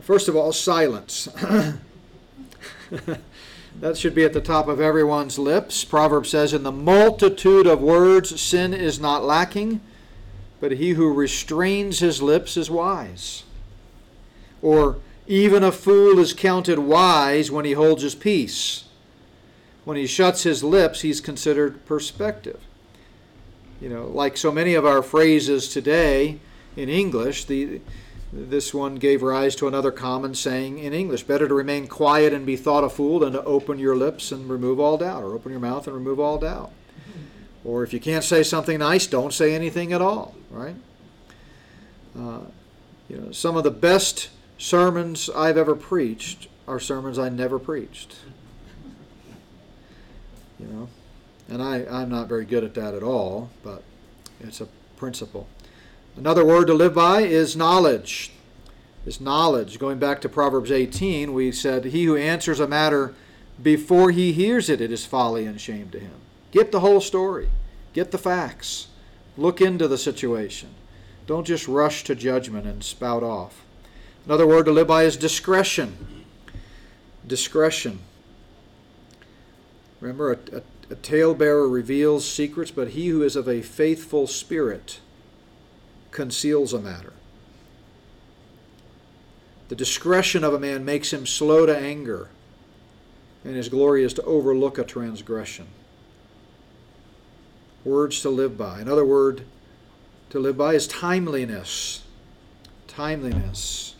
First 0.00 0.26
of 0.26 0.34
all, 0.34 0.52
silence. 0.52 1.26
that 2.90 3.96
should 3.96 4.16
be 4.16 4.24
at 4.24 4.32
the 4.32 4.40
top 4.40 4.66
of 4.66 4.80
everyone's 4.80 5.38
lips. 5.38 5.84
Proverb 5.84 6.26
says, 6.26 6.52
In 6.52 6.64
the 6.64 6.72
multitude 6.72 7.68
of 7.68 7.80
words, 7.80 8.40
sin 8.40 8.74
is 8.74 8.98
not 8.98 9.22
lacking, 9.22 9.80
but 10.58 10.72
he 10.72 10.94
who 10.94 11.14
restrains 11.14 12.00
his 12.00 12.20
lips 12.20 12.56
is 12.56 12.68
wise. 12.68 13.44
Or, 14.60 14.96
even 15.28 15.62
a 15.62 15.70
fool 15.70 16.18
is 16.18 16.32
counted 16.32 16.80
wise 16.80 17.48
when 17.48 17.64
he 17.64 17.74
holds 17.74 18.02
his 18.02 18.16
peace. 18.16 18.83
When 19.84 19.96
he 19.96 20.06
shuts 20.06 20.42
his 20.42 20.64
lips, 20.64 21.02
he's 21.02 21.20
considered 21.20 21.84
perspective. 21.84 22.60
You 23.80 23.90
know, 23.90 24.06
like 24.06 24.36
so 24.36 24.50
many 24.50 24.74
of 24.74 24.86
our 24.86 25.02
phrases 25.02 25.68
today 25.68 26.38
in 26.76 26.88
English, 26.88 27.44
the 27.44 27.80
this 28.32 28.74
one 28.74 28.96
gave 28.96 29.22
rise 29.22 29.54
to 29.54 29.68
another 29.68 29.92
common 29.92 30.34
saying 30.34 30.80
in 30.80 30.92
English 30.92 31.22
better 31.22 31.46
to 31.46 31.54
remain 31.54 31.86
quiet 31.86 32.32
and 32.32 32.44
be 32.44 32.56
thought 32.56 32.82
a 32.82 32.88
fool 32.88 33.20
than 33.20 33.32
to 33.32 33.44
open 33.44 33.78
your 33.78 33.94
lips 33.94 34.32
and 34.32 34.48
remove 34.50 34.80
all 34.80 34.98
doubt, 34.98 35.22
or 35.22 35.34
open 35.34 35.52
your 35.52 35.60
mouth 35.60 35.86
and 35.86 35.94
remove 35.94 36.18
all 36.18 36.38
doubt. 36.38 36.72
Or 37.64 37.84
if 37.84 37.92
you 37.92 38.00
can't 38.00 38.24
say 38.24 38.42
something 38.42 38.78
nice, 38.78 39.06
don't 39.06 39.32
say 39.32 39.54
anything 39.54 39.92
at 39.92 40.02
all, 40.02 40.34
right? 40.50 40.74
Uh, 42.18 42.40
you 43.08 43.18
know, 43.18 43.30
some 43.30 43.56
of 43.56 43.62
the 43.62 43.70
best 43.70 44.30
sermons 44.58 45.30
I've 45.30 45.56
ever 45.56 45.76
preached 45.76 46.48
are 46.66 46.80
sermons 46.80 47.18
I 47.18 47.28
never 47.28 47.60
preached 47.60 48.16
you 50.64 50.72
know. 50.72 50.88
And 51.48 51.62
I, 51.62 51.84
I'm 51.90 52.08
not 52.08 52.28
very 52.28 52.44
good 52.44 52.64
at 52.64 52.74
that 52.74 52.94
at 52.94 53.02
all, 53.02 53.50
but 53.62 53.82
it's 54.40 54.60
a 54.60 54.68
principle. 54.96 55.46
Another 56.16 56.44
word 56.44 56.66
to 56.66 56.74
live 56.74 56.94
by 56.94 57.22
is 57.22 57.56
knowledge. 57.56 58.32
Is 59.04 59.20
knowledge. 59.20 59.78
Going 59.78 59.98
back 59.98 60.20
to 60.22 60.28
Proverbs 60.28 60.70
18, 60.70 61.34
we 61.34 61.52
said, 61.52 61.86
He 61.86 62.04
who 62.04 62.16
answers 62.16 62.60
a 62.60 62.66
matter 62.66 63.14
before 63.62 64.10
he 64.10 64.32
hears 64.32 64.70
it, 64.70 64.80
it 64.80 64.90
is 64.90 65.04
folly 65.04 65.46
and 65.46 65.60
shame 65.60 65.90
to 65.90 65.98
him. 65.98 66.14
Get 66.50 66.72
the 66.72 66.80
whole 66.80 67.00
story, 67.00 67.48
get 67.92 68.10
the 68.10 68.18
facts, 68.18 68.88
look 69.36 69.60
into 69.60 69.86
the 69.86 69.98
situation. 69.98 70.70
Don't 71.26 71.46
just 71.46 71.68
rush 71.68 72.04
to 72.04 72.14
judgment 72.14 72.66
and 72.66 72.82
spout 72.82 73.22
off. 73.22 73.64
Another 74.26 74.46
word 74.46 74.64
to 74.66 74.72
live 74.72 74.88
by 74.88 75.04
is 75.04 75.16
discretion. 75.16 76.24
Discretion. 77.26 78.00
Remember, 80.04 80.32
a, 80.32 80.58
a, 80.58 80.62
a 80.90 80.94
talebearer 80.96 81.66
reveals 81.66 82.30
secrets, 82.30 82.70
but 82.70 82.88
he 82.88 83.08
who 83.08 83.22
is 83.22 83.36
of 83.36 83.48
a 83.48 83.62
faithful 83.62 84.26
spirit 84.26 85.00
conceals 86.10 86.74
a 86.74 86.78
matter. 86.78 87.14
The 89.68 89.74
discretion 89.74 90.44
of 90.44 90.52
a 90.52 90.60
man 90.60 90.84
makes 90.84 91.10
him 91.10 91.24
slow 91.24 91.64
to 91.64 91.74
anger, 91.74 92.28
and 93.46 93.56
his 93.56 93.70
glory 93.70 94.04
is 94.04 94.12
to 94.14 94.22
overlook 94.24 94.76
a 94.76 94.84
transgression. 94.84 95.68
Words 97.82 98.20
to 98.20 98.28
live 98.28 98.58
by. 98.58 98.80
Another 98.80 99.06
word 99.06 99.46
to 100.28 100.38
live 100.38 100.58
by 100.58 100.74
is 100.74 100.86
timeliness. 100.86 102.02
Timeliness. 102.88 103.93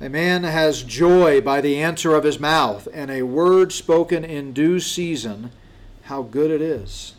A 0.00 0.08
man 0.08 0.44
has 0.44 0.84
joy 0.84 1.40
by 1.40 1.60
the 1.60 1.78
answer 1.78 2.14
of 2.14 2.22
his 2.22 2.38
mouth, 2.38 2.86
and 2.94 3.10
a 3.10 3.22
word 3.22 3.72
spoken 3.72 4.24
in 4.24 4.52
due 4.52 4.78
season, 4.78 5.50
how 6.02 6.22
good 6.22 6.52
it 6.52 6.62
is. 6.62 7.14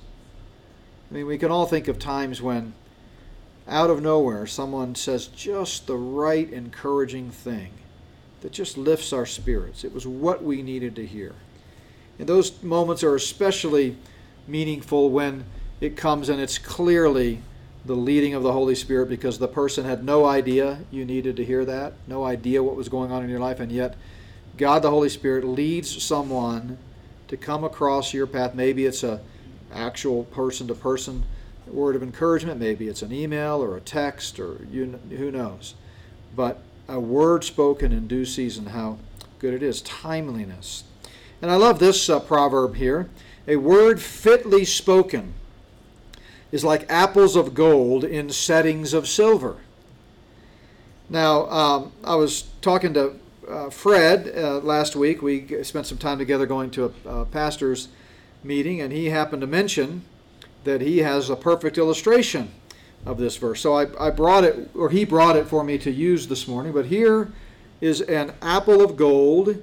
I 1.10 1.14
mean, 1.14 1.28
we 1.28 1.38
can 1.38 1.52
all 1.52 1.66
think 1.66 1.90
of 1.90 2.00
times 2.00 2.42
when, 2.42 2.74
out 3.68 3.90
of 3.90 4.02
nowhere, 4.02 4.48
someone 4.48 4.96
says 4.96 5.28
just 5.28 5.88
the 5.88 5.98
right 5.98 6.50
encouraging 6.52 7.32
thing 7.32 7.72
that 8.42 8.54
just 8.54 8.78
lifts 8.78 9.12
our 9.12 9.26
spirits. 9.26 9.84
It 9.84 9.94
was 9.94 10.08
what 10.08 10.42
we 10.42 10.62
needed 10.62 10.96
to 10.96 11.06
hear. 11.06 11.36
And 12.18 12.30
those 12.30 12.64
moments 12.64 13.04
are 13.04 13.16
especially 13.16 13.98
meaningful 14.48 15.10
when 15.10 15.44
it 15.82 15.98
comes 15.98 16.30
and 16.30 16.40
it's 16.40 16.58
clearly 16.58 17.42
the 17.90 17.96
leading 17.96 18.36
of 18.36 18.44
the 18.44 18.54
Holy 18.54 18.76
Spirit 18.76 19.10
because 19.10 19.40
the 19.40 19.48
person 19.48 19.84
had 19.84 20.04
no 20.04 20.24
idea 20.24 20.78
you 20.92 21.04
needed 21.04 21.36
to 21.36 21.44
hear 21.44 21.66
that, 21.66 21.92
no 22.06 22.24
idea 22.24 22.62
what 22.62 22.76
was 22.76 22.88
going 22.88 23.12
on 23.12 23.24
in 23.24 23.30
your 23.32 23.40
life, 23.40 23.60
and 23.60 23.72
yet 23.72 23.96
God 24.58 24.84
the 24.84 24.92
Holy 24.92 25.10
Spirit 25.10 25.44
leads 25.44 26.04
someone 26.04 26.78
to 27.30 27.36
come 27.36 27.64
across 27.64 28.14
your 28.14 28.28
path. 28.28 28.54
Maybe 28.54 28.86
it's 28.86 29.02
a 29.02 29.22
actual 29.74 30.26
person 30.26 30.68
to 30.68 30.76
person 30.76 31.24
word 31.66 31.96
of 31.96 32.04
encouragement, 32.04 32.60
maybe 32.60 32.88
it's 32.88 33.02
an 33.02 33.12
email 33.12 33.56
or 33.56 33.76
a 33.76 33.82
text 33.82 34.40
or 34.40 34.68
you, 34.72 35.00
who 35.10 35.32
knows. 35.32 35.74
But 36.36 36.60
a 36.88 37.00
word 37.00 37.44
spoken 37.44 37.92
in 37.92 38.08
due 38.08 38.26
season, 38.26 38.68
how 38.68 39.00
good 39.40 39.56
it 39.56 39.64
is. 39.64 39.82
Timeliness. 39.82 40.84
And 41.42 41.50
I 41.50 41.56
love 41.56 41.80
this 41.80 42.08
uh, 42.08 42.20
proverb 42.20 42.76
here. 42.76 43.10
A 43.48 43.56
word 43.56 44.00
fitly 44.00 44.64
spoken 44.64 45.34
is 46.52 46.64
like 46.64 46.86
apples 46.90 47.36
of 47.36 47.54
gold 47.54 48.04
in 48.04 48.30
settings 48.30 48.94
of 48.94 49.08
silver. 49.08 49.58
Now, 51.10 51.50
um, 51.50 51.92
I 52.04 52.16
was 52.16 52.44
talking 52.62 52.94
to 52.94 53.16
uh, 53.48 53.70
Fred 53.70 54.32
uh, 54.36 54.60
last 54.60 54.96
week. 54.96 55.22
We 55.22 55.64
spent 55.64 55.88
some 55.88 55.98
time 55.98 56.18
together 56.18 56.46
going 56.46 56.70
to 56.72 56.94
a, 57.06 57.10
a 57.22 57.26
pastor's 57.26 57.88
meeting, 58.44 58.82
and 58.82 58.94
he 58.94 59.08
happened 59.08 59.42
to 59.42 59.48
mention 59.48 60.04
that 60.64 60.82
he 60.82 61.00
has 61.00 61.30
a 61.30 61.36
perfect 61.36 61.78
illustration 61.78 62.52
of 63.06 63.18
this 63.18 63.38
verse. 63.38 63.62
So 63.62 63.74
I, 63.74 64.08
I 64.08 64.10
brought 64.10 64.44
it, 64.44 64.70
or 64.76 64.90
he 64.90 65.06
brought 65.06 65.36
it 65.36 65.48
for 65.48 65.64
me 65.64 65.78
to 65.80 65.92
use 65.92 66.28
this 66.28 66.48
morning. 66.48 66.74
But 66.74 66.88
here 66.88 67.32
is 67.82 68.02
an 68.02 68.34
apple 68.42 68.82
of 68.82 68.98
gold 68.98 69.58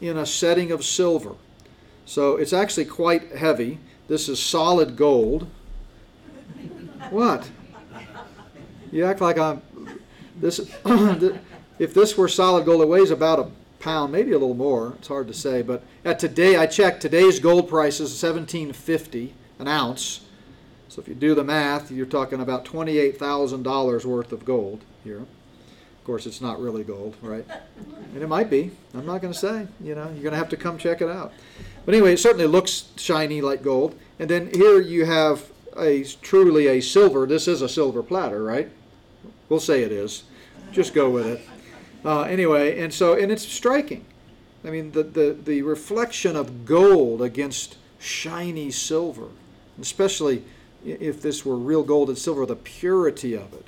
in 0.00 0.16
a 0.16 0.26
setting 0.26 0.72
of 0.72 0.84
silver. 0.84 1.34
So 2.04 2.36
it's 2.36 2.52
actually 2.52 2.86
quite 2.86 3.36
heavy. 3.36 3.78
This 4.08 4.28
is 4.28 4.40
solid 4.40 4.96
gold. 4.96 5.46
What? 7.12 7.50
You 8.90 9.04
act 9.04 9.20
like 9.20 9.38
I'm. 9.38 9.60
This, 10.36 10.58
if 11.78 11.92
this 11.92 12.16
were 12.16 12.26
solid 12.26 12.64
gold, 12.64 12.80
it 12.80 12.88
weighs 12.88 13.10
about 13.10 13.38
a 13.38 13.50
pound, 13.80 14.12
maybe 14.12 14.30
a 14.30 14.38
little 14.38 14.54
more. 14.54 14.94
It's 14.98 15.08
hard 15.08 15.28
to 15.28 15.34
say. 15.34 15.60
But 15.60 15.82
at 16.06 16.18
today, 16.18 16.56
I 16.56 16.66
checked. 16.66 17.02
Today's 17.02 17.38
gold 17.38 17.68
price 17.68 18.00
is 18.00 18.10
17.50 18.12 19.32
an 19.58 19.68
ounce. 19.68 20.24
So 20.88 21.02
if 21.02 21.08
you 21.08 21.14
do 21.14 21.34
the 21.34 21.44
math, 21.44 21.90
you're 21.90 22.06
talking 22.06 22.40
about 22.40 22.64
$28,000 22.64 24.04
worth 24.06 24.32
of 24.32 24.46
gold 24.46 24.82
here. 25.04 25.20
Of 25.20 26.04
course, 26.04 26.26
it's 26.26 26.40
not 26.40 26.60
really 26.60 26.82
gold, 26.82 27.14
right? 27.20 27.44
And 28.14 28.22
it 28.22 28.26
might 28.26 28.48
be. 28.48 28.70
I'm 28.94 29.06
not 29.06 29.20
going 29.20 29.34
to 29.34 29.38
say. 29.38 29.66
You 29.82 29.94
know, 29.94 30.04
you're 30.04 30.22
going 30.22 30.32
to 30.32 30.38
have 30.38 30.48
to 30.48 30.56
come 30.56 30.78
check 30.78 31.02
it 31.02 31.10
out. 31.10 31.32
But 31.84 31.94
anyway, 31.94 32.14
it 32.14 32.18
certainly 32.18 32.46
looks 32.46 32.88
shiny 32.96 33.42
like 33.42 33.62
gold. 33.62 33.98
And 34.18 34.30
then 34.30 34.50
here 34.52 34.80
you 34.80 35.04
have 35.04 35.44
a 35.76 36.04
truly 36.22 36.66
a 36.66 36.80
silver. 36.80 37.26
This 37.26 37.48
is 37.48 37.62
a 37.62 37.68
silver 37.68 38.02
platter, 38.02 38.42
right? 38.42 38.70
We'll 39.48 39.60
say 39.60 39.82
it 39.82 39.92
is. 39.92 40.24
Just 40.72 40.94
go 40.94 41.10
with 41.10 41.26
it. 41.26 41.40
Uh, 42.04 42.22
anyway, 42.22 42.80
and 42.80 42.92
so 42.92 43.14
and 43.14 43.30
it's 43.30 43.46
striking. 43.46 44.04
I 44.64 44.70
mean, 44.70 44.92
the, 44.92 45.02
the 45.02 45.32
the 45.32 45.62
reflection 45.62 46.36
of 46.36 46.64
gold 46.64 47.22
against 47.22 47.76
shiny 47.98 48.70
silver, 48.70 49.28
especially 49.80 50.44
if 50.84 51.22
this 51.22 51.44
were 51.44 51.56
real 51.56 51.82
gold 51.82 52.08
and 52.08 52.18
silver, 52.18 52.44
the 52.44 52.56
purity 52.56 53.34
of 53.34 53.52
it. 53.52 53.66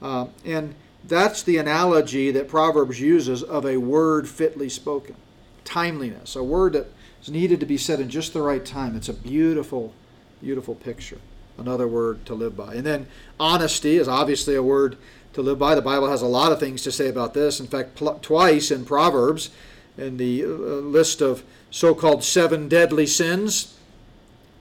Uh, 0.00 0.26
and 0.44 0.74
that's 1.04 1.42
the 1.42 1.58
analogy 1.58 2.30
that 2.30 2.48
Proverbs 2.48 3.00
uses 3.00 3.42
of 3.42 3.66
a 3.66 3.76
word 3.76 4.28
fitly 4.28 4.68
spoken. 4.68 5.16
Timeliness, 5.64 6.36
a 6.36 6.42
word 6.42 6.72
that 6.74 6.86
is 7.22 7.30
needed 7.30 7.60
to 7.60 7.66
be 7.66 7.76
said 7.76 8.00
in 8.00 8.08
just 8.08 8.32
the 8.32 8.42
right 8.42 8.64
time. 8.64 8.96
It's 8.96 9.08
a 9.08 9.14
beautiful, 9.14 9.92
beautiful 10.40 10.74
picture. 10.74 11.18
Another 11.58 11.88
word 11.88 12.24
to 12.26 12.34
live 12.34 12.56
by. 12.56 12.74
And 12.74 12.84
then 12.84 13.06
honesty 13.40 13.96
is 13.96 14.08
obviously 14.08 14.54
a 14.54 14.62
word 14.62 14.96
to 15.32 15.42
live 15.42 15.58
by. 15.58 15.74
The 15.74 15.82
Bible 15.82 16.08
has 16.08 16.22
a 16.22 16.26
lot 16.26 16.52
of 16.52 16.60
things 16.60 16.82
to 16.82 16.92
say 16.92 17.08
about 17.08 17.34
this. 17.34 17.60
In 17.60 17.66
fact, 17.66 17.94
pl- 17.94 18.18
twice 18.20 18.70
in 18.70 18.84
Proverbs, 18.84 19.50
in 19.96 20.16
the 20.18 20.44
uh, 20.44 20.48
list 20.48 21.20
of 21.20 21.42
so 21.70 21.94
called 21.94 22.22
seven 22.22 22.68
deadly 22.68 23.06
sins, 23.06 23.76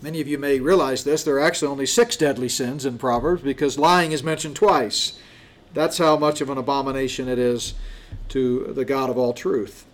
Many 0.01 0.21
of 0.21 0.27
you 0.27 0.37
may 0.37 0.59
realize 0.59 1.03
this. 1.03 1.23
There 1.23 1.35
are 1.35 1.39
actually 1.39 1.69
only 1.69 1.85
six 1.85 2.15
deadly 2.15 2.49
sins 2.49 2.85
in 2.85 2.97
Proverbs 2.97 3.41
because 3.41 3.79
lying 3.79 4.11
is 4.11 4.23
mentioned 4.23 4.55
twice. 4.55 5.17
That's 5.73 5.97
how 5.97 6.17
much 6.17 6.41
of 6.41 6.49
an 6.49 6.57
abomination 6.57 7.27
it 7.27 7.39
is 7.39 7.73
to 8.29 8.71
the 8.73 8.85
God 8.85 9.09
of 9.09 9.17
all 9.17 9.33
truth. 9.33 9.85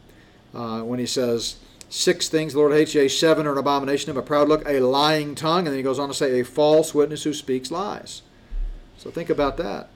Uh, 0.53 0.81
when 0.81 0.99
he 0.99 1.05
says, 1.05 1.55
Six 1.91 2.29
things 2.29 2.53
the 2.53 2.59
Lord 2.59 2.71
hates, 2.71 2.95
yea, 2.95 3.09
seven 3.09 3.45
are 3.45 3.51
an 3.51 3.57
abomination 3.57 4.09
of 4.09 4.17
a 4.17 4.21
proud 4.21 4.47
look, 4.47 4.65
a 4.65 4.79
lying 4.79 5.35
tongue, 5.35 5.59
and 5.59 5.67
then 5.67 5.75
he 5.75 5.83
goes 5.83 5.99
on 5.99 6.07
to 6.07 6.13
say, 6.13 6.39
a 6.39 6.45
false 6.45 6.95
witness 6.95 7.23
who 7.23 7.33
speaks 7.33 7.69
lies. 7.69 8.21
So 8.97 9.11
think 9.11 9.29
about 9.29 9.57
that. 9.57 9.89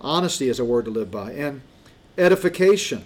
Honesty 0.00 0.48
is 0.48 0.58
a 0.58 0.64
word 0.64 0.86
to 0.86 0.90
live 0.90 1.10
by. 1.10 1.32
And 1.32 1.60
edification. 2.16 3.04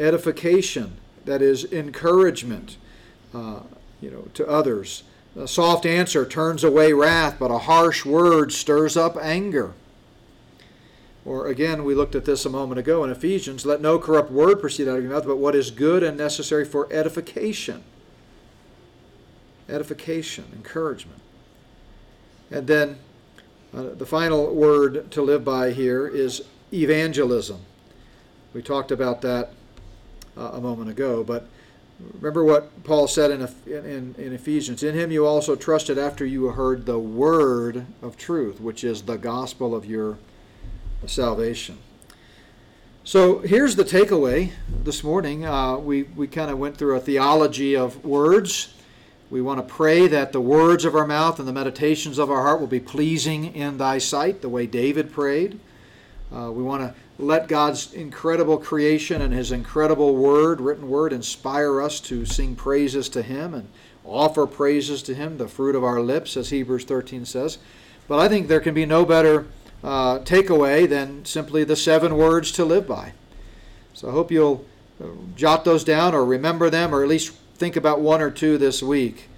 Edification, 0.00 0.96
that 1.26 1.40
is 1.40 1.64
encouragement. 1.72 2.76
Uh, 3.32 3.60
you 4.00 4.10
know, 4.10 4.26
to 4.34 4.44
others. 4.48 5.04
A 5.36 5.46
soft 5.46 5.86
answer 5.86 6.26
turns 6.26 6.64
away 6.64 6.92
wrath, 6.92 7.36
but 7.38 7.52
a 7.52 7.58
harsh 7.58 8.04
word 8.04 8.52
stirs 8.52 8.96
up 8.96 9.16
anger. 9.16 9.74
Or 11.30 11.46
again, 11.46 11.84
we 11.84 11.94
looked 11.94 12.16
at 12.16 12.24
this 12.24 12.44
a 12.44 12.50
moment 12.50 12.80
ago 12.80 13.04
in 13.04 13.10
Ephesians 13.10 13.64
let 13.64 13.80
no 13.80 14.00
corrupt 14.00 14.32
word 14.32 14.60
proceed 14.60 14.88
out 14.88 14.96
of 14.96 15.04
your 15.04 15.12
mouth, 15.12 15.28
but 15.28 15.36
what 15.36 15.54
is 15.54 15.70
good 15.70 16.02
and 16.02 16.16
necessary 16.16 16.64
for 16.64 16.92
edification. 16.92 17.84
Edification, 19.68 20.46
encouragement. 20.52 21.20
And 22.50 22.66
then 22.66 22.98
uh, 23.72 23.90
the 23.90 24.06
final 24.06 24.52
word 24.52 25.12
to 25.12 25.22
live 25.22 25.44
by 25.44 25.70
here 25.70 26.08
is 26.08 26.42
evangelism. 26.72 27.60
We 28.52 28.60
talked 28.60 28.90
about 28.90 29.20
that 29.20 29.52
uh, 30.36 30.50
a 30.54 30.60
moment 30.60 30.90
ago, 30.90 31.22
but 31.22 31.46
Remember 32.14 32.42
what 32.42 32.82
Paul 32.82 33.06
said 33.06 33.30
in, 33.30 33.46
in, 33.66 34.14
in, 34.16 34.32
Ephesians 34.32 34.82
In 34.82 34.94
him 34.94 35.12
you 35.12 35.26
also 35.26 35.54
trusted 35.54 35.98
after 35.98 36.24
you 36.24 36.46
heard 36.46 36.86
the 36.86 36.98
word 36.98 37.84
of 38.00 38.16
truth, 38.16 38.58
which 38.58 38.82
is 38.84 39.02
the 39.02 39.18
gospel 39.18 39.74
of 39.74 39.84
your 39.84 40.16
salvation. 41.06 41.78
So 43.04 43.38
here's 43.38 43.76
the 43.76 43.84
takeaway 43.84 44.52
this 44.84 45.02
morning. 45.02 45.44
Uh, 45.44 45.78
we 45.78 46.02
we 46.02 46.26
kind 46.26 46.50
of 46.50 46.58
went 46.58 46.76
through 46.76 46.96
a 46.96 47.00
theology 47.00 47.74
of 47.74 48.04
words. 48.04 48.74
We 49.30 49.40
want 49.40 49.66
to 49.66 49.74
pray 49.74 50.06
that 50.08 50.32
the 50.32 50.40
words 50.40 50.84
of 50.84 50.94
our 50.94 51.06
mouth 51.06 51.38
and 51.38 51.46
the 51.46 51.52
meditations 51.52 52.18
of 52.18 52.30
our 52.30 52.42
heart 52.42 52.60
will 52.60 52.66
be 52.66 52.80
pleasing 52.80 53.54
in 53.54 53.78
thy 53.78 53.98
sight, 53.98 54.42
the 54.42 54.48
way 54.48 54.66
David 54.66 55.12
prayed. 55.12 55.58
Uh, 56.34 56.50
we 56.52 56.62
want 56.62 56.82
to 56.82 56.94
let 57.18 57.48
God's 57.48 57.92
incredible 57.92 58.58
creation 58.58 59.22
and 59.22 59.32
His 59.32 59.52
incredible 59.52 60.16
word, 60.16 60.60
written 60.60 60.88
word, 60.88 61.12
inspire 61.12 61.80
us 61.80 62.00
to 62.00 62.24
sing 62.24 62.56
praises 62.56 63.08
to 63.10 63.22
Him 63.22 63.54
and 63.54 63.68
offer 64.04 64.46
praises 64.46 65.02
to 65.04 65.14
Him, 65.14 65.38
the 65.38 65.48
fruit 65.48 65.74
of 65.74 65.84
our 65.84 66.00
lips, 66.00 66.36
as 66.36 66.50
Hebrews 66.50 66.84
13 66.84 67.24
says. 67.24 67.58
But 68.08 68.18
I 68.18 68.28
think 68.28 68.48
there 68.48 68.60
can 68.60 68.74
be 68.74 68.86
no 68.86 69.04
better 69.04 69.46
uh, 69.82 70.18
takeaway 70.20 70.88
than 70.88 71.24
simply 71.24 71.64
the 71.64 71.76
seven 71.76 72.16
words 72.16 72.52
to 72.52 72.64
live 72.64 72.86
by. 72.86 73.12
So 73.94 74.08
I 74.08 74.12
hope 74.12 74.30
you'll 74.30 74.64
uh, 75.02 75.06
jot 75.34 75.64
those 75.64 75.84
down 75.84 76.14
or 76.14 76.24
remember 76.24 76.70
them 76.70 76.94
or 76.94 77.02
at 77.02 77.08
least 77.08 77.34
think 77.54 77.76
about 77.76 78.00
one 78.00 78.20
or 78.20 78.30
two 78.30 78.58
this 78.58 78.82
week. 78.82 79.28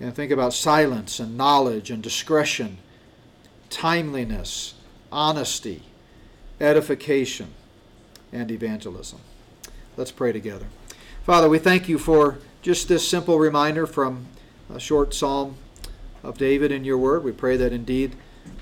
And 0.00 0.14
think 0.14 0.32
about 0.32 0.52
silence 0.52 1.20
and 1.20 1.36
knowledge 1.36 1.90
and 1.90 2.02
discretion, 2.02 2.78
timeliness, 3.70 4.74
honesty 5.12 5.82
edification, 6.60 7.48
and 8.32 8.50
evangelism. 8.50 9.20
Let's 9.96 10.10
pray 10.10 10.32
together. 10.32 10.66
Father, 11.24 11.48
we 11.48 11.58
thank 11.58 11.88
you 11.88 11.98
for 11.98 12.38
just 12.62 12.88
this 12.88 13.08
simple 13.08 13.38
reminder 13.38 13.86
from 13.86 14.26
a 14.72 14.80
short 14.80 15.14
psalm 15.14 15.56
of 16.22 16.38
David 16.38 16.72
in 16.72 16.84
your 16.84 16.98
word. 16.98 17.22
We 17.22 17.32
pray 17.32 17.56
that 17.56 17.72
indeed 17.72 18.16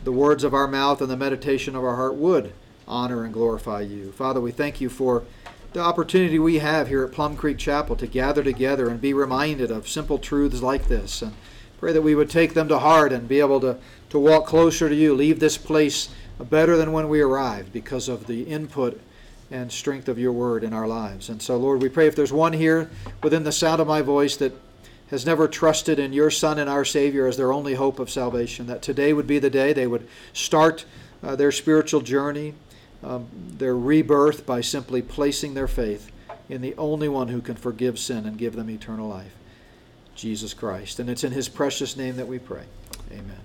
the 0.04 0.12
words 0.12 0.44
of 0.44 0.54
our 0.54 0.66
mouth 0.66 1.00
and 1.00 1.10
the 1.10 1.16
meditation 1.16 1.76
of 1.76 1.84
our 1.84 1.96
heart 1.96 2.14
would 2.14 2.52
honor 2.88 3.24
and 3.24 3.32
glorify 3.32 3.80
you. 3.80 4.12
Father, 4.12 4.40
we 4.40 4.50
thank 4.50 4.80
you 4.80 4.88
for 4.88 5.24
the 5.72 5.80
opportunity 5.80 6.38
we 6.38 6.58
have 6.58 6.88
here 6.88 7.04
at 7.04 7.12
Plum 7.12 7.36
Creek 7.36 7.56
Chapel 7.56 7.96
to 7.96 8.06
gather 8.06 8.42
together 8.42 8.88
and 8.88 9.00
be 9.00 9.14
reminded 9.14 9.70
of 9.70 9.88
simple 9.88 10.18
truths 10.18 10.60
like 10.60 10.88
this. 10.88 11.22
And 11.22 11.32
pray 11.78 11.92
that 11.92 12.02
we 12.02 12.14
would 12.14 12.30
take 12.30 12.54
them 12.54 12.68
to 12.68 12.78
heart 12.78 13.12
and 13.12 13.26
be 13.26 13.40
able 13.40 13.60
to, 13.60 13.78
to 14.10 14.18
walk 14.18 14.46
closer 14.46 14.88
to 14.88 14.94
you, 14.94 15.14
leave 15.14 15.40
this 15.40 15.56
place 15.56 16.10
better 16.38 16.76
than 16.76 16.92
when 16.92 17.08
we 17.08 17.20
arrived 17.20 17.72
because 17.72 18.08
of 18.08 18.26
the 18.26 18.42
input 18.42 19.00
and 19.50 19.70
strength 19.70 20.08
of 20.08 20.18
your 20.18 20.32
word 20.32 20.64
in 20.64 20.72
our 20.72 20.86
lives. 20.86 21.28
And 21.28 21.40
so, 21.40 21.56
Lord, 21.56 21.82
we 21.82 21.88
pray 21.88 22.06
if 22.06 22.16
there's 22.16 22.32
one 22.32 22.52
here 22.52 22.90
within 23.22 23.44
the 23.44 23.52
sound 23.52 23.80
of 23.80 23.86
my 23.86 24.02
voice 24.02 24.36
that 24.36 24.52
has 25.12 25.24
never 25.26 25.46
trusted 25.46 25.98
in 25.98 26.14
your 26.14 26.30
Son 26.30 26.58
and 26.58 26.70
our 26.70 26.86
Savior 26.86 27.26
as 27.26 27.36
their 27.36 27.52
only 27.52 27.74
hope 27.74 27.98
of 27.98 28.10
salvation, 28.10 28.66
that 28.66 28.80
today 28.80 29.12
would 29.12 29.26
be 29.26 29.38
the 29.38 29.50
day 29.50 29.74
they 29.74 29.86
would 29.86 30.08
start 30.32 30.86
uh, 31.22 31.36
their 31.36 31.52
spiritual 31.52 32.00
journey, 32.00 32.54
um, 33.04 33.28
their 33.58 33.76
rebirth, 33.76 34.46
by 34.46 34.62
simply 34.62 35.02
placing 35.02 35.52
their 35.52 35.68
faith 35.68 36.10
in 36.48 36.62
the 36.62 36.74
only 36.76 37.08
one 37.10 37.28
who 37.28 37.42
can 37.42 37.56
forgive 37.56 37.98
sin 37.98 38.24
and 38.26 38.38
give 38.38 38.56
them 38.56 38.70
eternal 38.70 39.06
life, 39.06 39.34
Jesus 40.14 40.54
Christ. 40.54 40.98
And 40.98 41.10
it's 41.10 41.24
in 41.24 41.32
His 41.32 41.48
precious 41.48 41.94
name 41.94 42.16
that 42.16 42.26
we 42.26 42.38
pray. 42.38 42.64
Amen. 43.12 43.36